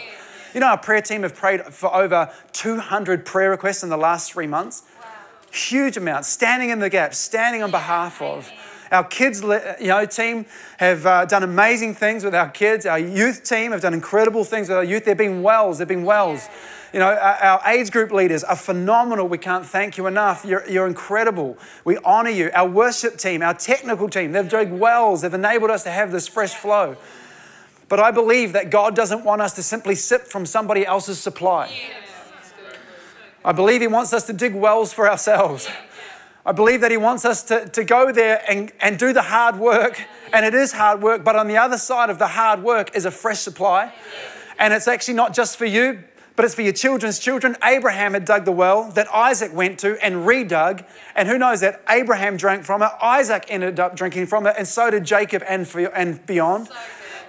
You 0.53 0.61
know, 0.61 0.67
our 0.67 0.77
prayer 0.77 1.01
team 1.01 1.23
have 1.23 1.35
prayed 1.35 1.61
for 1.65 1.93
over 1.93 2.31
200 2.53 3.25
prayer 3.25 3.49
requests 3.49 3.83
in 3.83 3.89
the 3.89 3.97
last 3.97 4.31
three 4.31 4.47
months. 4.47 4.83
Wow. 4.99 5.07
Huge 5.51 5.97
amounts, 5.97 6.29
standing 6.29 6.69
in 6.69 6.79
the 6.79 6.89
gap, 6.89 7.13
standing 7.13 7.61
on 7.61 7.71
behalf 7.71 8.21
of. 8.21 8.49
Our 8.89 9.03
kids, 9.03 9.41
you 9.41 9.87
know, 9.87 10.05
team 10.05 10.45
have 10.77 11.05
uh, 11.05 11.25
done 11.25 11.43
amazing 11.43 11.95
things 11.95 12.23
with 12.23 12.35
our 12.35 12.49
kids. 12.49 12.85
Our 12.85 12.99
youth 12.99 13.43
team 13.43 13.71
have 13.71 13.81
done 13.81 13.93
incredible 13.93 14.43
things 14.43 14.69
with 14.69 14.77
our 14.77 14.83
youth. 14.83 15.05
They've 15.05 15.17
been 15.17 15.41
wells. 15.41 15.77
They've 15.77 15.87
been 15.87 16.03
wells. 16.03 16.47
You 16.93 16.99
know, 16.99 17.13
our 17.13 17.61
age 17.67 17.89
group 17.89 18.11
leaders 18.11 18.43
are 18.43 18.55
phenomenal. 18.55 19.27
We 19.29 19.37
can't 19.37 19.65
thank 19.65 19.97
you 19.97 20.07
enough. 20.07 20.43
You're, 20.43 20.67
you're 20.69 20.87
incredible. 20.87 21.57
We 21.85 21.97
honor 21.99 22.29
you. 22.29 22.51
Our 22.53 22.67
worship 22.67 23.17
team, 23.17 23.41
our 23.41 23.53
technical 23.53 24.09
team, 24.09 24.33
they've 24.33 24.47
dug 24.47 24.71
wells. 24.71 25.21
They've 25.21 25.33
enabled 25.33 25.71
us 25.71 25.83
to 25.83 25.89
have 25.89 26.11
this 26.11 26.27
fresh 26.27 26.53
flow. 26.53 26.97
But 27.87 28.01
I 28.01 28.11
believe 28.11 28.51
that 28.53 28.69
God 28.69 28.93
doesn't 28.93 29.23
want 29.23 29.41
us 29.41 29.53
to 29.55 29.63
simply 29.63 29.95
sip 29.95 30.27
from 30.27 30.45
somebody 30.45 30.85
else's 30.85 31.19
supply. 31.19 31.73
I 33.43 33.53
believe 33.53 33.79
He 33.79 33.87
wants 33.87 34.11
us 34.11 34.27
to 34.27 34.33
dig 34.33 34.53
wells 34.53 34.91
for 34.91 35.09
ourselves. 35.09 35.69
I 36.45 36.51
believe 36.51 36.81
that 36.81 36.91
He 36.91 36.97
wants 36.97 37.23
us 37.23 37.41
to, 37.43 37.69
to 37.69 37.85
go 37.85 38.11
there 38.11 38.43
and, 38.49 38.71
and 38.81 38.99
do 38.99 39.13
the 39.13 39.21
hard 39.21 39.57
work. 39.57 40.05
And 40.33 40.45
it 40.45 40.53
is 40.53 40.73
hard 40.73 41.01
work, 41.01 41.23
but 41.23 41.37
on 41.37 41.47
the 41.47 41.57
other 41.57 41.77
side 41.77 42.09
of 42.09 42.19
the 42.19 42.27
hard 42.27 42.63
work 42.63 42.95
is 42.95 43.05
a 43.05 43.11
fresh 43.11 43.39
supply. 43.39 43.93
And 44.59 44.73
it's 44.73 44.87
actually 44.87 45.15
not 45.15 45.33
just 45.33 45.57
for 45.57 45.65
you, 45.65 46.03
but 46.35 46.45
it's 46.45 46.55
for 46.55 46.61
your 46.61 46.73
children's 46.73 47.19
children. 47.19 47.55
Abraham 47.63 48.13
had 48.13 48.25
dug 48.25 48.45
the 48.45 48.51
well 48.51 48.91
that 48.91 49.07
Isaac 49.13 49.53
went 49.53 49.79
to 49.79 49.97
and 50.03 50.27
redug. 50.27 50.85
And 51.15 51.27
who 51.27 51.37
knows 51.37 51.61
that 51.61 51.81
Abraham 51.89 52.37
drank 52.37 52.63
from 52.63 52.81
it, 52.81 52.91
Isaac 53.01 53.45
ended 53.49 53.79
up 53.79 53.95
drinking 53.95 54.27
from 54.27 54.47
it, 54.47 54.55
and 54.57 54.67
so 54.67 54.89
did 54.89 55.03
Jacob 55.03 55.43
and, 55.47 55.67
and 55.93 56.25
beyond. 56.25 56.67
So 56.67 56.73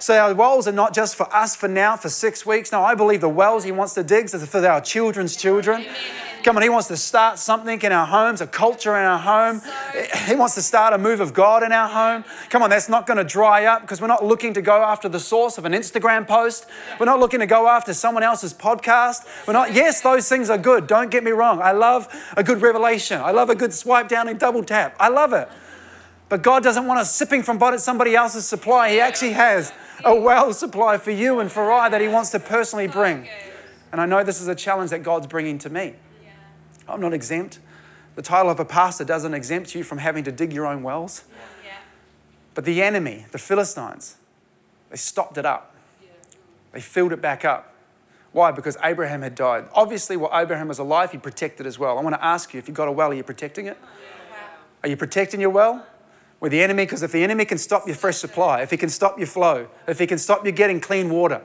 so 0.03 0.17
our 0.17 0.35
wells 0.35 0.67
are 0.67 0.73
not 0.73 0.93
just 0.93 1.15
for 1.15 1.33
us 1.33 1.55
for 1.55 1.69
now, 1.69 1.95
for 1.95 2.09
six 2.09 2.45
weeks. 2.45 2.73
No, 2.73 2.83
I 2.83 2.93
believe 2.93 3.21
the 3.21 3.29
wells 3.29 3.63
He 3.63 3.71
wants 3.71 3.93
to 3.93 4.03
dig 4.03 4.25
is 4.25 4.45
for 4.49 4.67
our 4.67 4.81
children's 4.81 5.33
children. 5.33 5.85
Come 6.43 6.57
on, 6.57 6.61
He 6.61 6.67
wants 6.67 6.89
to 6.89 6.97
start 6.97 7.39
something 7.39 7.81
in 7.81 7.93
our 7.93 8.05
homes, 8.05 8.41
a 8.41 8.47
culture 8.47 8.97
in 8.97 9.05
our 9.05 9.17
home. 9.17 9.61
He 10.27 10.35
wants 10.35 10.55
to 10.55 10.61
start 10.61 10.91
a 10.91 10.97
move 10.97 11.21
of 11.21 11.33
God 11.33 11.63
in 11.63 11.71
our 11.71 11.87
home. 11.87 12.25
Come 12.49 12.61
on, 12.61 12.69
that's 12.69 12.89
not 12.89 13.07
going 13.07 13.15
to 13.15 13.23
dry 13.23 13.63
up 13.63 13.79
because 13.79 14.01
we're 14.01 14.07
not 14.07 14.25
looking 14.25 14.53
to 14.55 14.61
go 14.61 14.83
after 14.83 15.07
the 15.07 15.21
source 15.21 15.57
of 15.57 15.63
an 15.63 15.71
Instagram 15.71 16.27
post. 16.27 16.65
We're 16.99 17.05
not 17.05 17.21
looking 17.21 17.39
to 17.39 17.47
go 17.47 17.69
after 17.69 17.93
someone 17.93 18.23
else's 18.23 18.53
podcast. 18.53 19.25
We're 19.47 19.53
not, 19.53 19.73
yes, 19.73 20.01
those 20.01 20.27
things 20.27 20.49
are 20.49 20.57
good. 20.57 20.85
Don't 20.85 21.11
get 21.11 21.23
me 21.23 21.31
wrong. 21.31 21.61
I 21.61 21.71
love 21.71 22.13
a 22.35 22.43
good 22.43 22.61
revelation. 22.61 23.21
I 23.21 23.31
love 23.31 23.49
a 23.49 23.55
good 23.55 23.71
swipe 23.71 24.09
down 24.09 24.27
and 24.27 24.37
double 24.37 24.65
tap. 24.65 24.97
I 24.99 25.07
love 25.07 25.31
it. 25.31 25.47
But 26.27 26.41
God 26.41 26.61
doesn't 26.61 26.87
want 26.87 26.99
us 26.99 27.15
sipping 27.15 27.41
from 27.41 27.57
somebody 27.77 28.15
else's 28.15 28.45
supply. 28.45 28.89
He 28.89 28.99
actually 28.99 29.31
has 29.31 29.71
a 30.03 30.15
well 30.15 30.53
supply 30.53 30.97
for 30.97 31.11
you 31.11 31.39
and 31.39 31.51
for 31.51 31.71
I 31.71 31.89
that 31.89 32.01
He 32.01 32.07
wants 32.07 32.29
to 32.31 32.39
personally 32.39 32.87
bring. 32.87 33.27
And 33.91 34.01
I 34.01 34.05
know 34.05 34.23
this 34.23 34.41
is 34.41 34.47
a 34.47 34.55
challenge 34.55 34.89
that 34.91 35.03
God's 35.03 35.27
bringing 35.27 35.57
to 35.59 35.69
me. 35.69 35.95
I'm 36.87 36.99
not 36.99 37.13
exempt. 37.13 37.59
The 38.15 38.21
title 38.21 38.51
of 38.51 38.59
a 38.59 38.65
pastor 38.65 39.03
doesn't 39.05 39.33
exempt 39.33 39.73
you 39.73 39.83
from 39.83 39.99
having 39.99 40.23
to 40.25 40.31
dig 40.31 40.53
your 40.53 40.65
own 40.65 40.83
wells. 40.83 41.23
But 42.53 42.65
the 42.65 42.83
enemy, 42.83 43.25
the 43.31 43.37
Philistines, 43.39 44.17
they 44.89 44.97
stopped 44.97 45.37
it 45.37 45.45
up. 45.45 45.75
They 46.71 46.81
filled 46.81 47.13
it 47.13 47.21
back 47.21 47.45
up. 47.45 47.73
Why? 48.31 48.51
Because 48.51 48.77
Abraham 48.83 49.21
had 49.21 49.35
died. 49.35 49.67
Obviously, 49.73 50.17
while 50.17 50.31
Abraham 50.33 50.67
was 50.67 50.79
alive, 50.79 51.11
he 51.11 51.19
protected 51.19 51.67
as 51.67 51.77
well. 51.77 51.97
I 51.97 52.01
want 52.01 52.15
to 52.15 52.23
ask 52.23 52.53
you 52.53 52.57
if 52.57 52.67
you've 52.67 52.77
got 52.77 52.87
a 52.87 52.91
well, 52.91 53.11
are 53.11 53.13
you 53.13 53.23
protecting 53.23 53.67
it? 53.67 53.77
Are 54.83 54.89
you 54.89 54.97
protecting 54.97 55.39
your 55.39 55.51
well? 55.51 55.85
With 56.43 56.51
the 56.51 56.61
enemy, 56.61 56.83
because 56.83 57.01
if 57.01 57.13
the 57.13 57.23
enemy 57.23 57.45
can 57.45 57.57
stop 57.57 57.87
your 57.87 57.95
fresh 57.95 58.17
supply, 58.17 58.61
if 58.61 58.69
he 58.69 58.75
can 58.75 58.89
stop 58.89 59.17
your 59.17 59.27
flow, 59.27 59.65
if 59.87 59.97
he 59.97 60.05
can 60.05 60.17
stop 60.17 60.45
you 60.45 60.51
getting 60.51 60.81
clean 60.81 61.09
water, 61.09 61.41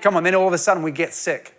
come 0.00 0.16
on, 0.16 0.22
then 0.22 0.34
all 0.34 0.48
of 0.48 0.54
a 0.54 0.58
sudden 0.58 0.82
we 0.82 0.90
get 0.90 1.12
sick. 1.12 1.54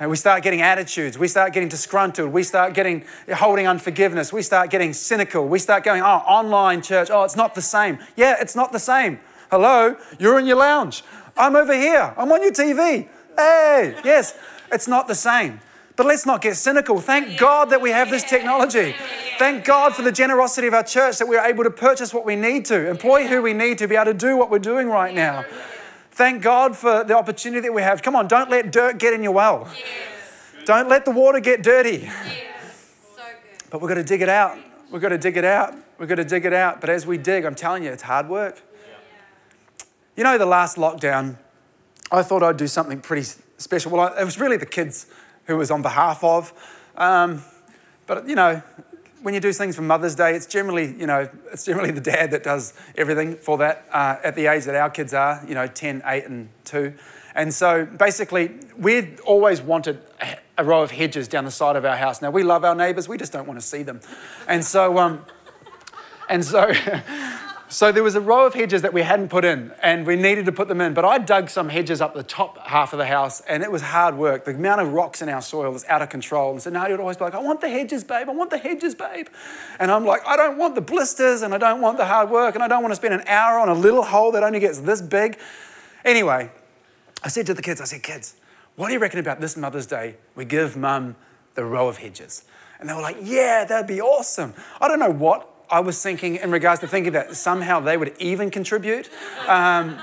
And 0.00 0.10
we 0.10 0.16
start 0.16 0.42
getting 0.42 0.60
attitudes. 0.60 1.16
We 1.16 1.28
start 1.28 1.52
getting 1.52 1.68
disgruntled. 1.68 2.32
We 2.32 2.42
start 2.42 2.74
getting 2.74 3.04
holding 3.32 3.68
unforgiveness. 3.68 4.32
We 4.32 4.42
start 4.42 4.70
getting 4.70 4.92
cynical. 4.92 5.46
We 5.46 5.60
start 5.60 5.84
going, 5.84 6.02
oh, 6.02 6.24
online 6.26 6.82
church, 6.82 7.10
oh, 7.12 7.22
it's 7.22 7.36
not 7.36 7.54
the 7.54 7.62
same. 7.62 8.00
Yeah, 8.16 8.34
it's 8.40 8.56
not 8.56 8.72
the 8.72 8.80
same. 8.80 9.20
Hello, 9.48 9.94
you're 10.18 10.40
in 10.40 10.46
your 10.46 10.56
lounge. 10.56 11.04
I'm 11.36 11.54
over 11.54 11.74
here. 11.74 12.12
I'm 12.16 12.32
on 12.32 12.42
your 12.42 12.50
TV. 12.50 13.08
Hey, 13.36 13.96
yes, 14.04 14.36
it's 14.72 14.88
not 14.88 15.06
the 15.06 15.14
same. 15.14 15.60
But 15.96 16.06
let's 16.06 16.26
not 16.26 16.42
get 16.42 16.56
cynical. 16.56 17.00
Thank 17.00 17.38
God 17.38 17.70
that 17.70 17.80
we 17.80 17.90
have 17.90 18.10
this 18.10 18.22
technology. 18.22 18.94
Thank 19.38 19.64
God 19.64 19.94
for 19.94 20.02
the 20.02 20.12
generosity 20.12 20.66
of 20.66 20.74
our 20.74 20.82
church 20.82 21.18
that 21.18 21.26
we're 21.26 21.42
able 21.42 21.64
to 21.64 21.70
purchase 21.70 22.12
what 22.12 22.26
we 22.26 22.36
need 22.36 22.66
to, 22.66 22.88
employ 22.88 23.26
who 23.26 23.40
we 23.40 23.54
need 23.54 23.78
to 23.78 23.88
be 23.88 23.96
able 23.96 24.12
to 24.12 24.14
do 24.14 24.36
what 24.36 24.50
we're 24.50 24.58
doing 24.58 24.88
right 24.88 25.14
now. 25.14 25.44
Thank 26.10 26.42
God 26.42 26.76
for 26.76 27.02
the 27.02 27.16
opportunity 27.16 27.62
that 27.62 27.72
we 27.72 27.82
have. 27.82 28.02
Come 28.02 28.14
on, 28.14 28.28
don't 28.28 28.50
let 28.50 28.70
dirt 28.70 28.98
get 28.98 29.14
in 29.14 29.22
your 29.22 29.32
well. 29.32 29.68
Don't 30.66 30.88
let 30.88 31.04
the 31.04 31.10
water 31.10 31.40
get 31.40 31.62
dirty. 31.62 31.98
Yeah. 31.98 32.12
So 33.16 33.22
good. 33.22 33.70
But 33.70 33.80
we've 33.80 33.88
got 33.88 33.94
to 33.94 34.04
dig 34.04 34.20
it 34.20 34.28
out. 34.28 34.58
We've 34.90 35.02
got 35.02 35.10
to 35.10 35.18
dig 35.18 35.36
it 35.36 35.44
out. 35.44 35.74
We've 35.98 36.08
got 36.08 36.16
to 36.16 36.24
dig 36.24 36.44
it 36.44 36.52
out. 36.52 36.80
But 36.80 36.90
as 36.90 37.06
we 37.06 37.18
dig, 37.18 37.44
I'm 37.44 37.54
telling 37.54 37.84
you, 37.84 37.90
it's 37.90 38.02
hard 38.02 38.28
work. 38.28 38.62
You 40.16 40.24
know, 40.24 40.36
the 40.38 40.46
last 40.46 40.76
lockdown, 40.76 41.36
I 42.10 42.22
thought 42.22 42.42
I'd 42.42 42.56
do 42.56 42.66
something 42.66 43.00
pretty 43.00 43.28
special. 43.58 43.92
Well, 43.92 44.14
it 44.14 44.24
was 44.24 44.40
really 44.40 44.56
the 44.56 44.66
kids 44.66 45.06
who 45.46 45.56
was 45.56 45.70
on 45.70 45.82
behalf 45.82 46.22
of. 46.22 46.52
Um, 46.96 47.42
but, 48.06 48.28
you 48.28 48.34
know, 48.34 48.62
when 49.22 49.34
you 49.34 49.40
do 49.40 49.52
things 49.52 49.74
for 49.74 49.82
Mother's 49.82 50.14
Day, 50.14 50.34
it's 50.34 50.46
generally, 50.46 50.94
you 50.98 51.06
know, 51.06 51.28
it's 51.52 51.64
generally 51.64 51.90
the 51.90 52.00
dad 52.00 52.30
that 52.30 52.42
does 52.42 52.74
everything 52.96 53.34
for 53.34 53.58
that 53.58 53.84
uh, 53.92 54.16
at 54.22 54.36
the 54.36 54.46
age 54.46 54.64
that 54.64 54.74
our 54.74 54.90
kids 54.90 55.12
are, 55.14 55.42
you 55.48 55.54
know, 55.54 55.66
10, 55.66 56.02
8, 56.04 56.24
and 56.26 56.48
2. 56.64 56.94
And 57.34 57.52
so 57.52 57.84
basically, 57.84 58.52
we'd 58.78 59.20
always 59.20 59.60
wanted 59.60 60.00
a 60.56 60.64
row 60.64 60.82
of 60.82 60.90
hedges 60.90 61.28
down 61.28 61.44
the 61.44 61.50
side 61.50 61.76
of 61.76 61.84
our 61.84 61.96
house. 61.96 62.22
Now, 62.22 62.30
we 62.30 62.42
love 62.42 62.64
our 62.64 62.74
neighbours, 62.74 63.08
we 63.08 63.18
just 63.18 63.32
don't 63.32 63.46
want 63.46 63.60
to 63.60 63.66
see 63.66 63.82
them. 63.82 64.00
And 64.48 64.64
so, 64.64 64.98
um, 64.98 65.24
and 66.28 66.44
so, 66.44 66.72
so 67.76 67.92
there 67.92 68.02
was 68.02 68.14
a 68.14 68.22
row 68.22 68.46
of 68.46 68.54
hedges 68.54 68.80
that 68.80 68.94
we 68.94 69.02
hadn't 69.02 69.28
put 69.28 69.44
in, 69.44 69.70
and 69.82 70.06
we 70.06 70.16
needed 70.16 70.46
to 70.46 70.52
put 70.52 70.66
them 70.66 70.80
in. 70.80 70.94
But 70.94 71.04
I 71.04 71.18
dug 71.18 71.50
some 71.50 71.68
hedges 71.68 72.00
up 72.00 72.14
the 72.14 72.22
top 72.22 72.56
half 72.56 72.94
of 72.94 72.98
the 72.98 73.04
house, 73.04 73.42
and 73.42 73.62
it 73.62 73.70
was 73.70 73.82
hard 73.82 74.16
work. 74.16 74.46
The 74.46 74.52
amount 74.52 74.80
of 74.80 74.94
rocks 74.94 75.20
in 75.20 75.28
our 75.28 75.42
soil 75.42 75.70
was 75.70 75.84
out 75.84 76.00
of 76.00 76.08
control. 76.08 76.52
And 76.52 76.62
so 76.62 76.70
Nadia 76.70 76.94
would 76.94 77.02
always 77.02 77.18
be 77.18 77.24
like, 77.24 77.34
I 77.34 77.38
want 77.38 77.60
the 77.60 77.68
hedges, 77.68 78.02
babe, 78.02 78.30
I 78.30 78.32
want 78.32 78.48
the 78.48 78.56
hedges, 78.56 78.94
babe. 78.94 79.26
And 79.78 79.90
I'm 79.90 80.06
like, 80.06 80.26
I 80.26 80.38
don't 80.38 80.56
want 80.56 80.74
the 80.74 80.80
blisters, 80.80 81.42
and 81.42 81.52
I 81.52 81.58
don't 81.58 81.82
want 81.82 81.98
the 81.98 82.06
hard 82.06 82.30
work, 82.30 82.54
and 82.54 82.64
I 82.64 82.68
don't 82.68 82.80
want 82.80 82.92
to 82.92 82.96
spend 82.96 83.12
an 83.12 83.24
hour 83.26 83.58
on 83.58 83.68
a 83.68 83.74
little 83.74 84.04
hole 84.04 84.32
that 84.32 84.42
only 84.42 84.58
gets 84.58 84.78
this 84.78 85.02
big. 85.02 85.38
Anyway, 86.02 86.50
I 87.22 87.28
said 87.28 87.44
to 87.44 87.52
the 87.52 87.60
kids, 87.60 87.82
I 87.82 87.84
said, 87.84 88.02
kids, 88.02 88.36
what 88.76 88.86
do 88.86 88.94
you 88.94 89.00
reckon 89.00 89.20
about 89.20 89.42
this 89.42 89.54
Mother's 89.54 89.84
Day? 89.84 90.16
We 90.34 90.46
give 90.46 90.78
mum 90.78 91.14
the 91.56 91.66
row 91.66 91.88
of 91.88 91.98
hedges. 91.98 92.44
And 92.80 92.88
they 92.88 92.94
were 92.94 93.02
like, 93.02 93.18
yeah, 93.20 93.66
that'd 93.66 93.86
be 93.86 94.00
awesome. 94.00 94.54
I 94.80 94.88
don't 94.88 94.98
know 94.98 95.12
what 95.12 95.55
I 95.70 95.80
was 95.80 96.00
thinking 96.02 96.36
in 96.36 96.50
regards 96.50 96.80
to 96.80 96.88
thinking 96.88 97.12
that 97.12 97.34
somehow 97.34 97.80
they 97.80 97.96
would 97.96 98.14
even 98.18 98.50
contribute. 98.50 99.10
Um, 99.48 99.98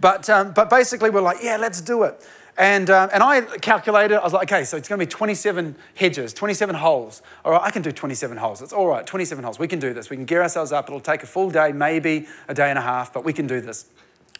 but, 0.00 0.28
um, 0.28 0.52
but 0.52 0.70
basically, 0.70 1.10
we're 1.10 1.20
like, 1.20 1.38
yeah, 1.42 1.56
let's 1.56 1.80
do 1.80 2.02
it. 2.04 2.24
And, 2.56 2.88
um, 2.88 3.10
and 3.12 3.22
I 3.22 3.40
calculated, 3.40 4.20
I 4.20 4.22
was 4.22 4.32
like, 4.32 4.52
okay, 4.52 4.64
so 4.64 4.76
it's 4.76 4.88
going 4.88 5.00
to 5.00 5.06
be 5.06 5.10
27 5.10 5.74
hedges, 5.96 6.32
27 6.32 6.76
holes. 6.76 7.20
All 7.44 7.52
right, 7.52 7.62
I 7.62 7.70
can 7.70 7.82
do 7.82 7.90
27 7.90 8.36
holes. 8.36 8.62
It's 8.62 8.72
all 8.72 8.86
right, 8.86 9.04
27 9.04 9.42
holes. 9.42 9.58
We 9.58 9.66
can 9.66 9.80
do 9.80 9.92
this. 9.92 10.08
We 10.08 10.16
can 10.16 10.24
gear 10.24 10.42
ourselves 10.42 10.70
up. 10.70 10.88
It'll 10.88 11.00
take 11.00 11.24
a 11.24 11.26
full 11.26 11.50
day, 11.50 11.72
maybe 11.72 12.28
a 12.46 12.54
day 12.54 12.70
and 12.70 12.78
a 12.78 12.82
half, 12.82 13.12
but 13.12 13.24
we 13.24 13.32
can 13.32 13.48
do 13.48 13.60
this. 13.60 13.86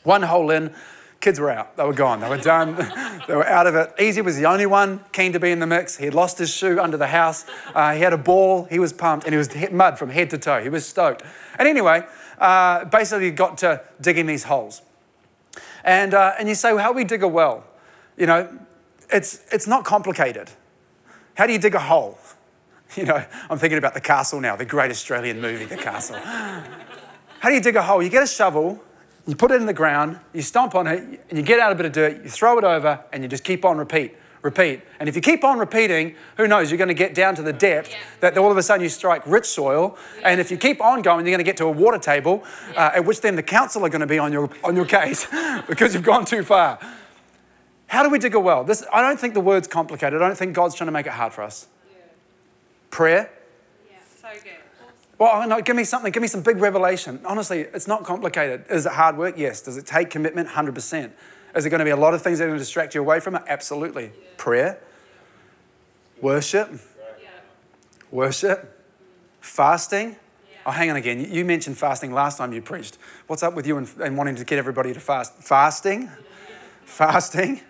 One 0.05 0.23
hole 0.23 0.51
in, 0.51 0.73
kids 1.21 1.41
were 1.41 1.51
out. 1.51 1.77
They 1.77 1.85
were 1.85 1.93
gone. 1.93 2.21
They 2.21 2.29
were 2.29 2.37
done. 2.37 2.75
they 3.29 3.35
were 3.35 3.47
out 3.47 3.67
of 3.67 3.75
it. 3.75 3.93
Easy 3.99 4.21
was 4.21 4.37
the 4.37 4.47
only 4.47 4.67
one 4.67 5.01
keen 5.13 5.33
to 5.33 5.41
be 5.41 5.51
in 5.51 5.59
the 5.59 5.67
mix. 5.67 5.97
He 5.97 6.05
had 6.05 6.15
lost 6.15 6.39
his 6.39 6.55
shoe 6.55 6.79
under 6.79 6.97
the 6.97 7.07
house. 7.07 7.47
Uh, 7.75 7.93
he 7.95 8.01
had 8.01 8.13
a 8.13 8.19
ball. 8.19 8.65
He 8.65 8.79
was 8.79 8.93
pumped, 8.93 9.25
and 9.25 9.33
he 9.33 9.39
was 9.39 9.49
mud 9.73 9.99
from 9.99 10.11
head 10.11 10.31
to 10.31 10.39
toe. 10.39 10.63
He 10.63 10.69
was 10.69 10.87
stoked. 10.87 11.23
And 11.59 11.67
anyway, 11.67 12.05
uh, 12.39 12.85
basically 12.87 13.31
got 13.31 13.59
to 13.59 13.83
digging 14.01 14.27
these 14.27 14.45
holes. 14.45 14.83
And, 15.85 16.15
uh, 16.15 16.35
and 16.39 16.49
you 16.49 16.55
say, 16.55 16.73
well, 16.73 16.83
how 16.83 16.93
do 16.93 16.97
we 16.97 17.05
dig 17.05 17.23
a 17.23 17.29
well? 17.29 17.65
You 18.17 18.27
know, 18.27 18.59
it's, 19.11 19.45
it's 19.53 19.67
not 19.67 19.85
complicated. 19.85 20.51
How 21.35 21.47
do 21.47 21.53
you 21.53 21.59
dig 21.59 21.75
a 21.75 21.81
hole? 21.81 22.19
You 22.97 23.07
know, 23.07 23.25
I'm 23.51 23.59
thinking 23.59 23.79
about 23.79 23.95
The 23.95 24.01
Castle 24.01 24.41
now, 24.41 24.55
the 24.55 24.65
great 24.65 24.93
Australian 24.93 25.41
movie, 25.41 25.65
The 25.65 25.77
Castle. 25.77 26.17
How 26.17 27.49
do 27.49 27.53
you 27.53 27.61
dig 27.61 27.75
a 27.75 27.83
hole? 27.83 28.01
You 28.01 28.09
get 28.09 28.23
a 28.23 28.27
shovel, 28.27 28.81
you 29.27 29.35
put 29.35 29.51
it 29.51 29.61
in 29.61 29.67
the 29.67 29.73
ground, 29.73 30.19
you 30.33 30.43
stomp 30.43 30.75
on 30.75 30.87
it, 30.87 31.25
and 31.29 31.39
you 31.39 31.43
get 31.43 31.59
out 31.59 31.73
a 31.73 31.75
bit 31.75 31.87
of 31.87 31.93
dirt, 31.93 32.23
you 32.23 32.29
throw 32.29 32.59
it 32.59 32.65
over, 32.65 33.03
and 33.13 33.23
you 33.23 33.29
just 33.29 33.45
keep 33.45 33.65
on 33.65 33.79
repeat, 33.79 34.15
repeat. 34.43 34.83
And 35.01 35.09
if 35.09 35.17
you 35.17 35.23
keep 35.23 35.45
on 35.45 35.59
repeating, 35.59 36.15
who 36.37 36.47
knows, 36.47 36.71
you're 36.71 36.79
going 36.79 36.89
to 36.89 36.95
get 36.95 37.15
down 37.15 37.35
to 37.37 37.43
the 37.43 37.53
depth 37.53 37.95
that 38.21 38.37
all 38.37 38.51
of 38.51 38.57
a 38.59 38.63
sudden 38.63 38.83
you 38.83 38.91
strike 38.91 39.27
rich 39.27 39.47
soil. 39.47 39.97
And 40.23 40.41
if 40.41 40.51
you 40.51 40.59
keep 40.59 40.83
on 40.83 41.01
going, 41.01 41.25
you're 41.25 41.33
going 41.33 41.39
to 41.39 41.45
get 41.45 41.57
to 41.59 41.65
a 41.65 41.71
water 41.71 41.99
table, 41.99 42.45
uh, 42.77 42.91
at 42.95 43.05
which 43.05 43.23
then 43.23 43.37
the 43.37 43.43
council 43.43 43.85
are 43.85 43.89
going 43.89 44.01
to 44.01 44.07
be 44.07 44.19
on 44.19 44.33
your, 44.33 44.51
on 44.63 44.77
your 44.77 44.85
case 44.85 45.27
because 45.69 45.95
you've 45.95 46.03
gone 46.03 46.27
too 46.27 46.43
far. 46.43 46.79
How 47.87 48.03
do 48.03 48.11
we 48.11 48.19
dig 48.19 48.35
a 48.35 48.41
well? 48.41 48.65
This, 48.65 48.85
I 48.93 49.01
don't 49.01 49.19
think 49.19 49.35
the 49.35 49.41
word's 49.41 49.69
complicated. 49.69 50.21
I 50.21 50.27
don't 50.27 50.37
think 50.37 50.55
God's 50.55 50.75
trying 50.75 50.89
to 50.89 50.93
make 50.93 51.07
it 51.07 51.13
hard 51.13 51.33
for 51.33 51.43
us. 51.43 51.69
Prayer. 52.91 53.31
Yeah. 53.91 53.97
So 54.21 54.29
good. 54.43 54.64
Well, 55.19 55.47
no, 55.49 55.61
give 55.61 55.77
me 55.77 55.85
something. 55.85 56.11
Give 56.11 56.21
me 56.21 56.29
some 56.29 56.43
big 56.43 56.59
revelation. 56.59 57.21
Honestly, 57.25 57.61
it's 57.61 57.87
not 57.87 58.05
complicated. 58.05 58.65
Is 58.69 58.87
it 58.87 58.93
hard 58.93 59.17
work? 59.17 59.37
Yes. 59.37 59.61
Does 59.61 59.77
it 59.77 59.87
take 59.87 60.11
commitment? 60.11 60.49
100%. 60.49 61.13
Is 61.55 61.63
there 61.63 61.71
going 61.71 61.79
to 61.79 61.85
be 61.85 61.91
a 61.91 61.97
lot 61.97 62.15
of 62.15 62.23
things 62.23 62.39
that 62.39 62.47
are 62.47 62.49
going 62.49 62.59
to 62.59 62.65
distract 62.65 62.95
you 62.95 63.01
away 63.01 63.21
from 63.21 63.37
it? 63.37 63.43
Absolutely. 63.47 64.11
Prayer. 64.37 64.81
Worship. 66.21 66.71
Worship. 68.11 68.83
Fasting. 69.41 70.17
Oh, 70.67 70.71
hang 70.71 70.91
on 70.91 70.97
again. 70.97 71.33
You 71.33 71.45
mentioned 71.45 71.77
fasting 71.77 72.13
last 72.13 72.39
time 72.39 72.53
you 72.53 72.63
preached. 72.63 72.99
What's 73.27 73.43
up 73.43 73.55
with 73.55 73.67
you 73.67 73.77
and, 73.77 73.89
and 74.03 74.17
wanting 74.17 74.37
to 74.37 74.45
get 74.45 74.59
everybody 74.59 74.95
to 74.95 75.01
fast? 75.01 75.35
Fasting. 75.35 76.11
Fasting. 76.85 77.61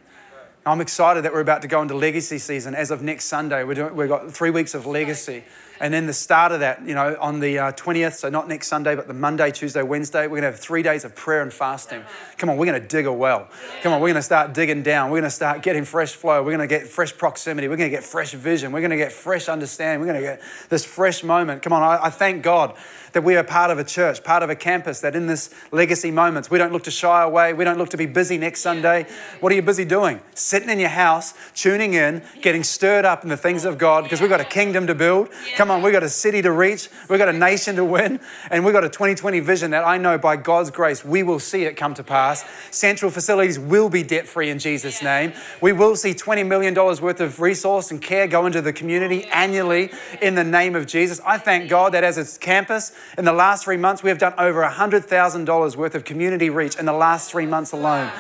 I'm 0.64 0.80
excited 0.80 1.24
that 1.24 1.32
we're 1.32 1.40
about 1.40 1.60
to 1.62 1.68
go 1.68 1.82
into 1.82 1.94
legacy 1.94 2.38
season. 2.38 2.74
As 2.74 2.90
of 2.90 3.02
next 3.02 3.26
Sunday, 3.26 3.64
we're 3.64 3.74
doing, 3.74 3.96
we've 3.96 4.08
got 4.08 4.32
three 4.32 4.50
weeks 4.50 4.74
of 4.74 4.86
legacy. 4.86 5.44
And 5.84 5.92
then 5.92 6.06
the 6.06 6.14
start 6.14 6.50
of 6.50 6.60
that, 6.60 6.88
you 6.88 6.94
know, 6.94 7.14
on 7.20 7.40
the 7.40 7.58
uh, 7.58 7.72
20th, 7.72 8.14
so 8.14 8.30
not 8.30 8.48
next 8.48 8.68
Sunday, 8.68 8.94
but 8.94 9.06
the 9.06 9.12
Monday, 9.12 9.50
Tuesday, 9.50 9.82
Wednesday, 9.82 10.22
we're 10.22 10.40
going 10.40 10.44
to 10.44 10.52
have 10.52 10.58
three 10.58 10.82
days 10.82 11.04
of 11.04 11.14
prayer 11.14 11.42
and 11.42 11.52
fasting. 11.52 12.02
Come 12.38 12.48
on, 12.48 12.56
we're 12.56 12.64
going 12.64 12.80
to 12.80 12.88
dig 12.88 13.04
a 13.04 13.12
well. 13.12 13.50
Come 13.82 13.92
on, 13.92 14.00
we're 14.00 14.08
going 14.08 14.14
to 14.14 14.22
start 14.22 14.54
digging 14.54 14.82
down. 14.82 15.10
We're 15.10 15.20
going 15.20 15.28
to 15.28 15.36
start 15.36 15.60
getting 15.60 15.84
fresh 15.84 16.14
flow. 16.14 16.42
We're 16.42 16.56
going 16.56 16.66
to 16.66 16.74
get 16.74 16.88
fresh 16.88 17.14
proximity. 17.14 17.68
We're 17.68 17.76
going 17.76 17.90
to 17.90 17.94
get 17.94 18.02
fresh 18.02 18.32
vision. 18.32 18.72
We're 18.72 18.80
going 18.80 18.92
to 18.92 18.96
get 18.96 19.12
fresh 19.12 19.46
understanding. 19.50 20.00
We're 20.00 20.10
going 20.14 20.22
to 20.22 20.26
get 20.26 20.42
this 20.70 20.86
fresh 20.86 21.22
moment. 21.22 21.60
Come 21.60 21.74
on, 21.74 21.82
I, 21.82 22.06
I 22.06 22.08
thank 22.08 22.42
God 22.42 22.74
that 23.14 23.24
we 23.24 23.36
are 23.36 23.42
part 23.42 23.70
of 23.70 23.78
a 23.78 23.84
church, 23.84 24.22
part 24.22 24.42
of 24.42 24.50
a 24.50 24.54
campus, 24.54 25.00
that 25.00 25.16
in 25.16 25.26
this 25.26 25.50
legacy 25.72 26.10
moments, 26.10 26.50
we 26.50 26.58
don't 26.58 26.72
look 26.72 26.84
to 26.84 26.90
shy 26.90 27.22
away. 27.22 27.54
We 27.54 27.64
don't 27.64 27.78
look 27.78 27.90
to 27.90 27.96
be 27.96 28.06
busy 28.06 28.36
next 28.36 28.60
Sunday. 28.60 29.06
What 29.40 29.52
are 29.52 29.54
you 29.56 29.62
busy 29.62 29.84
doing? 29.84 30.20
Sitting 30.34 30.68
in 30.68 30.78
your 30.78 30.90
house, 30.90 31.34
tuning 31.54 31.94
in, 31.94 32.22
getting 32.42 32.62
stirred 32.62 33.04
up 33.04 33.22
in 33.22 33.30
the 33.30 33.36
things 33.36 33.64
of 33.64 33.78
God 33.78 34.04
because 34.04 34.20
we've 34.20 34.30
got 34.30 34.40
a 34.40 34.44
kingdom 34.44 34.86
to 34.86 34.94
build. 34.94 35.30
Come 35.56 35.70
on, 35.70 35.82
we've 35.82 35.92
got 35.92 36.02
a 36.02 36.08
city 36.08 36.42
to 36.42 36.52
reach. 36.52 36.88
We've 37.08 37.18
got 37.18 37.28
a 37.28 37.32
nation 37.32 37.76
to 37.76 37.84
win. 37.84 38.20
And 38.50 38.64
we've 38.64 38.74
got 38.74 38.84
a 38.84 38.88
2020 38.88 39.40
vision 39.40 39.70
that 39.70 39.86
I 39.86 39.96
know 39.96 40.18
by 40.18 40.36
God's 40.36 40.70
grace, 40.70 41.04
we 41.04 41.22
will 41.22 41.40
see 41.40 41.64
it 41.64 41.76
come 41.76 41.94
to 41.94 42.04
pass. 42.04 42.44
Central 42.70 43.10
facilities 43.10 43.58
will 43.58 43.88
be 43.88 44.02
debt 44.02 44.26
free 44.26 44.50
in 44.50 44.58
Jesus' 44.58 45.02
name. 45.02 45.32
We 45.60 45.72
will 45.72 45.96
see 45.96 46.12
$20 46.12 46.46
million 46.46 46.74
worth 46.74 47.20
of 47.20 47.40
resource 47.40 47.90
and 47.90 48.02
care 48.02 48.26
go 48.26 48.46
into 48.46 48.60
the 48.60 48.72
community 48.72 49.24
oh, 49.26 49.30
annually 49.32 49.90
in 50.20 50.34
the 50.34 50.44
name 50.44 50.74
of 50.74 50.86
Jesus. 50.86 51.20
I 51.24 51.38
thank 51.38 51.70
God 51.70 51.92
that 51.92 52.04
as 52.04 52.18
a 52.18 52.38
campus, 52.38 52.92
in 53.16 53.24
the 53.24 53.32
last 53.32 53.64
three 53.64 53.76
months, 53.76 54.02
we 54.02 54.10
have 54.10 54.18
done 54.18 54.34
over 54.38 54.62
$100,000 54.62 55.76
worth 55.76 55.94
of 55.94 56.04
community 56.04 56.50
reach 56.50 56.76
in 56.76 56.86
the 56.86 56.92
last 56.92 57.30
three 57.30 57.46
months 57.46 57.72
alone. 57.72 58.10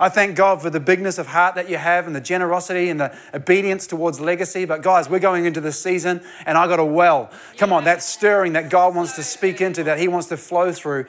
I 0.00 0.08
thank 0.08 0.34
God 0.34 0.62
for 0.62 0.70
the 0.70 0.80
bigness 0.80 1.18
of 1.18 1.26
heart 1.26 1.54
that 1.56 1.68
you 1.68 1.76
have 1.76 2.06
and 2.06 2.16
the 2.16 2.22
generosity 2.22 2.88
and 2.88 2.98
the 2.98 3.14
obedience 3.34 3.86
towards 3.86 4.18
legacy. 4.18 4.64
But 4.64 4.82
guys, 4.82 5.10
we're 5.10 5.18
going 5.18 5.44
into 5.44 5.60
this 5.60 5.80
season 5.80 6.22
and 6.46 6.56
I 6.56 6.66
got 6.66 6.80
a 6.80 6.84
well. 6.84 7.30
Come 7.58 7.70
on, 7.70 7.84
that 7.84 8.02
stirring 8.02 8.54
that 8.54 8.70
God 8.70 8.94
wants 8.94 9.14
to 9.16 9.22
speak 9.22 9.60
into, 9.60 9.84
that 9.84 9.98
He 9.98 10.08
wants 10.08 10.28
to 10.28 10.38
flow 10.38 10.72
through. 10.72 11.04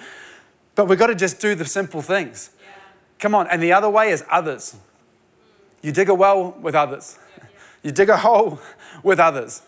But 0.75 0.89
we've 0.89 0.99
got 0.99 1.07
to 1.07 1.15
just 1.15 1.39
do 1.39 1.55
the 1.55 1.63
simple 1.63 2.01
things. 2.01 2.49
Come 3.17 3.33
on. 3.33 3.47
And 3.47 3.63
the 3.63 3.71
other 3.71 3.89
way 3.89 4.09
is 4.09 4.25
others. 4.29 4.75
You 5.81 5.93
dig 5.93 6.09
a 6.09 6.13
well 6.13 6.51
with 6.61 6.75
others, 6.75 7.17
you 7.81 7.91
dig 7.91 8.09
a 8.09 8.17
hole 8.17 8.59
with 9.03 9.19
others. 9.19 9.61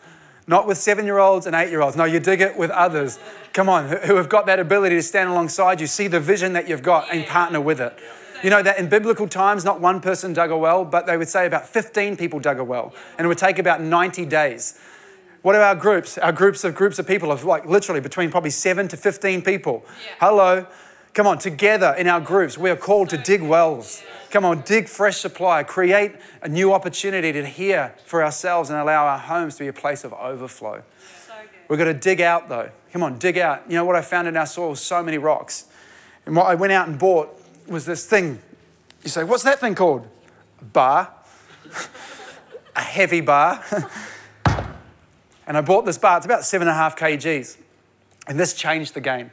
Not 0.46 0.68
with 0.68 0.78
seven 0.78 1.06
year 1.06 1.20
olds 1.20 1.46
and 1.46 1.56
eight 1.56 1.70
year 1.70 1.82
olds. 1.82 1.96
No, 1.96 2.04
you 2.04 2.20
dig 2.20 2.42
it 2.42 2.58
with 2.58 2.70
others. 2.72 3.20
Come 3.54 3.70
on, 3.70 3.88
who 3.88 4.16
have 4.16 4.30
got 4.30 4.46
that 4.48 4.60
ability 4.60 4.96
to 4.96 5.04
stand 5.04 5.30
alongside 5.30 5.80
you, 5.80 5.88
see 5.88 6.08
the 6.08 6.20
vision 6.20 6.54
that 6.54 6.68
you've 6.68 6.84
got, 6.84 7.08
and 7.14 7.26
partner 7.26 7.62
with 7.62 7.80
it. 7.80 7.98
You 8.44 8.50
know 8.50 8.62
that 8.62 8.78
in 8.78 8.90
biblical 8.90 9.28
times, 9.28 9.64
not 9.64 9.80
one 9.80 10.02
person 10.02 10.34
dug 10.34 10.52
a 10.52 10.58
well, 10.58 10.84
but 10.84 11.06
they 11.06 11.16
would 11.16 11.30
say 11.30 11.46
about 11.46 11.68
15 11.68 12.18
people 12.18 12.40
dug 12.40 12.60
a 12.60 12.64
well. 12.64 12.94
And 13.18 13.26
it 13.26 13.28
would 13.30 13.38
take 13.38 13.58
about 13.58 13.80
90 13.82 14.26
days. 14.26 14.78
What 15.44 15.56
are 15.56 15.62
our 15.62 15.76
groups? 15.76 16.18
Our 16.18 16.34
groups 16.34 16.64
of 16.64 16.76
groups 16.76 17.00
of 17.00 17.08
people 17.08 17.32
of 17.32 17.46
like 17.46 17.66
literally 17.66 18.02
between 18.02 18.32
probably 18.32 18.50
seven 18.50 18.90
to 18.90 18.98
15 18.98 19.44
people. 19.44 19.86
Hello. 20.20 20.68
Come 21.14 21.28
on, 21.28 21.38
together 21.38 21.94
in 21.94 22.08
our 22.08 22.20
groups, 22.20 22.58
we 22.58 22.72
are 22.72 22.76
called 22.76 23.10
to 23.10 23.18
dig 23.18 23.44
wells. 23.44 24.02
Come 24.32 24.46
on, 24.46 24.62
dig 24.62 24.88
fresh 24.88 25.18
supply, 25.18 25.62
create 25.62 26.14
a 26.42 26.50
new 26.50 26.74
opportunity 26.74 27.32
to 27.32 27.46
hear 27.46 27.94
for 28.04 28.24
ourselves 28.24 28.72
and 28.72 28.80
allow 28.80 29.06
our 29.06 29.20
homes 29.20 29.56
to 29.58 29.64
be 29.64 29.68
a 29.68 29.74
place 29.74 30.04
of 30.04 30.12
overflow. 30.14 30.82
We've 31.70 31.78
got 31.78 31.86
to 31.86 31.94
dig 31.94 32.20
out 32.20 32.50
though. 32.50 32.72
Come 32.92 33.04
on, 33.04 33.20
dig 33.20 33.38
out. 33.38 33.64
You 33.70 33.76
know 33.76 33.86
what 33.86 33.96
I 33.96 34.02
found 34.02 34.28
in 34.28 34.36
our 34.36 34.48
soil? 34.48 34.76
So 34.76 35.04
many 35.04 35.20
rocks. 35.20 35.66
And 36.26 36.36
what 36.36 36.48
I 36.48 36.56
went 36.56 36.74
out 36.74 36.88
and 36.88 36.98
bought 36.98 37.40
was 37.68 37.86
this 37.86 38.08
thing. 38.08 38.40
You 39.04 39.10
say, 39.10 39.24
what's 39.24 39.44
that 39.44 39.60
thing 39.60 39.76
called? 39.76 40.08
A 40.62 40.66
bar. 40.66 41.14
a 42.76 42.82
heavy 42.82 43.22
bar. 43.22 43.64
and 45.46 45.58
I 45.58 45.62
bought 45.62 45.86
this 45.86 46.00
bar. 46.00 46.18
It's 46.18 46.26
about 46.26 46.44
seven 46.44 46.68
and 46.68 46.76
a 46.76 46.78
half 46.78 46.98
kgs. 46.98 47.58
And 48.28 48.40
this 48.40 48.56
changed 48.56 48.96
the 48.96 49.02
game. 49.02 49.30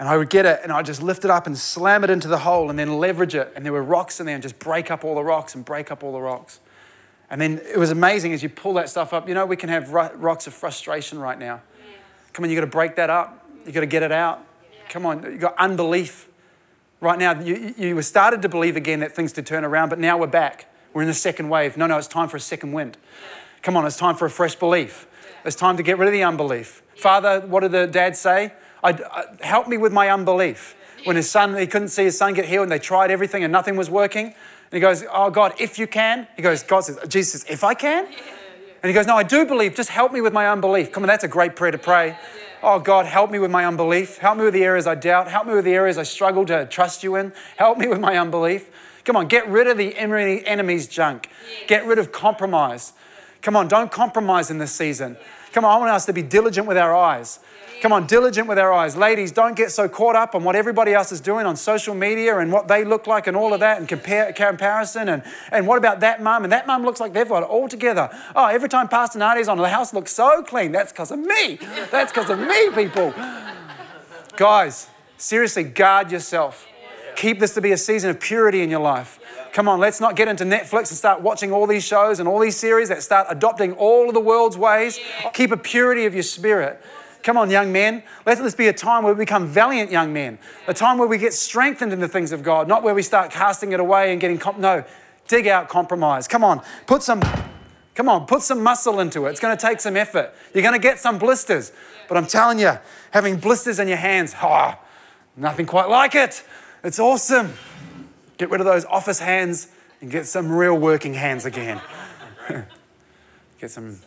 And 0.00 0.08
I 0.08 0.16
would 0.16 0.30
get 0.30 0.46
it 0.46 0.60
and 0.62 0.72
I'd 0.72 0.86
just 0.86 1.02
lift 1.02 1.26
it 1.26 1.30
up 1.30 1.46
and 1.46 1.56
slam 1.56 2.02
it 2.04 2.10
into 2.10 2.26
the 2.26 2.38
hole 2.38 2.70
and 2.70 2.78
then 2.78 2.98
leverage 2.98 3.34
it. 3.34 3.52
And 3.54 3.66
there 3.66 3.72
were 3.72 3.82
rocks 3.82 4.18
in 4.18 4.24
there 4.24 4.34
and 4.34 4.42
just 4.42 4.58
break 4.58 4.90
up 4.90 5.04
all 5.04 5.14
the 5.14 5.22
rocks 5.22 5.54
and 5.54 5.62
break 5.62 5.92
up 5.92 6.02
all 6.02 6.12
the 6.12 6.20
rocks. 6.20 6.58
And 7.28 7.38
then 7.38 7.60
it 7.70 7.78
was 7.78 7.90
amazing 7.90 8.32
as 8.32 8.42
you 8.42 8.48
pull 8.48 8.72
that 8.74 8.88
stuff 8.88 9.12
up. 9.12 9.28
You 9.28 9.34
know, 9.34 9.44
we 9.44 9.56
can 9.56 9.68
have 9.68 9.92
rocks 9.92 10.46
of 10.46 10.54
frustration 10.54 11.18
right 11.18 11.38
now. 11.38 11.60
Come 12.32 12.44
on, 12.44 12.50
you 12.50 12.56
got 12.56 12.62
to 12.62 12.66
break 12.66 12.96
that 12.96 13.10
up. 13.10 13.46
You 13.66 13.72
got 13.72 13.80
to 13.80 13.86
get 13.86 14.02
it 14.02 14.10
out. 14.10 14.42
Come 14.88 15.04
on, 15.04 15.22
you 15.22 15.36
got 15.36 15.54
unbelief. 15.58 16.28
Right 17.00 17.18
now, 17.18 17.38
you, 17.38 17.74
you 17.76 18.00
started 18.02 18.40
to 18.42 18.48
believe 18.48 18.76
again 18.76 19.00
that 19.00 19.14
things 19.14 19.32
to 19.34 19.42
turn 19.42 19.64
around, 19.64 19.90
but 19.90 19.98
now 19.98 20.16
we're 20.16 20.26
back. 20.26 20.72
We're 20.94 21.02
in 21.02 21.08
the 21.08 21.14
second 21.14 21.50
wave. 21.50 21.76
No, 21.76 21.86
no, 21.86 21.98
it's 21.98 22.08
time 22.08 22.28
for 22.28 22.38
a 22.38 22.40
second 22.40 22.72
wind. 22.72 22.96
Come 23.62 23.76
on, 23.76 23.86
it's 23.86 23.98
time 23.98 24.16
for 24.16 24.24
a 24.24 24.30
fresh 24.30 24.54
belief. 24.54 25.06
It's 25.44 25.56
time 25.56 25.76
to 25.76 25.82
get 25.82 25.98
rid 25.98 26.08
of 26.08 26.12
the 26.12 26.22
unbelief. 26.22 26.82
Father, 27.00 27.40
what 27.40 27.60
did 27.60 27.72
the 27.72 27.86
dad 27.86 28.16
say? 28.16 28.52
I, 28.82 28.90
I, 28.90 28.92
uh, 28.92 29.22
help 29.40 29.68
me 29.68 29.78
with 29.78 29.92
my 29.92 30.10
unbelief. 30.10 30.76
When 31.04 31.16
his 31.16 31.30
son, 31.30 31.56
he 31.56 31.66
couldn't 31.66 31.88
see 31.88 32.04
his 32.04 32.18
son 32.18 32.34
get 32.34 32.44
healed, 32.44 32.64
and 32.64 32.72
they 32.72 32.78
tried 32.78 33.10
everything 33.10 33.42
and 33.42 33.50
nothing 33.50 33.74
was 33.74 33.88
working. 33.88 34.26
And 34.26 34.34
he 34.72 34.80
goes, 34.80 35.02
Oh 35.10 35.30
God, 35.30 35.54
if 35.58 35.78
you 35.78 35.86
can. 35.86 36.28
He 36.36 36.42
goes, 36.42 36.62
God 36.62 36.80
says, 36.80 36.98
Jesus 37.08 37.42
says, 37.42 37.50
if 37.50 37.64
I 37.64 37.74
can. 37.74 38.04
And 38.04 38.88
he 38.88 38.92
goes, 38.92 39.06
No, 39.06 39.16
I 39.16 39.22
do 39.22 39.46
believe. 39.46 39.74
Just 39.74 39.88
help 39.88 40.12
me 40.12 40.20
with 40.20 40.32
my 40.32 40.48
unbelief. 40.48 40.92
Come 40.92 41.02
on, 41.02 41.08
that's 41.08 41.24
a 41.24 41.28
great 41.28 41.56
prayer 41.56 41.70
to 41.70 41.78
pray. 41.78 42.18
Oh 42.62 42.78
God, 42.78 43.06
help 43.06 43.30
me 43.30 43.38
with 43.38 43.50
my 43.50 43.64
unbelief. 43.64 44.18
Help 44.18 44.36
me 44.36 44.44
with 44.44 44.52
the 44.52 44.64
areas 44.64 44.86
I 44.86 44.94
doubt. 44.94 45.28
Help 45.28 45.46
me 45.46 45.54
with 45.54 45.64
the 45.64 45.72
areas 45.72 45.96
I 45.96 46.02
struggle 46.02 46.44
to 46.46 46.66
trust 46.66 47.02
you 47.02 47.16
in. 47.16 47.32
Help 47.56 47.78
me 47.78 47.88
with 47.88 48.00
my 48.00 48.18
unbelief. 48.18 48.70
Come 49.04 49.16
on, 49.16 49.28
get 49.28 49.48
rid 49.48 49.66
of 49.66 49.78
the 49.78 49.96
enemy's 49.96 50.86
junk. 50.86 51.30
Get 51.66 51.86
rid 51.86 51.98
of 51.98 52.12
compromise. 52.12 52.92
Come 53.40 53.56
on, 53.56 53.68
don't 53.68 53.90
compromise 53.90 54.50
in 54.50 54.58
this 54.58 54.72
season. 54.72 55.16
Come 55.52 55.64
on, 55.64 55.76
I 55.76 55.78
want 55.78 55.90
us 55.90 56.06
to 56.06 56.12
be 56.12 56.22
diligent 56.22 56.66
with 56.66 56.76
our 56.76 56.94
eyes. 56.94 57.40
Come 57.80 57.92
on, 57.92 58.06
diligent 58.06 58.46
with 58.46 58.58
our 58.58 58.72
eyes. 58.72 58.94
Ladies, 58.94 59.32
don't 59.32 59.56
get 59.56 59.70
so 59.70 59.88
caught 59.88 60.14
up 60.14 60.34
on 60.34 60.44
what 60.44 60.54
everybody 60.54 60.92
else 60.92 61.12
is 61.12 61.20
doing 61.20 61.46
on 61.46 61.56
social 61.56 61.94
media 61.94 62.38
and 62.38 62.52
what 62.52 62.68
they 62.68 62.84
look 62.84 63.06
like 63.06 63.26
and 63.26 63.34
all 63.34 63.54
of 63.54 63.60
that 63.60 63.78
and 63.78 63.88
compare 63.88 64.34
comparison. 64.34 65.08
And, 65.08 65.22
and 65.50 65.66
what 65.66 65.78
about 65.78 66.00
that 66.00 66.22
mum? 66.22 66.44
And 66.44 66.52
that 66.52 66.66
mum 66.66 66.84
looks 66.84 67.00
like 67.00 67.14
they've 67.14 67.26
got 67.26 67.42
it 67.42 67.48
all 67.48 67.68
together. 67.68 68.10
Oh, 68.36 68.46
every 68.46 68.68
time 68.68 68.88
Pastor 68.88 69.18
Nadi's 69.18 69.48
on, 69.48 69.56
the 69.56 69.68
house 69.70 69.94
looks 69.94 70.12
so 70.12 70.42
clean. 70.42 70.72
That's 70.72 70.92
because 70.92 71.10
of 71.10 71.20
me. 71.20 71.58
That's 71.90 72.12
because 72.12 72.28
of 72.28 72.38
me, 72.38 72.70
people. 72.74 73.14
Guys, 74.36 74.88
seriously, 75.16 75.64
guard 75.64 76.12
yourself. 76.12 76.66
Keep 77.16 77.40
this 77.40 77.54
to 77.54 77.62
be 77.62 77.72
a 77.72 77.78
season 77.78 78.10
of 78.10 78.20
purity 78.20 78.60
in 78.60 78.68
your 78.68 78.80
life. 78.80 79.19
Come 79.52 79.68
on, 79.68 79.80
let's 79.80 80.00
not 80.00 80.14
get 80.14 80.28
into 80.28 80.44
Netflix 80.44 80.90
and 80.90 80.98
start 80.98 81.22
watching 81.22 81.52
all 81.52 81.66
these 81.66 81.84
shows 81.84 82.20
and 82.20 82.28
all 82.28 82.38
these 82.38 82.56
series 82.56 82.88
that 82.88 83.02
start 83.02 83.26
adopting 83.28 83.72
all 83.72 84.08
of 84.08 84.14
the 84.14 84.20
world's 84.20 84.56
ways. 84.56 84.98
Keep 85.34 85.50
a 85.50 85.56
purity 85.56 86.06
of 86.06 86.14
your 86.14 86.22
spirit. 86.22 86.80
Come 87.22 87.36
on, 87.36 87.50
young 87.50 87.72
men. 87.72 88.02
Let 88.24 88.38
this 88.38 88.54
be 88.54 88.68
a 88.68 88.72
time 88.72 89.04
where 89.04 89.12
we 89.12 89.18
become 89.18 89.46
valiant 89.46 89.90
young 89.90 90.12
men. 90.12 90.38
A 90.68 90.74
time 90.74 90.98
where 90.98 91.08
we 91.08 91.18
get 91.18 91.32
strengthened 91.32 91.92
in 91.92 92.00
the 92.00 92.08
things 92.08 92.32
of 92.32 92.42
God, 92.42 92.68
not 92.68 92.82
where 92.82 92.94
we 92.94 93.02
start 93.02 93.30
casting 93.30 93.72
it 93.72 93.80
away 93.80 94.12
and 94.12 94.20
getting, 94.20 94.38
comp- 94.38 94.58
no, 94.58 94.84
dig 95.28 95.46
out 95.46 95.68
compromise. 95.68 96.26
Come 96.28 96.44
on, 96.44 96.62
put 96.86 97.02
some, 97.02 97.20
come 97.94 98.08
on, 98.08 98.26
put 98.26 98.42
some 98.42 98.62
muscle 98.62 99.00
into 99.00 99.26
it. 99.26 99.30
It's 99.30 99.40
going 99.40 99.56
to 99.56 99.60
take 99.60 99.80
some 99.80 99.96
effort. 99.96 100.32
You're 100.54 100.62
going 100.62 100.74
to 100.74 100.80
get 100.80 100.98
some 100.98 101.18
blisters. 101.18 101.72
But 102.08 102.16
I'm 102.16 102.26
telling 102.26 102.58
you, 102.58 102.78
having 103.10 103.36
blisters 103.36 103.78
in 103.78 103.88
your 103.88 103.98
hands, 103.98 104.34
oh, 104.42 104.78
nothing 105.36 105.66
quite 105.66 105.88
like 105.88 106.14
it. 106.14 106.42
It's 106.82 106.98
awesome. 106.98 107.52
Get 108.40 108.48
rid 108.48 108.62
of 108.62 108.66
those 108.66 108.86
office 108.86 109.18
hands 109.18 109.68
and 110.00 110.10
get 110.10 110.24
some 110.24 110.50
real 110.50 110.74
working 110.74 111.12
hands 111.12 111.44
again. 111.44 111.78
get 113.60 113.70
some, 113.70 113.98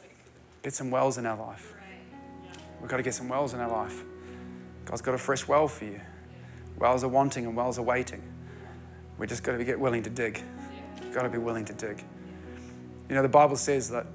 get 0.63 0.73
some 0.73 0.89
wells 0.89 1.19
in 1.19 1.27
our 1.27 1.37
life. 1.37 1.71
We've 2.81 2.89
got 2.89 2.97
to 2.97 3.03
get 3.03 3.13
some 3.13 3.29
wells 3.29 3.53
in 3.53 3.59
our 3.59 3.69
life. 3.69 4.03
God's 4.85 5.03
got 5.03 5.13
a 5.13 5.19
fresh 5.19 5.47
well 5.47 5.67
for 5.67 5.85
you. 5.85 6.01
Wells 6.79 7.03
are 7.03 7.09
wanting 7.09 7.45
and 7.45 7.55
wells 7.55 7.77
are 7.77 7.83
waiting. 7.83 8.23
We 9.19 9.27
just 9.27 9.43
got 9.43 9.55
to 9.55 9.63
get 9.63 9.79
willing 9.79 10.01
to 10.01 10.09
dig. 10.09 10.41
Got 11.13 11.21
to 11.21 11.29
be 11.29 11.37
willing 11.37 11.65
to 11.65 11.73
dig. 11.73 12.03
You 13.09 13.13
know, 13.13 13.21
the 13.21 13.29
Bible 13.29 13.55
says 13.55 13.91
that 13.91 14.07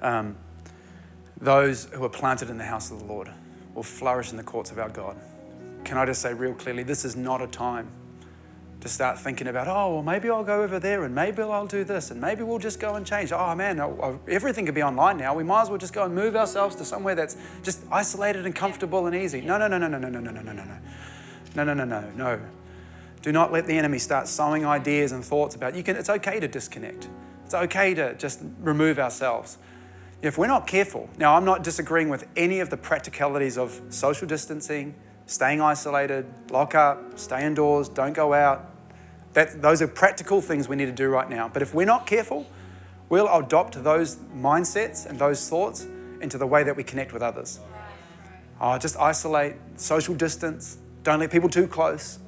um, 0.00 0.36
those 1.40 1.84
who 1.84 2.02
are 2.02 2.10
planted 2.10 2.50
in 2.50 2.58
the 2.58 2.64
house 2.64 2.90
of 2.90 2.98
the 2.98 3.04
Lord 3.04 3.30
will 3.76 3.84
flourish 3.84 4.32
in 4.32 4.36
the 4.36 4.42
courts 4.42 4.72
of 4.72 4.80
our 4.80 4.88
God. 4.88 5.16
Can 5.84 5.98
I 5.98 6.04
just 6.04 6.20
say 6.20 6.34
real 6.34 6.54
clearly, 6.54 6.82
this 6.82 7.04
is 7.04 7.14
not 7.14 7.40
a 7.40 7.46
time 7.46 7.88
to 8.82 8.88
start 8.88 9.18
thinking 9.18 9.46
about, 9.46 9.68
oh, 9.68 9.94
well, 9.94 10.02
maybe 10.02 10.28
I'll 10.28 10.42
go 10.42 10.62
over 10.62 10.80
there 10.80 11.04
and 11.04 11.14
maybe 11.14 11.40
I'll 11.40 11.66
do 11.66 11.84
this 11.84 12.10
and 12.10 12.20
maybe 12.20 12.42
we'll 12.42 12.58
just 12.58 12.80
go 12.80 12.96
and 12.96 13.06
change. 13.06 13.32
Oh, 13.32 13.54
man, 13.54 13.80
everything 14.28 14.66
can 14.66 14.74
be 14.74 14.82
online 14.82 15.16
now. 15.16 15.34
We 15.34 15.44
might 15.44 15.62
as 15.62 15.68
well 15.68 15.78
just 15.78 15.92
go 15.92 16.04
and 16.04 16.14
move 16.14 16.34
ourselves 16.34 16.74
to 16.76 16.84
somewhere 16.84 17.14
that's 17.14 17.36
just 17.62 17.82
isolated 17.92 18.44
and 18.44 18.54
comfortable 18.54 19.06
and 19.06 19.14
easy. 19.14 19.40
No, 19.40 19.56
no, 19.56 19.68
no, 19.68 19.78
no, 19.78 19.86
no, 19.86 19.98
no, 19.98 20.08
no, 20.08 20.20
no, 20.20 20.30
no, 20.30 20.42
no, 20.42 20.52
no. 20.52 20.78
No, 21.54 21.64
no, 21.64 21.74
no, 21.74 21.84
no, 21.84 22.00
no. 22.00 22.10
No. 22.16 22.40
Do 23.22 23.30
not 23.30 23.52
let 23.52 23.66
the 23.66 23.78
enemy 23.78 24.00
start 24.00 24.26
sowing 24.26 24.66
ideas 24.66 25.12
and 25.12 25.24
thoughts 25.24 25.54
about 25.54 25.76
you 25.76 25.84
can 25.84 25.96
it's 25.96 26.10
okay 26.10 26.40
to 26.40 26.48
disconnect. 26.48 27.08
It's 27.44 27.54
okay 27.54 27.94
to 27.94 28.14
just 28.14 28.40
remove 28.58 28.98
ourselves. 28.98 29.58
If 30.22 30.38
we're 30.38 30.48
not 30.48 30.66
careful, 30.66 31.08
now 31.18 31.36
I'm 31.36 31.44
not 31.44 31.62
disagreeing 31.62 32.08
with 32.08 32.26
any 32.36 32.58
of 32.58 32.70
the 32.70 32.76
practicalities 32.76 33.56
of 33.58 33.80
social 33.90 34.26
distancing, 34.26 34.96
staying 35.26 35.60
isolated, 35.60 36.26
lock 36.50 36.74
up, 36.74 37.16
stay 37.18 37.46
indoors, 37.46 37.88
don't 37.88 38.12
go 38.12 38.32
out, 38.32 38.71
that, 39.32 39.62
those 39.62 39.82
are 39.82 39.88
practical 39.88 40.40
things 40.40 40.68
we 40.68 40.76
need 40.76 40.86
to 40.86 40.92
do 40.92 41.08
right 41.08 41.28
now. 41.28 41.48
But 41.48 41.62
if 41.62 41.74
we're 41.74 41.86
not 41.86 42.06
careful, 42.06 42.46
we'll 43.08 43.32
adopt 43.32 43.82
those 43.82 44.16
mindsets 44.36 45.06
and 45.06 45.18
those 45.18 45.48
thoughts 45.48 45.86
into 46.20 46.38
the 46.38 46.46
way 46.46 46.62
that 46.62 46.76
we 46.76 46.84
connect 46.84 47.12
with 47.12 47.22
others. 47.22 47.60
Oh, 48.60 48.78
just 48.78 48.96
isolate, 48.96 49.54
social 49.76 50.14
distance, 50.14 50.78
don't 51.02 51.18
let 51.18 51.30
people 51.30 51.48
too 51.48 51.66
close. 51.66 52.18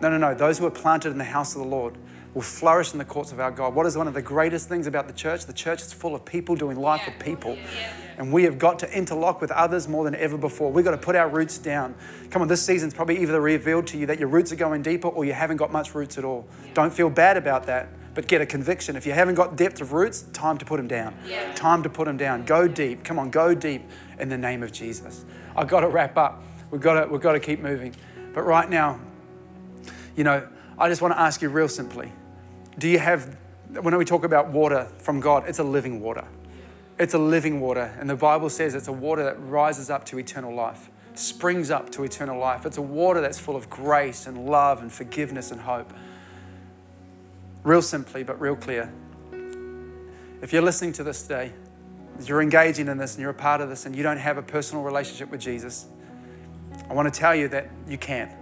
No, 0.00 0.10
no, 0.10 0.16
no. 0.18 0.34
Those 0.34 0.58
who 0.58 0.66
are 0.66 0.70
planted 0.70 1.10
in 1.10 1.18
the 1.18 1.24
house 1.24 1.54
of 1.54 1.62
the 1.62 1.68
Lord 1.68 1.96
will 2.34 2.42
flourish 2.42 2.92
in 2.92 2.98
the 2.98 3.04
courts 3.04 3.32
of 3.32 3.40
our 3.40 3.50
God. 3.50 3.74
What 3.74 3.86
is 3.86 3.96
one 3.96 4.08
of 4.08 4.14
the 4.14 4.22
greatest 4.22 4.68
things 4.68 4.86
about 4.86 5.06
the 5.06 5.12
church? 5.12 5.46
The 5.46 5.52
church 5.52 5.82
is 5.82 5.92
full 5.92 6.14
of 6.14 6.24
people 6.24 6.54
doing 6.54 6.78
life 6.78 7.02
yeah. 7.04 7.14
with 7.14 7.24
people. 7.24 7.56
Yeah. 7.56 7.92
And 8.18 8.32
we 8.32 8.44
have 8.44 8.58
got 8.58 8.78
to 8.78 8.90
interlock 8.96 9.40
with 9.40 9.50
others 9.50 9.88
more 9.88 10.04
than 10.04 10.14
ever 10.14 10.38
before. 10.38 10.72
We've 10.72 10.84
got 10.84 10.92
to 10.92 10.98
put 10.98 11.16
our 11.16 11.28
roots 11.28 11.58
down. 11.58 11.94
Come 12.30 12.42
on, 12.42 12.48
this 12.48 12.62
season's 12.62 12.94
probably 12.94 13.20
either 13.20 13.40
revealed 13.40 13.86
to 13.88 13.98
you 13.98 14.06
that 14.06 14.18
your 14.18 14.28
roots 14.28 14.52
are 14.52 14.56
going 14.56 14.82
deeper 14.82 15.08
or 15.08 15.24
you 15.24 15.34
haven't 15.34 15.58
got 15.58 15.70
much 15.70 15.94
roots 15.94 16.16
at 16.16 16.24
all. 16.24 16.46
Yeah. 16.64 16.74
Don't 16.74 16.92
feel 16.92 17.10
bad 17.10 17.36
about 17.36 17.64
that, 17.66 17.88
but 18.14 18.26
get 18.26 18.40
a 18.40 18.46
conviction. 18.46 18.96
If 18.96 19.04
you 19.04 19.12
haven't 19.12 19.34
got 19.34 19.56
depth 19.56 19.82
of 19.82 19.92
roots, 19.92 20.22
time 20.32 20.56
to 20.58 20.64
put 20.64 20.78
them 20.78 20.88
down. 20.88 21.14
Time 21.54 21.82
to 21.82 21.90
put 21.90 22.06
them 22.06 22.16
down. 22.16 22.44
Go 22.46 22.66
deep. 22.66 23.04
Come 23.04 23.18
on, 23.18 23.30
go 23.30 23.54
deep 23.54 23.82
in 24.18 24.30
the 24.30 24.38
name 24.38 24.62
of 24.62 24.72
Jesus. 24.72 25.26
I've 25.54 25.68
got 25.68 25.80
to 25.80 25.88
wrap 25.88 26.16
up. 26.16 26.42
We've 26.70 26.80
got 26.80 27.04
to, 27.04 27.10
we've 27.10 27.20
got 27.20 27.32
to 27.32 27.40
keep 27.40 27.60
moving. 27.60 27.94
But 28.32 28.42
right 28.42 28.68
now, 28.68 28.98
you 30.16 30.24
know, 30.24 30.46
I 30.78 30.88
just 30.88 31.02
want 31.02 31.12
to 31.14 31.20
ask 31.20 31.42
you 31.42 31.48
real 31.48 31.68
simply 31.68 32.12
do 32.78 32.88
you 32.88 32.98
have, 32.98 33.36
when 33.80 33.96
we 33.96 34.04
talk 34.04 34.24
about 34.24 34.48
water 34.48 34.86
from 34.98 35.20
God, 35.20 35.48
it's 35.48 35.58
a 35.58 35.64
living 35.64 36.00
water. 36.00 36.26
It's 36.98 37.14
a 37.14 37.18
living 37.18 37.60
water. 37.60 37.94
And 37.98 38.08
the 38.08 38.16
Bible 38.16 38.48
says 38.48 38.74
it's 38.74 38.88
a 38.88 38.92
water 38.92 39.22
that 39.24 39.34
rises 39.40 39.90
up 39.90 40.04
to 40.06 40.18
eternal 40.18 40.54
life, 40.54 40.90
springs 41.14 41.70
up 41.70 41.90
to 41.92 42.04
eternal 42.04 42.38
life. 42.38 42.64
It's 42.64 42.78
a 42.78 42.82
water 42.82 43.20
that's 43.20 43.38
full 43.38 43.56
of 43.56 43.68
grace 43.68 44.26
and 44.26 44.46
love 44.46 44.80
and 44.80 44.90
forgiveness 44.90 45.50
and 45.50 45.60
hope. 45.60 45.92
Real 47.64 47.82
simply, 47.82 48.22
but 48.22 48.40
real 48.40 48.56
clear. 48.56 48.92
If 50.40 50.52
you're 50.52 50.62
listening 50.62 50.92
to 50.94 51.04
this 51.04 51.22
today, 51.22 51.52
you're 52.24 52.40
engaging 52.40 52.88
in 52.88 52.96
this 52.96 53.14
and 53.14 53.20
you're 53.20 53.30
a 53.30 53.34
part 53.34 53.60
of 53.60 53.68
this 53.68 53.84
and 53.84 53.94
you 53.94 54.02
don't 54.02 54.18
have 54.18 54.38
a 54.38 54.42
personal 54.42 54.82
relationship 54.82 55.30
with 55.30 55.40
Jesus, 55.40 55.86
I 56.88 56.94
want 56.94 57.12
to 57.12 57.20
tell 57.20 57.34
you 57.34 57.48
that 57.48 57.68
you 57.88 57.98
can. 57.98 58.34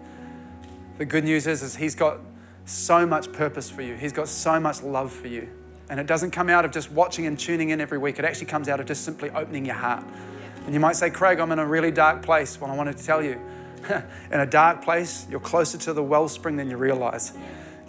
The 0.98 1.04
good 1.04 1.24
news 1.24 1.46
is, 1.46 1.62
is 1.62 1.74
He's 1.74 1.94
got 1.94 2.20
so 2.66 3.06
much 3.06 3.32
purpose 3.32 3.68
for 3.68 3.82
you. 3.82 3.94
He's 3.94 4.12
got 4.12 4.28
so 4.28 4.60
much 4.60 4.82
love 4.82 5.12
for 5.12 5.28
you. 5.28 5.48
And 5.90 6.00
it 6.00 6.06
doesn't 6.06 6.30
come 6.30 6.48
out 6.48 6.64
of 6.64 6.70
just 6.70 6.90
watching 6.90 7.26
and 7.26 7.38
tuning 7.38 7.70
in 7.70 7.80
every 7.80 7.98
week. 7.98 8.18
It 8.18 8.24
actually 8.24 8.46
comes 8.46 8.68
out 8.68 8.80
of 8.80 8.86
just 8.86 9.04
simply 9.04 9.30
opening 9.30 9.66
your 9.66 9.74
heart. 9.74 10.04
And 10.64 10.72
you 10.72 10.80
might 10.80 10.96
say, 10.96 11.10
Craig, 11.10 11.40
I'm 11.40 11.52
in 11.52 11.58
a 11.58 11.66
really 11.66 11.90
dark 11.90 12.22
place. 12.22 12.58
Well, 12.60 12.70
I 12.70 12.76
wanted 12.76 12.96
to 12.96 13.04
tell 13.04 13.22
you, 13.22 13.38
in 14.32 14.40
a 14.40 14.46
dark 14.46 14.82
place, 14.82 15.26
you're 15.30 15.40
closer 15.40 15.76
to 15.78 15.92
the 15.92 16.02
wellspring 16.02 16.56
than 16.56 16.70
you 16.70 16.76
realize. 16.76 17.32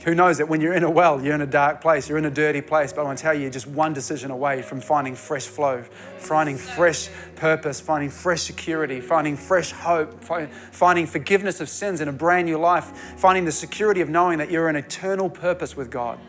Who 0.03 0.13
knows 0.13 0.37
that 0.37 0.47
when 0.47 0.61
you're 0.61 0.73
in 0.73 0.83
a 0.83 0.89
well, 0.89 1.19
you're 1.23 1.33
in 1.33 1.41
a 1.41 1.47
dark 1.47 1.81
place, 1.81 2.07
you're 2.07 2.19
in 2.19 2.25
a 2.25 2.29
dirty 2.29 2.61
place, 2.61 2.93
but 2.93 3.01
I 3.01 3.03
want 3.05 3.17
to 3.17 3.21
tell 3.23 3.33
you, 3.33 3.41
you're 3.41 3.49
just 3.49 3.65
one 3.65 3.91
decision 3.91 4.29
away 4.29 4.61
from 4.61 4.79
finding 4.79 5.15
fresh 5.15 5.47
flow, 5.47 5.83
finding 6.19 6.57
fresh 6.57 7.09
purpose, 7.35 7.79
finding 7.79 8.11
fresh 8.11 8.41
security, 8.41 9.01
finding 9.01 9.35
fresh 9.35 9.71
hope, 9.71 10.23
finding 10.23 11.07
forgiveness 11.07 11.59
of 11.59 11.69
sins 11.69 12.01
in 12.01 12.07
a 12.07 12.13
brand 12.13 12.45
new 12.45 12.59
life, 12.59 13.15
finding 13.17 13.45
the 13.45 13.51
security 13.51 14.01
of 14.01 14.09
knowing 14.09 14.37
that 14.37 14.51
you're 14.51 14.67
an 14.67 14.75
eternal 14.75 15.27
purpose 15.27 15.75
with 15.75 15.89
God. 15.89 16.19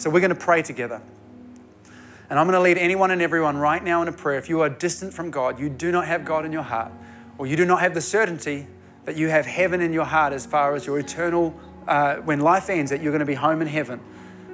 So 0.00 0.08
we're 0.08 0.20
going 0.20 0.30
to 0.30 0.34
pray 0.34 0.62
together. 0.62 1.02
And 2.30 2.38
I'm 2.38 2.46
going 2.46 2.56
to 2.56 2.62
lead 2.62 2.78
anyone 2.78 3.10
and 3.10 3.20
everyone 3.20 3.58
right 3.58 3.84
now 3.84 4.00
in 4.00 4.08
a 4.08 4.12
prayer. 4.12 4.38
If 4.38 4.48
you 4.48 4.62
are 4.62 4.70
distant 4.70 5.12
from 5.12 5.30
God, 5.30 5.58
you 5.58 5.68
do 5.68 5.92
not 5.92 6.06
have 6.06 6.24
God 6.24 6.46
in 6.46 6.52
your 6.52 6.62
heart, 6.62 6.90
or 7.36 7.46
you 7.46 7.54
do 7.54 7.66
not 7.66 7.80
have 7.80 7.92
the 7.92 8.00
certainty 8.00 8.66
that 9.04 9.16
you 9.16 9.28
have 9.28 9.44
heaven 9.44 9.82
in 9.82 9.92
your 9.92 10.06
heart 10.06 10.32
as 10.32 10.46
far 10.46 10.74
as 10.74 10.86
your 10.86 10.98
eternal 10.98 11.54
uh, 11.86 12.16
when 12.16 12.40
life 12.40 12.70
ends, 12.70 12.90
that 12.90 13.02
you're 13.02 13.12
going 13.12 13.20
to 13.20 13.26
be 13.26 13.34
home 13.34 13.60
in 13.60 13.68
heaven, 13.68 14.00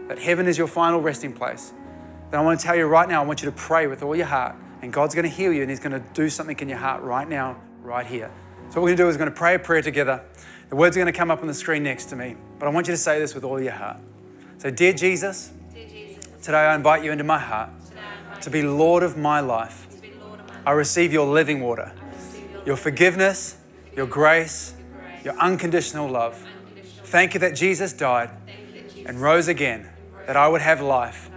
that 0.08 0.18
heaven 0.18 0.48
is 0.48 0.58
your 0.58 0.66
final 0.66 1.00
resting 1.00 1.32
place, 1.32 1.72
then 2.30 2.40
I 2.40 2.42
want 2.42 2.58
to 2.58 2.66
tell 2.66 2.74
you 2.74 2.86
right 2.86 3.08
now, 3.08 3.22
I 3.22 3.26
want 3.26 3.40
you 3.40 3.46
to 3.46 3.56
pray 3.56 3.86
with 3.86 4.02
all 4.02 4.16
your 4.16 4.26
heart, 4.26 4.56
and 4.82 4.92
God's 4.92 5.14
going 5.14 5.28
to 5.28 5.34
heal 5.34 5.52
you, 5.52 5.60
and 5.60 5.70
He's 5.70 5.80
going 5.80 5.92
to 5.92 6.02
do 6.12 6.28
something 6.28 6.58
in 6.58 6.68
your 6.68 6.78
heart 6.78 7.02
right 7.02 7.28
now, 7.28 7.56
right 7.82 8.06
here. 8.06 8.32
So, 8.70 8.80
what 8.80 8.84
we're 8.84 8.88
going 8.88 8.96
to 8.96 9.02
do 9.04 9.08
is 9.10 9.14
we're 9.14 9.18
going 9.18 9.30
to 9.30 9.36
pray 9.36 9.54
a 9.54 9.58
prayer 9.60 9.82
together. 9.82 10.24
The 10.70 10.76
words 10.76 10.96
are 10.96 11.00
going 11.00 11.12
to 11.12 11.16
come 11.16 11.30
up 11.30 11.40
on 11.40 11.46
the 11.46 11.54
screen 11.54 11.84
next 11.84 12.06
to 12.06 12.16
me, 12.16 12.36
but 12.58 12.66
I 12.66 12.70
want 12.70 12.88
you 12.88 12.94
to 12.94 12.98
say 12.98 13.20
this 13.20 13.32
with 13.32 13.44
all 13.44 13.60
your 13.60 13.72
heart. 13.72 13.98
So, 14.66 14.70
Dear 14.72 14.94
Jesus, 14.94 15.52
Today 16.42 16.58
I 16.58 16.74
invite 16.74 17.04
you 17.04 17.12
into 17.12 17.22
my 17.22 17.38
heart 17.38 17.70
to 18.40 18.50
be 18.50 18.62
Lord 18.62 19.04
of 19.04 19.16
my 19.16 19.38
life. 19.38 19.86
I 20.66 20.72
receive 20.72 21.12
your 21.12 21.24
living 21.24 21.60
water, 21.60 21.92
your 22.64 22.74
forgiveness, 22.74 23.58
your 23.94 24.08
grace, 24.08 24.74
your 25.22 25.34
unconditional 25.34 26.08
love. 26.08 26.44
Thank 27.04 27.34
you 27.34 27.40
that 27.40 27.54
Jesus 27.54 27.92
died 27.92 28.30
and 29.06 29.22
rose 29.22 29.46
again, 29.46 29.88
that 30.26 30.36
I 30.36 30.48
would 30.48 30.62
have 30.62 30.80
life. 30.80 31.30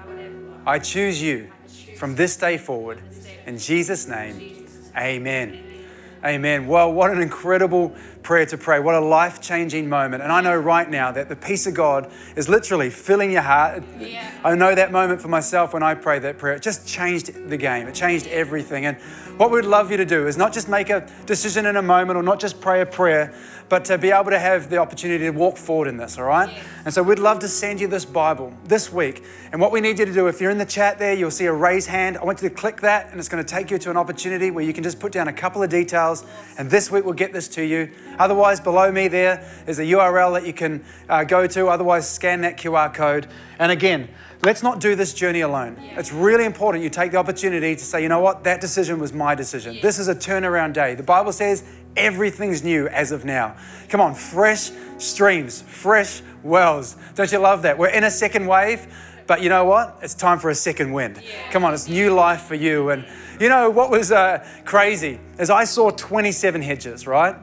I 0.65 0.79
choose 0.79 1.21
you 1.21 1.51
from 1.97 2.15
this 2.15 2.35
day 2.35 2.57
forward. 2.57 2.99
In 3.45 3.59
Jesus' 3.59 4.07
name, 4.07 4.65
amen. 4.97 5.85
Amen. 6.25 6.65
Well, 6.65 6.91
what 6.91 7.11
an 7.11 7.21
incredible 7.21 7.95
prayer 8.23 8.45
to 8.45 8.57
pray. 8.57 8.79
What 8.79 8.95
a 8.95 8.99
life 8.99 9.41
changing 9.41 9.89
moment. 9.89 10.23
And 10.23 10.31
I 10.31 10.41
know 10.41 10.55
right 10.55 10.89
now 10.89 11.11
that 11.11 11.29
the 11.29 11.35
peace 11.35 11.65
of 11.67 11.73
God 11.73 12.11
is 12.35 12.49
literally 12.49 12.89
filling 12.89 13.31
your 13.31 13.41
heart. 13.41 13.83
Yeah. 13.99 14.31
I 14.43 14.55
know 14.55 14.75
that 14.75 14.91
moment 14.91 15.21
for 15.21 15.27
myself 15.27 15.73
when 15.73 15.83
I 15.83 15.95
prayed 15.95 16.23
that 16.23 16.37
prayer. 16.37 16.53
It 16.53 16.61
just 16.61 16.87
changed 16.87 17.49
the 17.49 17.57
game, 17.57 17.87
it 17.87 17.95
changed 17.95 18.27
everything. 18.27 18.85
And 18.85 18.97
what 19.37 19.51
we'd 19.51 19.65
love 19.65 19.89
you 19.89 19.97
to 19.97 20.05
do 20.05 20.27
is 20.27 20.37
not 20.37 20.51
just 20.51 20.67
make 20.67 20.89
a 20.89 21.07
decision 21.25 21.65
in 21.65 21.77
a 21.77 21.81
moment 21.81 22.17
or 22.17 22.23
not 22.23 22.39
just 22.39 22.59
pray 22.59 22.81
a 22.81 22.85
prayer, 22.85 23.33
but 23.69 23.85
to 23.85 23.97
be 23.97 24.11
able 24.11 24.31
to 24.31 24.39
have 24.39 24.69
the 24.69 24.77
opportunity 24.77 25.25
to 25.25 25.31
walk 25.31 25.55
forward 25.55 25.87
in 25.87 25.95
this, 25.95 26.17
all 26.17 26.25
right? 26.25 26.49
And 26.85 26.93
so 26.93 27.03
we'd 27.03 27.19
love 27.19 27.39
to 27.39 27.47
send 27.47 27.79
you 27.79 27.87
this 27.87 28.03
Bible 28.03 28.51
this 28.65 28.91
week. 28.91 29.23
And 29.51 29.61
what 29.61 29.71
we 29.71 29.79
need 29.79 29.99
you 29.99 30.05
to 30.05 30.13
do, 30.13 30.27
if 30.27 30.41
you're 30.41 30.51
in 30.51 30.57
the 30.57 30.65
chat 30.65 30.97
there, 30.97 31.13
you'll 31.13 31.31
see 31.31 31.45
a 31.45 31.53
raise 31.53 31.85
hand. 31.85 32.17
I 32.17 32.25
want 32.25 32.41
you 32.41 32.49
to 32.49 32.55
click 32.55 32.81
that, 32.81 33.11
and 33.11 33.19
it's 33.19 33.29
going 33.29 33.43
to 33.43 33.49
take 33.49 33.69
you 33.69 33.77
to 33.77 33.91
an 33.91 33.97
opportunity 33.97 34.49
where 34.51 34.65
you 34.65 34.73
can 34.73 34.83
just 34.83 34.99
put 34.99 35.11
down 35.11 35.27
a 35.27 35.33
couple 35.33 35.61
of 35.61 35.69
details. 35.69 36.25
And 36.57 36.69
this 36.69 36.91
week 36.91 37.05
we'll 37.05 37.13
get 37.13 37.31
this 37.31 37.47
to 37.49 37.63
you. 37.63 37.91
Otherwise, 38.19 38.59
below 38.59 38.91
me 38.91 39.07
there 39.07 39.49
is 39.65 39.79
a 39.79 39.83
URL 39.83 40.33
that 40.33 40.45
you 40.45 40.53
can 40.53 40.83
uh, 41.07 41.23
go 41.23 41.47
to. 41.47 41.67
Otherwise, 41.67 42.07
scan 42.07 42.41
that 42.41 42.57
QR 42.57 42.93
code. 42.93 43.27
And 43.57 43.71
again, 43.71 44.09
let's 44.43 44.61
not 44.61 44.79
do 44.79 44.95
this 44.95 45.13
journey 45.13 45.41
alone. 45.41 45.77
Yeah. 45.81 45.99
It's 45.99 46.11
really 46.11 46.45
important 46.45 46.83
you 46.83 46.89
take 46.89 47.11
the 47.11 47.17
opportunity 47.17 47.75
to 47.75 47.83
say, 47.83 48.03
you 48.03 48.09
know 48.09 48.19
what, 48.19 48.43
that 48.43 48.61
decision 48.61 48.99
was 48.99 49.13
my 49.13 49.35
decision. 49.35 49.75
Yeah. 49.75 49.81
This 49.81 49.99
is 49.99 50.07
a 50.07 50.15
turnaround 50.15 50.73
day. 50.73 50.95
The 50.95 51.03
Bible 51.03 51.31
says 51.31 51.63
everything's 51.95 52.63
new 52.63 52.87
as 52.89 53.11
of 53.11 53.25
now. 53.25 53.55
Come 53.87 54.01
on, 54.01 54.13
fresh 54.13 54.71
streams, 54.97 55.61
fresh 55.61 56.21
wells. 56.43 56.97
Don't 57.15 57.31
you 57.31 57.39
love 57.39 57.63
that? 57.63 57.77
We're 57.77 57.87
in 57.87 58.03
a 58.03 58.11
second 58.11 58.47
wave, 58.47 58.87
but 59.27 59.41
you 59.41 59.49
know 59.49 59.65
what? 59.65 59.97
It's 60.01 60.13
time 60.13 60.39
for 60.39 60.49
a 60.49 60.55
second 60.55 60.91
wind. 60.91 61.21
Yeah. 61.23 61.51
Come 61.51 61.63
on, 61.63 61.73
it's 61.73 61.87
new 61.87 62.13
life 62.13 62.41
for 62.41 62.55
you. 62.55 62.89
And 62.89 63.05
you 63.39 63.49
know 63.49 63.69
what 63.69 63.91
was 63.91 64.11
uh, 64.11 64.45
crazy 64.65 65.19
is 65.37 65.49
I 65.49 65.63
saw 65.63 65.89
27 65.91 66.61
hedges, 66.61 67.07
right? 67.07 67.35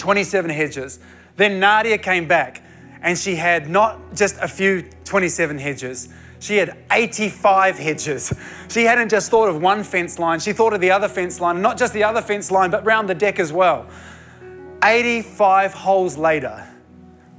27 0.00 0.50
hedges. 0.50 0.98
Then 1.36 1.60
Nadia 1.60 1.98
came 1.98 2.26
back 2.26 2.62
and 3.02 3.16
she 3.16 3.36
had 3.36 3.68
not 3.70 4.14
just 4.14 4.36
a 4.40 4.48
few 4.48 4.82
27 5.04 5.58
hedges. 5.58 6.08
She 6.40 6.56
had 6.56 6.76
85 6.90 7.78
hedges. 7.78 8.32
She 8.68 8.84
hadn't 8.84 9.10
just 9.10 9.30
thought 9.30 9.48
of 9.48 9.60
one 9.60 9.84
fence 9.84 10.18
line, 10.18 10.40
she 10.40 10.52
thought 10.52 10.72
of 10.72 10.80
the 10.80 10.90
other 10.90 11.08
fence 11.08 11.40
line, 11.40 11.60
not 11.62 11.76
just 11.78 11.92
the 11.92 12.02
other 12.02 12.22
fence 12.22 12.50
line, 12.50 12.70
but 12.70 12.84
round 12.84 13.08
the 13.08 13.14
deck 13.14 13.38
as 13.38 13.52
well. 13.52 13.86
85 14.82 15.74
holes 15.74 16.16
later, 16.16 16.66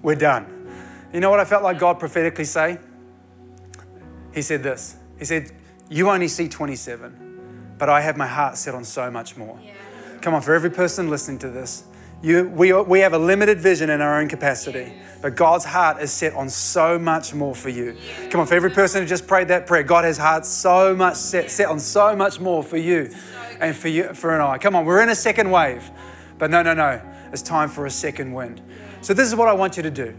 we're 0.04 0.16
done. 0.16 0.70
You 1.12 1.20
know 1.20 1.30
what 1.30 1.40
I 1.40 1.46
felt 1.46 1.64
like 1.64 1.80
God 1.80 2.00
prophetically 2.00 2.46
say? 2.46 2.78
He 4.34 4.42
said 4.42 4.64
this 4.64 4.96
He 5.18 5.26
said, 5.26 5.52
You 5.90 6.10
only 6.10 6.28
see 6.28 6.48
27, 6.48 7.76
but 7.78 7.90
I 7.90 8.02
have 8.02 8.18
my 8.18 8.28
heart 8.28 8.58
set 8.58 8.76
on 8.76 8.84
so 8.84 9.10
much 9.10 9.36
more. 9.36 9.60
Yeah. 9.64 9.74
Come 10.22 10.36
on, 10.36 10.44
for 10.44 10.54
every 10.54 10.70
person 10.70 11.10
listening 11.10 11.40
to 11.40 11.50
this, 11.50 11.86
you, 12.22 12.48
we, 12.50 12.72
we 12.74 13.00
have 13.00 13.14
a 13.14 13.18
limited 13.18 13.60
vision 13.60 13.90
in 13.90 14.00
our 14.00 14.22
own 14.22 14.30
capacity, 14.30 14.94
but 15.22 15.36
God's 15.36 15.66
heart 15.66 16.02
is 16.02 16.12
set 16.12 16.34
on 16.34 16.50
so 16.50 17.00
much 17.00 17.34
more 17.34 17.56
for 17.56 17.70
you. 17.70 17.98
Come 18.30 18.42
on, 18.42 18.48
for 18.48 18.54
every 18.54 18.70
person 18.70 19.02
who 19.02 19.08
just 19.08 19.26
prayed 19.26 19.48
that 19.48 19.66
prayer, 19.66 19.82
God 19.82 20.04
has 20.04 20.20
heart 20.20 20.46
so 20.46 20.96
much 20.96 21.16
set, 21.16 21.50
set 21.50 21.68
on 21.68 21.80
so 21.80 22.16
much 22.16 22.40
more 22.40 22.62
for 22.62 22.78
you 22.78 23.12
and 23.60 23.76
for 23.76 23.88
you 23.88 24.14
for 24.14 24.36
an 24.36 24.42
I. 24.42 24.60
Come 24.60 24.76
on, 24.76 24.86
we're 24.86 25.02
in 25.02 25.10
a 25.10 25.16
second 25.16 25.50
wave, 25.50 25.90
but 26.38 26.52
no, 26.52 26.62
no, 26.62 26.76
no, 26.76 27.02
it's 27.32 27.42
time 27.42 27.70
for 27.70 27.88
a 27.88 27.92
second 27.92 28.34
wind. 28.34 28.62
So 29.02 29.16
this 29.16 29.28
is 29.28 29.36
what 29.36 29.48
I 29.48 29.54
want 29.54 29.78
you 29.78 29.84
to 29.84 29.92
do. 29.92 30.16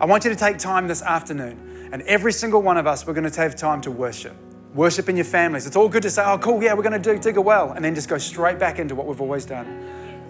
I 0.00 0.06
want 0.06 0.24
you 0.24 0.30
to 0.30 0.36
take 0.36 0.58
time 0.58 0.88
this 0.88 1.00
afternoon, 1.00 1.88
and 1.92 2.02
every 2.02 2.32
single 2.32 2.60
one 2.60 2.76
of 2.76 2.88
us, 2.88 3.06
we're 3.06 3.14
going 3.14 3.24
to 3.24 3.30
take 3.30 3.54
time 3.54 3.80
to 3.82 3.90
worship. 3.92 4.34
Worship 4.74 5.08
in 5.08 5.16
your 5.16 5.24
families. 5.24 5.66
It's 5.66 5.76
all 5.76 5.88
good 5.88 6.02
to 6.02 6.10
say, 6.10 6.22
oh, 6.26 6.38
cool, 6.38 6.62
yeah, 6.62 6.74
we're 6.74 6.82
going 6.82 7.00
to 7.00 7.14
do 7.14 7.18
dig 7.20 7.36
a 7.36 7.40
well, 7.40 7.70
and 7.70 7.84
then 7.84 7.94
just 7.94 8.08
go 8.08 8.18
straight 8.18 8.58
back 8.58 8.80
into 8.80 8.96
what 8.96 9.06
we've 9.06 9.20
always 9.20 9.46
done. 9.46 9.66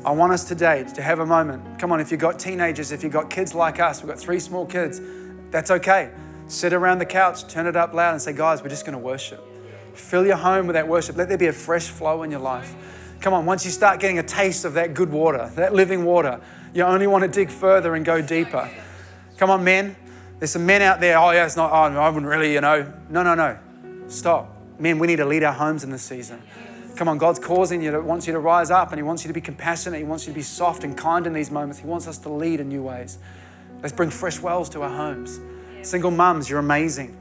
I 0.06 0.12
want 0.12 0.32
us 0.32 0.44
today 0.44 0.84
to 0.94 1.02
have 1.02 1.18
a 1.18 1.26
moment. 1.26 1.80
Come 1.80 1.90
on, 1.90 1.98
if 1.98 2.12
you've 2.12 2.20
got 2.20 2.38
teenagers, 2.38 2.92
if 2.92 3.02
you've 3.02 3.12
got 3.12 3.28
kids 3.28 3.56
like 3.56 3.80
us, 3.80 4.00
we've 4.00 4.08
got 4.08 4.20
three 4.20 4.38
small 4.38 4.64
kids, 4.64 5.00
that's 5.50 5.72
okay. 5.72 6.12
Sit 6.46 6.72
around 6.72 7.00
the 7.00 7.06
couch, 7.06 7.48
turn 7.48 7.66
it 7.66 7.74
up 7.74 7.92
loud, 7.92 8.12
and 8.12 8.22
say, 8.22 8.32
guys, 8.32 8.62
we're 8.62 8.68
just 8.68 8.86
going 8.86 8.92
to 8.92 9.00
worship. 9.00 9.44
Fill 9.94 10.24
your 10.24 10.36
home 10.36 10.68
with 10.68 10.74
that 10.74 10.86
worship. 10.86 11.16
Let 11.16 11.28
there 11.28 11.36
be 11.36 11.48
a 11.48 11.52
fresh 11.52 11.88
flow 11.88 12.22
in 12.22 12.30
your 12.30 12.38
life. 12.38 12.72
Come 13.20 13.34
on, 13.34 13.46
once 13.46 13.64
you 13.64 13.72
start 13.72 13.98
getting 13.98 14.20
a 14.20 14.22
taste 14.22 14.64
of 14.64 14.74
that 14.74 14.94
good 14.94 15.10
water, 15.10 15.50
that 15.56 15.74
living 15.74 16.04
water, 16.04 16.40
you 16.72 16.84
only 16.84 17.08
want 17.08 17.22
to 17.22 17.28
dig 17.28 17.50
further 17.50 17.96
and 17.96 18.04
go 18.04 18.22
deeper. 18.22 18.70
Come 19.38 19.50
on, 19.50 19.64
men. 19.64 19.96
There's 20.38 20.52
some 20.52 20.66
men 20.66 20.82
out 20.82 21.00
there, 21.00 21.18
oh, 21.18 21.32
yeah, 21.32 21.46
it's 21.46 21.56
not, 21.56 21.72
oh, 21.72 21.98
I 21.98 22.08
wouldn't 22.10 22.30
really, 22.30 22.52
you 22.52 22.60
know. 22.60 22.92
No, 23.10 23.24
no, 23.24 23.34
no. 23.34 23.58
Stop. 24.06 24.54
Men, 24.78 25.00
we 25.00 25.08
need 25.08 25.16
to 25.16 25.26
lead 25.26 25.42
our 25.42 25.54
homes 25.54 25.82
in 25.82 25.90
this 25.90 26.02
season. 26.02 26.44
Come 26.96 27.09
on, 27.09 27.18
God's 27.18 27.38
causing 27.38 27.82
you 27.82 27.90
to, 27.90 28.00
wants 28.00 28.26
you 28.26 28.32
to 28.32 28.38
rise 28.38 28.70
up 28.70 28.90
and 28.90 28.98
He 28.98 29.02
wants 29.02 29.22
you 29.22 29.28
to 29.28 29.35
be 29.35 29.40
compassionate. 29.42 29.98
He 29.98 30.04
wants 30.04 30.26
you 30.26 30.32
to 30.32 30.35
be 30.35 30.42
soft 30.42 30.82
and 30.82 30.96
kind 30.96 31.26
in 31.26 31.35
these 31.35 31.50
moments. 31.50 31.78
He 31.78 31.87
wants 31.87 32.09
us 32.09 32.16
to 32.18 32.30
lead 32.30 32.59
in 32.59 32.70
new 32.70 32.82
ways. 32.82 33.18
Let's 33.82 33.94
bring 33.94 34.09
fresh 34.09 34.40
wells 34.40 34.70
to 34.70 34.82
our 34.82 34.88
homes. 34.88 35.38
Single 35.82 36.11
mums, 36.11 36.48
you're 36.48 36.59
amazing. 36.59 37.16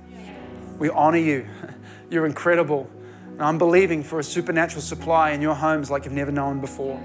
We 0.80 0.90
honor 0.90 1.18
you. 1.18 1.48
You're 2.10 2.26
incredible. 2.26 2.90
And 3.32 3.42
I'm 3.42 3.58
believing 3.58 4.04
for 4.04 4.20
a 4.20 4.24
supernatural 4.24 4.82
supply 4.82 5.32
in 5.32 5.42
your 5.42 5.56
homes 5.56 5.90
like 5.90 6.06
you've 6.06 6.14
never 6.14 6.32
known 6.32 6.62
before. 6.62 7.02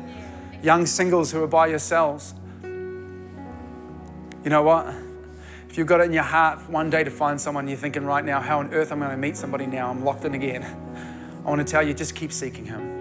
Young 0.63 0.87
singles 0.87 1.33
who 1.33 1.43
are 1.43 1.49
by 1.49 1.69
yourselves. 1.69 2.35
You 2.63 4.51
know 4.51 4.63
what? 4.63 4.95
If 5.69 5.79
you've 5.79 5.87
got 5.87 6.01
it 6.01 6.05
in 6.05 6.13
your 6.13 6.23
heart 6.23 6.69
one 6.69 6.91
day 6.91 7.03
to 7.03 7.11
find 7.11 7.41
someone, 7.41 7.67
you're 7.67 7.79
thinking 7.79 8.05
right 8.05 8.25
now, 8.25 8.41
how 8.41 8.59
on 8.59 8.75
earth 8.75 8.93
am 8.93 9.03
I 9.03 9.07
going 9.07 9.17
to 9.17 9.21
meet 9.21 9.37
somebody 9.37 9.67
now? 9.67 9.89
I'm 9.89 10.05
locked 10.05 10.25
in 10.25 10.35
again. 10.35 10.63
I 11.45 11.49
want 11.49 11.67
to 11.67 11.71
tell 11.71 11.87
you, 11.87 11.95
just 11.95 12.15
keep 12.15 12.33
seeking 12.33 12.67
Him. 12.67 13.01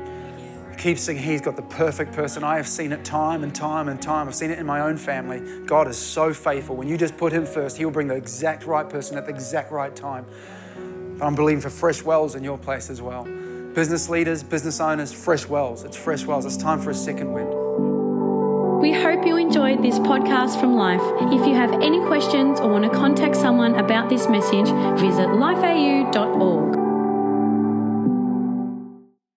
Keep 0.78 0.98
seeking. 0.98 1.22
He's 1.22 1.42
got 1.42 1.58
the 1.58 1.62
perfect 1.64 2.14
person. 2.14 2.44
I 2.44 2.56
have 2.56 2.68
seen 2.68 2.94
it 2.94 3.04
time 3.04 3.44
and 3.44 3.54
time 3.54 3.90
and 3.90 4.02
time. 4.02 4.28
I've 4.28 4.36
seen 4.36 4.50
it 4.50 4.60
in 4.60 4.66
my 4.66 4.80
own 4.80 4.96
family. 4.96 5.42
God 5.66 5.90
is 5.90 5.98
so 5.98 6.34
faithful. 6.34 6.78
When 6.78 6.88
you 6.88 6.98
just 6.98 7.18
put 7.18 7.34
Him 7.34 7.46
first, 7.46 7.76
He 7.78 7.84
will 7.84 7.92
bring 7.92 8.08
the 8.08 8.16
exact 8.16 8.66
right 8.66 8.90
person 8.90 9.18
at 9.18 9.26
the 9.26 9.32
exact 9.32 9.72
right 9.72 9.94
time. 9.94 10.26
I'm 11.22 11.36
believing 11.36 11.62
for 11.62 11.70
fresh 11.70 12.02
wells 12.02 12.36
in 12.36 12.44
your 12.46 12.58
place 12.58 12.90
as 12.90 13.02
well. 13.02 13.26
Business 13.74 14.08
leaders, 14.08 14.42
business 14.42 14.80
owners, 14.80 15.12
fresh 15.12 15.48
wells. 15.48 15.84
It's 15.84 15.98
fresh 15.98 16.26
wells. 16.26 16.46
It's 16.46 16.58
time 16.58 16.80
for 16.80 16.92
a 16.92 16.96
second 16.96 17.34
wind. 17.34 18.80
We 18.82 18.94
hope 18.94 19.26
you 19.26 19.36
enjoyed 19.36 19.84
this 19.84 20.00
podcast 20.00 20.58
from 20.62 20.76
Life. 20.76 21.02
If 21.34 21.46
you 21.46 21.54
have 21.56 21.74
any 21.82 22.00
questions 22.06 22.62
or 22.62 22.70
want 22.70 22.86
to 22.86 22.90
contact 22.90 23.36
someone 23.36 23.76
about 23.76 24.08
this 24.08 24.30
message, 24.30 24.68
visit 24.98 25.28
lifeau.org. 25.28 26.69